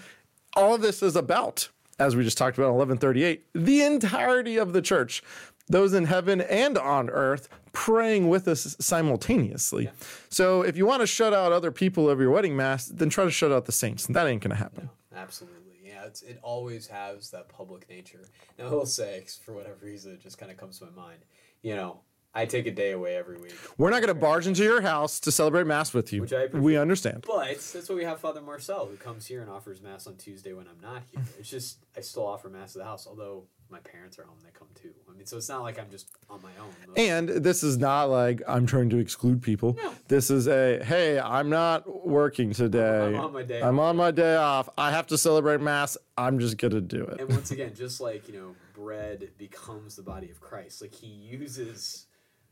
all 0.55 0.75
of 0.75 0.81
this 0.81 1.01
is 1.01 1.15
about 1.15 1.69
as 1.97 2.15
we 2.15 2.23
just 2.23 2.37
talked 2.37 2.57
about 2.57 2.67
in 2.69 2.75
1138 2.75 3.45
the 3.53 3.81
entirety 3.81 4.57
of 4.57 4.73
the 4.73 4.81
church 4.81 5.23
those 5.67 5.95
in 5.95 6.05
heaven 6.05 6.39
and 6.41 6.77
on 6.77 7.09
earth 7.09 7.49
praying 7.75 8.29
with 8.29 8.47
us 8.47 8.75
simultaneously. 8.79 9.89
So 10.29 10.61
if 10.63 10.77
you 10.77 10.85
want 10.85 11.01
to 11.01 11.07
shut 11.07 11.33
out 11.33 11.51
other 11.51 11.71
people 11.71 12.09
of 12.09 12.19
your 12.19 12.31
wedding 12.31 12.55
mass, 12.55 12.85
then 12.87 13.09
try 13.09 13.25
to 13.25 13.31
shut 13.31 13.51
out 13.51 13.65
the 13.65 13.71
saints. 13.71 14.07
And 14.07 14.15
that 14.15 14.25
ain't 14.25 14.41
going 14.41 14.51
to 14.51 14.55
happen. 14.57 14.89
Absolutely, 15.15 15.75
yeah. 15.83 16.05
It's, 16.05 16.21
it 16.21 16.39
always 16.41 16.87
has 16.87 17.29
that 17.31 17.49
public 17.49 17.87
nature. 17.89 18.29
Now, 18.57 18.67
I 18.67 18.69
will 18.69 18.85
say, 18.85 19.25
for 19.43 19.53
whatever 19.53 19.85
reason, 19.85 20.13
it 20.13 20.21
just 20.21 20.37
kind 20.37 20.51
of 20.51 20.57
comes 20.57 20.79
to 20.79 20.85
my 20.85 20.91
mind. 20.91 21.19
You 21.61 21.75
know, 21.75 21.99
I 22.33 22.45
take 22.45 22.67
a 22.67 22.71
day 22.71 22.91
away 22.91 23.15
every 23.15 23.37
week, 23.37 23.55
We're 23.77 23.89
not 23.91 24.01
going 24.01 24.13
to 24.13 24.19
barge 24.19 24.45
into 24.45 24.61
your 24.63 24.81
house 24.81 25.21
to 25.21 25.31
celebrate 25.31 25.67
mass 25.67 25.93
with 25.93 26.11
you. 26.11 26.21
Which 26.21 26.33
I 26.33 26.43
appreciate. 26.43 26.63
we 26.63 26.77
understand. 26.77 27.23
but 27.25 27.47
that's 27.73 27.87
why 27.89 27.95
we 27.95 28.03
have 28.03 28.19
Father 28.19 28.41
Marcel, 28.41 28.87
who 28.87 28.97
comes 28.97 29.25
here 29.25 29.41
and 29.41 29.49
offers 29.49 29.81
mass 29.81 30.05
on 30.05 30.15
Tuesday 30.17 30.51
when 30.51 30.67
I'm 30.67 30.81
not 30.81 31.03
here. 31.11 31.23
It's 31.39 31.49
just 31.49 31.77
I 31.95 32.01
still 32.01 32.27
offer 32.27 32.49
mass 32.49 32.75
at 32.75 32.79
the 32.79 32.85
house, 32.85 33.07
although 33.07 33.45
my 33.69 33.79
parents 33.79 34.19
are 34.19 34.23
home, 34.23 34.37
they 34.43 34.51
come 34.51 34.67
too. 34.75 34.91
I 35.09 35.15
mean, 35.15 35.25
so 35.25 35.37
it's 35.37 35.49
not 35.49 35.61
like 35.61 35.79
I'm 35.79 35.89
just 35.89 36.09
on 36.29 36.41
my 36.41 36.51
own. 36.61 36.95
And 36.97 37.29
this 37.29 37.63
is 37.63 37.77
not 37.77 38.05
like 38.05 38.41
I'm 38.47 38.65
trying 38.65 38.89
to 38.91 38.97
exclude 38.97 39.41
people. 39.41 39.75
No. 39.81 39.93
This 40.07 40.29
is 40.29 40.47
a 40.47 40.83
hey, 40.83 41.19
I'm 41.19 41.49
not 41.49 42.07
working 42.07 42.51
today. 42.51 43.07
I'm 43.07 43.15
on 43.15 43.33
my 43.33 43.43
day 43.43 43.61
I'm 43.61 43.79
off." 43.79 43.89
on 43.89 43.97
my 43.97 44.11
day 44.11 44.35
off. 44.35 44.69
I 44.77 44.91
have 44.91 45.07
to 45.07 45.17
celebrate 45.17 45.61
mass. 45.61 45.97
I'm 46.17 46.39
just 46.39 46.57
gonna 46.57 46.81
do 46.81 47.03
it. 47.03 47.19
and 47.19 47.29
once 47.29 47.51
again, 47.51 47.73
just 47.75 47.99
like 47.99 48.27
you 48.27 48.35
know, 48.35 48.55
bread 48.73 49.29
becomes 49.37 49.95
the 49.95 50.03
body 50.03 50.29
of 50.29 50.39
Christ. 50.39 50.81
Like 50.81 50.93
he 50.93 51.07
uses 51.07 52.05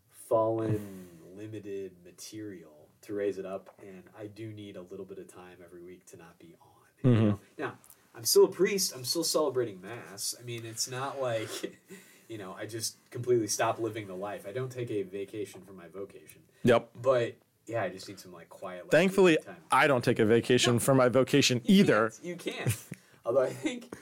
fallen, 0.10 1.08
limited 1.36 1.92
material 2.04 2.90
to 3.02 3.14
raise 3.14 3.38
it 3.38 3.46
up, 3.46 3.70
and 3.82 4.04
I 4.18 4.28
do 4.28 4.52
need 4.52 4.78
a 4.78 4.82
little 4.82 5.06
bit 5.06 5.20
of 5.20 5.28
time 5.32 5.58
every 5.64 5.82
week 5.82 6.06
to 6.08 6.18
not 6.18 6.40
be 6.40 6.56
on. 6.62 6.70
You 7.04 7.10
mm-hmm. 7.18 7.28
know? 7.28 7.40
Now, 7.58 7.74
I'm 8.16 8.24
still 8.26 8.46
a 8.46 8.50
priest. 8.50 8.94
I'm 8.96 9.04
still 9.06 9.24
celebrating 9.24 9.82
mass. 9.82 10.36
I 10.40 10.44
mean, 10.44 10.66
it's 10.66 10.90
not 10.90 11.22
like 11.22 11.80
you 12.30 12.38
know 12.38 12.56
I 12.60 12.66
just 12.66 12.98
completely 13.10 13.48
stop 13.48 13.80
living 13.80 14.08
the 14.08 14.16
life. 14.16 14.46
I 14.48 14.52
don't 14.52 14.72
take 14.72 14.90
a 14.92 15.04
vacation 15.04 15.62
from 15.62 15.78
my 15.78 15.88
vocation, 15.88 16.42
Yep. 16.64 16.90
but 17.02 17.36
yeah, 17.66 17.84
I 17.84 17.90
just 17.90 18.08
need 18.10 18.20
some 18.20 18.34
like 18.34 18.50
quiet. 18.50 18.84
like, 18.86 18.92
Thankfully. 18.92 19.38
I 19.72 19.88
don't 19.88 20.04
take 20.04 20.20
a 20.20 20.26
vacation 20.26 20.80
from 20.80 20.98
my 20.98 21.10
vocation 21.10 21.62
either. 21.66 22.12
You 22.22 22.36
can't. 22.36 22.76
Although 23.26 23.44
I 23.44 23.50
think, 23.52 23.94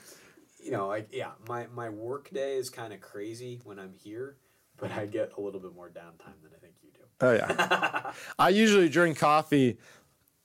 you 0.63 0.71
know, 0.71 0.87
like 0.87 1.09
yeah, 1.11 1.31
my 1.47 1.67
my 1.73 1.89
work 1.89 2.29
day 2.31 2.55
is 2.57 2.69
kind 2.69 2.91
of 2.91 3.01
crazy 3.01 3.61
when 3.63 3.77
I'm 3.79 3.93
here, 3.93 4.35
but 4.77 4.91
I 4.91 5.05
get 5.05 5.33
a 5.37 5.41
little 5.41 5.59
bit 5.59 5.75
more 5.75 5.89
downtime 5.89 6.41
than 6.41 6.51
I 6.55 6.59
think 6.59 6.73
you 6.83 6.89
do. 6.91 7.01
Oh 7.21 7.33
yeah. 7.33 8.11
I 8.39 8.49
usually 8.49 8.89
drink 8.89 9.17
coffee 9.19 9.77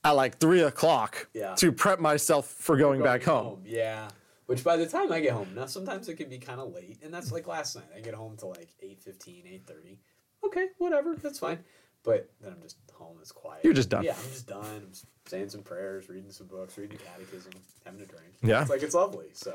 at 0.07 0.13
like 0.13 0.39
three 0.39 0.61
o'clock 0.63 1.29
Yeah. 1.35 1.55
to 1.57 1.73
prep 1.73 1.99
myself 2.01 2.47
for 2.47 2.77
going, 2.77 3.03
back 3.03 3.23
home. 3.25 3.63
Yeah. 3.65 4.09
Which 4.47 4.63
by 4.63 4.77
the 4.77 4.87
time 4.87 5.11
I 5.13 5.21
get 5.21 5.33
home, 5.33 5.49
now 5.57 5.67
sometimes 5.67 6.09
it 6.09 6.15
can 6.15 6.29
be 6.29 6.39
kind 6.39 6.61
of 6.61 6.73
late, 6.73 6.99
and 7.03 7.13
that's 7.13 7.33
like 7.33 7.49
last 7.49 7.75
night. 7.75 7.87
I 7.97 8.01
get 8.01 8.15
home 8.15 8.37
to 8.39 8.47
like 8.47 8.69
8.15, 8.83 9.63
8.30. 9.67 9.97
Okay, 10.45 10.67
whatever, 10.79 11.17
that's 11.17 11.41
fine. 11.41 11.59
But 12.05 12.31
then 12.41 12.53
I'm 12.53 12.63
just 12.63 12.77
home, 12.93 13.17
it's 13.21 13.33
quiet. 13.33 13.65
You're 13.65 13.73
just 13.73 13.89
done. 13.89 14.05
Yeah, 14.05 14.13
I'm 14.17 14.31
just 14.31 14.47
done. 14.47 14.65
I'm 14.65 14.89
s- 14.93 15.05
saying 15.27 15.49
some 15.49 15.63
prayers, 15.63 16.09
reading 16.09 16.31
some 16.31 16.47
books, 16.47 16.79
reading 16.79 16.97
the 16.99 17.03
catechism, 17.03 17.51
having 17.85 18.01
a 18.01 18.05
drink. 18.07 18.35
Yeah. 18.45 18.61
It's 18.61 18.71
like 18.71 18.85
it's 18.85 18.95
lovely. 18.95 19.27
So 19.33 19.53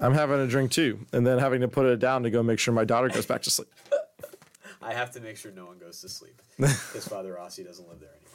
I'm 0.00 0.12
having 0.12 0.40
a 0.40 0.48
drink 0.48 0.72
too, 0.72 1.06
and 1.12 1.24
then 1.24 1.38
having 1.38 1.60
to 1.60 1.68
put 1.68 1.86
it 1.86 2.00
down 2.00 2.24
to 2.24 2.30
go 2.30 2.42
make 2.42 2.58
sure 2.58 2.74
my 2.74 2.84
daughter 2.84 3.08
goes 3.08 3.26
back 3.26 3.42
to 3.42 3.50
sleep. 3.52 3.68
I 4.82 4.92
have 4.92 5.12
to 5.12 5.20
make 5.20 5.36
sure 5.36 5.52
no 5.52 5.64
one 5.66 5.78
goes 5.78 6.00
to 6.00 6.08
sleep 6.08 6.42
because 6.58 7.06
Father 7.06 7.32
Rossi 7.34 7.62
doesn't 7.62 7.88
live 7.88 8.00
there 8.00 8.10
anymore. 8.10 8.30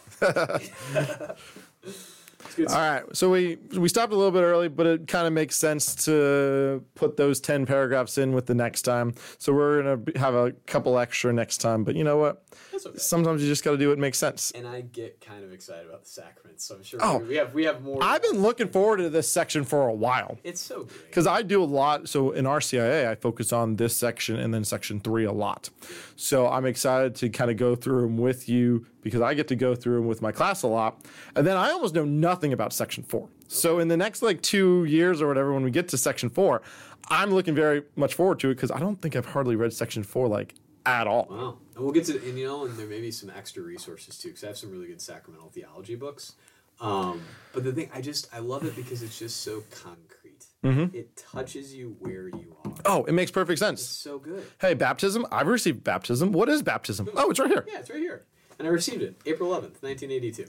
All 2.68 2.76
right, 2.76 3.04
so 3.14 3.30
we 3.30 3.58
we 3.78 3.88
stopped 3.90 4.12
a 4.12 4.16
little 4.16 4.32
bit 4.32 4.42
early, 4.42 4.68
but 4.68 4.86
it 4.86 5.08
kind 5.08 5.28
of 5.28 5.34
makes 5.34 5.56
sense 5.56 5.96
to 6.06 6.84
put 6.96 7.16
those 7.16 7.40
ten 7.40 7.66
paragraphs 7.66 8.18
in 8.18 8.34
with 8.34 8.48
the 8.48 8.56
next 8.56 8.82
time. 8.82 9.14
So 9.38 9.54
we're 9.54 9.84
gonna 9.84 10.20
have 10.20 10.34
a 10.34 10.52
couple 10.66 10.98
extra 11.00 11.32
next 11.32 11.58
time. 11.58 11.84
But 11.84 11.96
you 11.96 12.04
know 12.04 12.18
what? 12.18 12.44
Okay. 12.86 12.98
Sometimes 12.98 13.42
you 13.42 13.48
just 13.48 13.64
got 13.64 13.72
to 13.72 13.78
do 13.78 13.90
what 13.90 13.98
makes 13.98 14.18
sense. 14.18 14.52
And 14.52 14.68
I 14.68 14.82
get 14.82 15.22
kind 15.22 15.44
of 15.44 15.52
excited 15.54 15.88
about 15.88 16.04
the 16.04 16.10
sacraments, 16.10 16.66
so 16.66 16.76
I'm 16.76 16.84
sure 16.84 17.00
Oh. 17.04 17.18
we 17.20 17.36
have 17.36 17.54
we 17.54 17.64
have 17.66 17.82
more. 17.84 18.00
I've 18.02 18.22
been 18.22 18.42
looking 18.42 18.68
forward 18.68 18.98
to 18.98 19.10
this 19.10 19.32
section 19.32 19.64
for 19.64 19.88
a 19.88 19.94
while. 19.94 20.38
It's 20.44 20.62
so 20.62 20.84
great. 20.84 21.06
because 21.08 21.28
I 21.28 21.42
do 21.42 21.64
a 21.64 21.66
lot. 21.66 22.08
So 22.10 22.32
in 22.32 22.46
RCIA, 22.46 23.08
I 23.08 23.16
focus 23.16 23.52
on 23.54 23.76
this 23.78 23.96
section 23.96 24.38
and 24.38 24.54
then 24.54 24.64
section 24.64 25.00
three 25.00 25.26
a 25.26 25.32
lot. 25.32 25.70
So 26.16 26.48
I'm 26.48 26.66
excited 26.66 27.16
to 27.16 27.30
kind 27.30 27.52
of 27.52 27.58
go 27.58 27.76
through 27.76 28.02
them 28.04 28.18
with 28.18 28.48
you 28.50 28.86
because 29.02 29.22
I 29.22 29.34
get 29.34 29.48
to 29.50 29.56
go 29.56 29.76
through 29.76 29.96
them 29.96 30.08
with 30.08 30.22
my 30.22 30.32
class 30.32 30.64
a 30.64 30.68
lot. 30.68 31.02
And 31.36 31.46
then 31.48 31.56
I 31.58 31.72
almost 31.72 31.96
know 31.96 32.06
nothing 32.06 32.54
about 32.54 32.74
section 32.74 33.04
four. 33.04 33.30
So 33.48 33.80
in 33.80 33.88
the 33.88 33.98
next 33.98 34.22
like 34.22 34.42
two 34.42 34.86
years 34.86 35.22
or 35.22 35.28
whatever, 35.28 35.54
when 35.54 35.64
we 35.64 35.72
get 35.72 35.88
to 35.90 35.98
section 35.98 36.30
four, 36.30 36.62
I'm 37.10 37.32
looking 37.32 37.56
very 37.56 37.84
much 37.96 38.14
forward 38.14 38.40
to 38.42 38.50
it 38.52 38.56
because 38.56 38.70
I 38.72 38.80
don't 38.80 39.02
think 39.02 39.16
I've 39.16 39.26
hardly 39.28 39.56
read 39.56 39.74
section 39.74 40.04
four 40.04 40.28
like 40.28 40.54
at 40.90 41.08
all. 41.08 41.28
Wow. 41.30 41.58
And 41.76 41.84
we'll 41.84 41.94
get 41.94 42.06
to 42.06 42.18
and 42.28 42.38
you 42.38 42.46
know, 42.48 42.66
and 42.66 42.78
there 42.78 42.88
may 42.88 43.02
be 43.02 43.12
some 43.12 43.30
extra 43.30 43.64
resources 43.64 44.18
too, 44.18 44.30
because 44.30 44.44
I 44.44 44.48
have 44.48 44.58
some 44.58 44.72
really 44.72 44.88
good 44.88 45.02
sacramental 45.02 45.50
theology 45.50 45.96
books. 45.96 46.34
Um, 46.82 47.22
but 47.54 47.64
the 47.64 47.74
thing 47.74 47.90
I 47.94 48.02
just 48.02 48.34
I 48.34 48.40
love 48.40 48.64
it 48.66 48.76
because 48.76 49.04
it's 49.04 49.20
just 49.20 49.42
so 49.42 49.64
concrete. 49.70 50.46
Mm-hmm. 50.64 50.96
It 50.96 51.16
touches 51.18 51.74
you 51.74 51.96
where 52.00 52.28
you 52.30 52.56
are. 52.66 52.74
Oh, 52.86 53.04
it 53.06 53.12
makes 53.14 53.32
perfect 53.32 53.54
It's 53.54 53.60
sense. 53.62 53.82
so 53.82 54.20
good. 54.20 54.46
Hey, 54.60 54.74
baptism. 54.74 55.26
I've 55.32 55.48
received 55.48 55.84
baptism. 55.84 56.32
What 56.32 56.50
is 56.50 56.62
baptism? 56.62 57.10
Oh, 57.16 57.30
it's 57.30 57.40
right 57.40 57.50
here. 57.50 57.66
Yeah, 57.68 57.80
it's 57.80 57.90
right 57.90 58.00
here. 58.00 58.26
And 58.58 58.68
I 58.68 58.72
received 58.72 59.02
it 59.02 59.16
April 59.26 59.50
11th, 59.52 59.82
1982, 59.82 60.46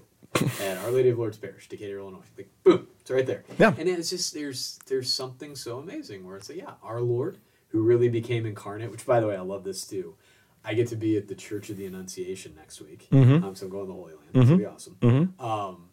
at 0.65 0.79
Our 0.79 0.91
Lady 0.91 1.11
of 1.11 1.19
Lourdes 1.19 1.39
Parish, 1.39 1.69
Decatur, 1.69 1.99
Illinois. 1.99 2.19
Like, 2.37 2.49
boom, 2.65 2.89
it's 3.01 3.11
right 3.11 3.27
there. 3.27 3.45
Yeah. 3.59 3.73
And 3.79 3.89
it's 3.89 4.11
just 4.11 4.35
there's 4.35 4.79
there's 4.87 5.13
something 5.13 5.55
so 5.55 5.79
amazing 5.79 6.27
where 6.27 6.37
it's 6.37 6.49
like, 6.49 6.59
yeah, 6.59 6.73
our 6.83 7.01
Lord 7.01 7.39
who 7.69 7.83
really 7.83 8.09
became 8.09 8.47
incarnate. 8.47 8.91
Which, 8.91 9.07
by 9.07 9.21
the 9.21 9.29
way, 9.29 9.37
I 9.37 9.43
love 9.43 9.63
this 9.63 9.87
too. 9.87 10.15
I 10.65 10.75
get 10.75 10.89
to 10.89 10.97
be 10.97 11.17
at 11.17 11.29
the 11.29 11.35
Church 11.35 11.71
of 11.71 11.77
the 11.77 11.87
Annunciation 11.87 12.55
next 12.57 12.81
week, 12.81 13.09
Mm-hmm. 13.11 13.45
um, 13.45 13.55
so 13.55 13.67
I'm 13.67 13.73
going 13.73 13.87
to 13.87 13.89
the 13.89 13.95
Holy 13.95 14.13
Land. 14.15 14.27
It's 14.35 14.45
gonna 14.47 14.57
be 14.59 14.67
awesome. 14.67 15.35
Um, 15.39 15.89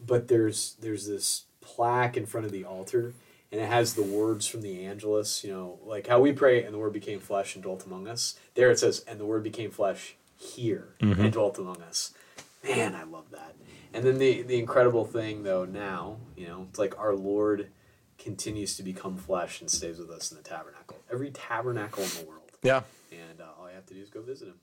but 0.00 0.28
there's 0.28 0.76
there's 0.80 1.06
this 1.06 1.44
plaque 1.60 2.16
in 2.16 2.26
front 2.26 2.46
of 2.46 2.52
the 2.52 2.64
altar, 2.64 3.12
and 3.52 3.60
it 3.60 3.68
has 3.68 3.94
the 3.94 4.02
words 4.02 4.46
from 4.46 4.62
the 4.62 4.84
Angelus. 4.86 5.44
You 5.44 5.52
know, 5.52 5.78
like 5.84 6.06
how 6.06 6.20
we 6.20 6.32
pray, 6.32 6.62
and 6.64 6.72
the 6.74 6.78
Word 6.78 6.92
became 6.92 7.20
flesh 7.20 7.54
and 7.54 7.62
dwelt 7.62 7.84
among 7.86 8.08
us. 8.08 8.38
There 8.54 8.70
it 8.70 8.78
says, 8.78 9.04
and 9.06 9.20
the 9.20 9.26
Word 9.26 9.42
became 9.42 9.70
flesh 9.70 10.14
here 10.38 10.88
and 11.00 11.32
dwelt 11.32 11.58
among 11.58 11.80
us. 11.82 12.12
Man, 12.64 12.94
I 12.94 13.04
love 13.04 13.30
that. 13.32 13.54
And 13.94 14.04
then 14.04 14.18
the 14.18 14.42
the 14.42 14.58
incredible 14.58 15.04
thing 15.04 15.42
though 15.42 15.64
now, 15.64 16.16
you 16.36 16.46
know, 16.46 16.66
it's 16.70 16.78
like 16.78 16.98
our 16.98 17.14
Lord 17.14 17.68
continues 18.18 18.76
to 18.76 18.82
become 18.82 19.16
flesh 19.16 19.60
and 19.60 19.70
stays 19.70 19.98
with 19.98 20.10
us 20.10 20.30
in 20.30 20.36
the 20.38 20.42
tabernacle. 20.42 20.98
Every 21.12 21.30
tabernacle 21.30 22.02
in 22.02 22.08
the 22.10 22.24
world. 22.26 22.50
Yeah. 22.62 22.82
And 23.12 23.40
uh, 23.40 23.44
have 23.76 23.86
to 23.86 23.94
do 23.94 24.02
is 24.02 24.10
go 24.10 24.22
visit 24.22 24.48
him. 24.48 24.54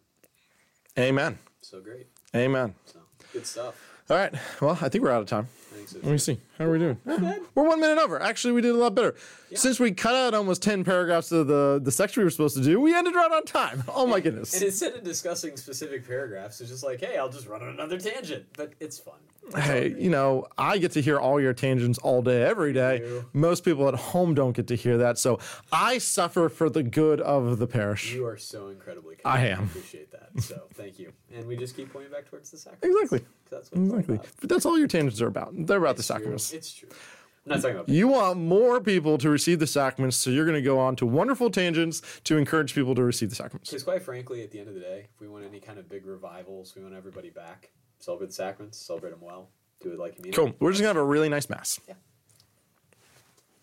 Amen. 0.99 1.39
So 1.61 1.79
great. 1.81 2.07
Amen. 2.35 2.75
So 2.85 2.99
good 3.31 3.45
stuff. 3.47 3.89
All 4.09 4.17
right. 4.17 4.33
Well, 4.61 4.77
I 4.81 4.89
think 4.89 5.03
we're 5.03 5.11
out 5.11 5.21
of 5.21 5.27
time. 5.27 5.47
So. 5.87 5.97
Let 6.03 6.11
me 6.11 6.17
see. 6.17 6.37
How 6.57 6.65
are 6.65 6.71
we 6.71 6.77
doing? 6.79 6.97
Eh, 7.07 7.37
We're 7.55 7.67
one 7.67 7.79
minute 7.79 7.97
over. 8.01 8.21
Actually, 8.21 8.51
we 8.53 8.61
did 8.61 8.71
a 8.71 8.77
lot 8.77 8.93
better. 8.95 9.15
Since 9.55 9.79
we 9.79 9.91
cut 9.91 10.13
out 10.13 10.33
almost 10.33 10.61
10 10.61 10.83
paragraphs 10.83 11.31
of 11.31 11.47
the, 11.47 11.79
the 11.81 11.91
section 11.91 12.21
we 12.21 12.25
were 12.25 12.29
supposed 12.29 12.55
to 12.57 12.63
do, 12.63 12.79
we 12.79 12.93
ended 12.93 13.15
right 13.15 13.31
on 13.31 13.43
time. 13.45 13.83
Oh, 13.95 14.05
my 14.05 14.19
goodness. 14.19 14.53
And 14.53 14.63
instead 14.63 14.93
of 14.93 15.03
discussing 15.03 15.55
specific 15.57 16.05
paragraphs, 16.07 16.59
it's 16.61 16.69
just 16.69 16.83
like, 16.83 16.99
hey, 16.99 17.17
I'll 17.17 17.29
just 17.29 17.47
run 17.47 17.61
on 17.61 17.69
another 17.69 17.97
tangent. 17.97 18.45
But 18.57 18.73
it's 18.79 18.99
fun. 18.99 19.15
Hey, 19.55 19.93
you 19.97 20.09
know, 20.09 20.47
I 20.57 20.77
get 20.77 20.93
to 20.93 21.01
hear 21.01 21.19
all 21.19 21.39
your 21.39 21.53
tangents 21.53 21.99
all 21.99 22.21
day, 22.21 22.43
every 22.43 22.73
day. 22.73 23.21
Most 23.33 23.63
people 23.63 23.87
at 23.87 23.93
home 23.93 24.33
don't 24.33 24.53
get 24.55 24.67
to 24.67 24.75
hear 24.75 24.97
that. 24.99 25.17
So 25.17 25.39
I 25.71 25.97
suffer 25.97 26.49
for 26.49 26.69
the 26.69 26.81
good 26.83 27.21
of 27.21 27.59
the 27.59 27.67
parish. 27.67 28.13
You 28.13 28.25
are 28.25 28.37
so 28.37 28.69
incredibly 28.69 29.17
kind. 29.17 29.37
I 29.37 29.47
am. 29.47 29.63
appreciate 29.65 30.11
that. 30.11 30.29
So 30.41 30.63
thank 30.73 30.97
you. 30.97 31.11
And 31.35 31.47
we 31.47 31.55
just 31.55 31.75
keep 31.75 31.91
pointing 31.93 32.11
back 32.11 32.29
towards 32.29 32.49
the 32.51 32.57
sacrament. 32.57 32.83
Exactly. 32.95 33.21
That's 33.51 33.71
what 33.71 33.81
Exactly. 33.81 34.19
But 34.39 34.49
that's 34.49 34.65
all 34.65 34.79
your 34.79 34.87
tangents 34.87 35.21
are 35.21 35.27
about. 35.27 35.53
They're 35.55 35.77
about 35.77 35.97
the 35.97 35.99
It's 35.99 36.07
true. 36.07 36.15
sacraments. 36.15 36.53
It's 36.53 36.73
true. 36.73 36.89
I'm 37.45 37.49
not 37.51 37.61
talking 37.61 37.75
about 37.75 37.89
You 37.89 38.07
want 38.07 38.39
more 38.39 38.79
people 38.79 39.17
to 39.17 39.29
receive 39.29 39.59
the 39.59 39.67
sacraments, 39.67 40.15
so 40.15 40.29
you're 40.29 40.45
going 40.45 40.55
to 40.55 40.61
go 40.61 40.79
on 40.79 40.95
to 40.95 41.05
wonderful 41.05 41.49
tangents 41.51 42.01
to 42.23 42.37
encourage 42.37 42.73
people 42.73 42.95
to 42.95 43.03
receive 43.03 43.29
the 43.29 43.35
sacraments. 43.35 43.69
Because 43.69 43.83
quite 43.83 44.01
frankly, 44.01 44.41
at 44.43 44.51
the 44.51 44.59
end 44.59 44.69
of 44.69 44.73
the 44.73 44.79
day, 44.79 45.07
if 45.13 45.19
we 45.19 45.27
want 45.27 45.43
any 45.45 45.59
kind 45.59 45.77
of 45.77 45.89
big 45.89 46.05
revivals, 46.05 46.73
we 46.75 46.81
want 46.81 46.95
everybody 46.95 47.29
back. 47.29 47.71
Celebrate 48.03 48.27
the 48.27 48.33
sacraments, 48.33 48.77
celebrate 48.79 49.11
them 49.11 49.21
well, 49.21 49.47
do 49.81 49.93
it 49.93 49.97
like 49.97 50.17
you 50.17 50.23
mean. 50.23 50.33
it. 50.33 50.35
Cool. 50.35 50.53
We're 50.59 50.71
just 50.71 50.81
going 50.81 50.93
to 50.93 50.99
have 50.99 51.07
a 51.07 51.09
really 51.09 51.29
nice 51.29 51.49
mass. 51.49 51.79
Yeah. 51.87 51.93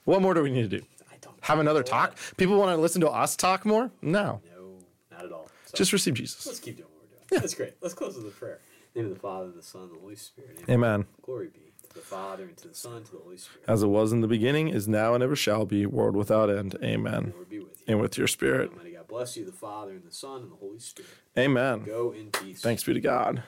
What 0.04 0.22
more 0.22 0.32
do 0.32 0.42
we 0.42 0.50
need 0.50 0.70
to 0.70 0.78
do? 0.78 0.84
I 1.10 1.16
don't 1.20 1.36
Have 1.42 1.58
another 1.58 1.80
know. 1.80 1.84
talk? 1.86 2.16
People 2.38 2.58
want 2.58 2.74
to 2.74 2.80
listen 2.80 3.02
to 3.02 3.10
us 3.10 3.36
talk 3.36 3.66
more? 3.66 3.90
No. 4.00 4.40
No, 4.56 4.78
not 5.10 5.26
at 5.26 5.32
all. 5.32 5.48
So 5.66 5.76
Just 5.76 5.92
receive 5.92 6.14
Jesus. 6.14 6.46
let's 6.46 6.58
keep 6.58 6.78
doing 6.78 6.88
what 6.90 7.02
we're 7.02 7.08
doing. 7.16 7.26
Yeah. 7.32 7.38
That's 7.40 7.54
great. 7.54 7.74
Let's 7.82 7.92
close 7.92 8.16
with 8.16 8.26
a 8.26 8.30
prayer. 8.30 8.60
In 8.94 9.02
the 9.02 9.08
name 9.08 9.12
of 9.12 9.16
the 9.18 9.20
Father, 9.20 9.44
and 9.46 9.54
the 9.54 9.62
Son, 9.62 9.82
and 9.82 9.90
the 9.92 9.98
Holy 10.00 10.16
Spirit. 10.16 10.58
Amen. 10.70 11.04
Glory 11.22 11.48
be 11.48 11.72
to 11.88 11.94
the 11.94 12.00
Father, 12.00 12.44
and 12.44 12.56
to 12.56 12.68
the 12.68 12.74
Son, 12.74 12.96
and 12.96 13.04
to 13.06 13.12
the 13.12 13.18
Holy 13.18 13.36
Spirit. 13.36 13.64
As 13.68 13.82
it 13.82 13.88
was 13.88 14.10
in 14.10 14.20
the 14.22 14.26
beginning, 14.26 14.68
is 14.68 14.88
now, 14.88 15.12
and 15.14 15.22
ever 15.22 15.36
shall 15.36 15.66
be, 15.66 15.84
world 15.84 16.16
without 16.16 16.48
end. 16.50 16.76
Amen. 16.82 17.34
Lord 17.36 17.50
be 17.50 17.58
with 17.60 17.78
you. 17.78 17.84
And 17.86 18.00
with 18.00 18.16
your 18.16 18.26
spirit. 18.26 18.70
Almighty 18.70 18.92
God 18.92 19.06
bless 19.06 19.36
you, 19.36 19.44
the 19.44 19.52
Father, 19.52 19.92
and 19.92 20.02
the 20.04 20.10
Son, 20.12 20.40
and 20.42 20.50
the 20.50 20.56
Holy 20.56 20.78
Spirit. 20.80 21.10
Amen. 21.38 21.84
Go 21.84 22.12
in 22.12 22.30
peace. 22.32 22.62
Thanks 22.62 22.82
be 22.82 22.94
to 22.94 23.00
God. 23.00 23.42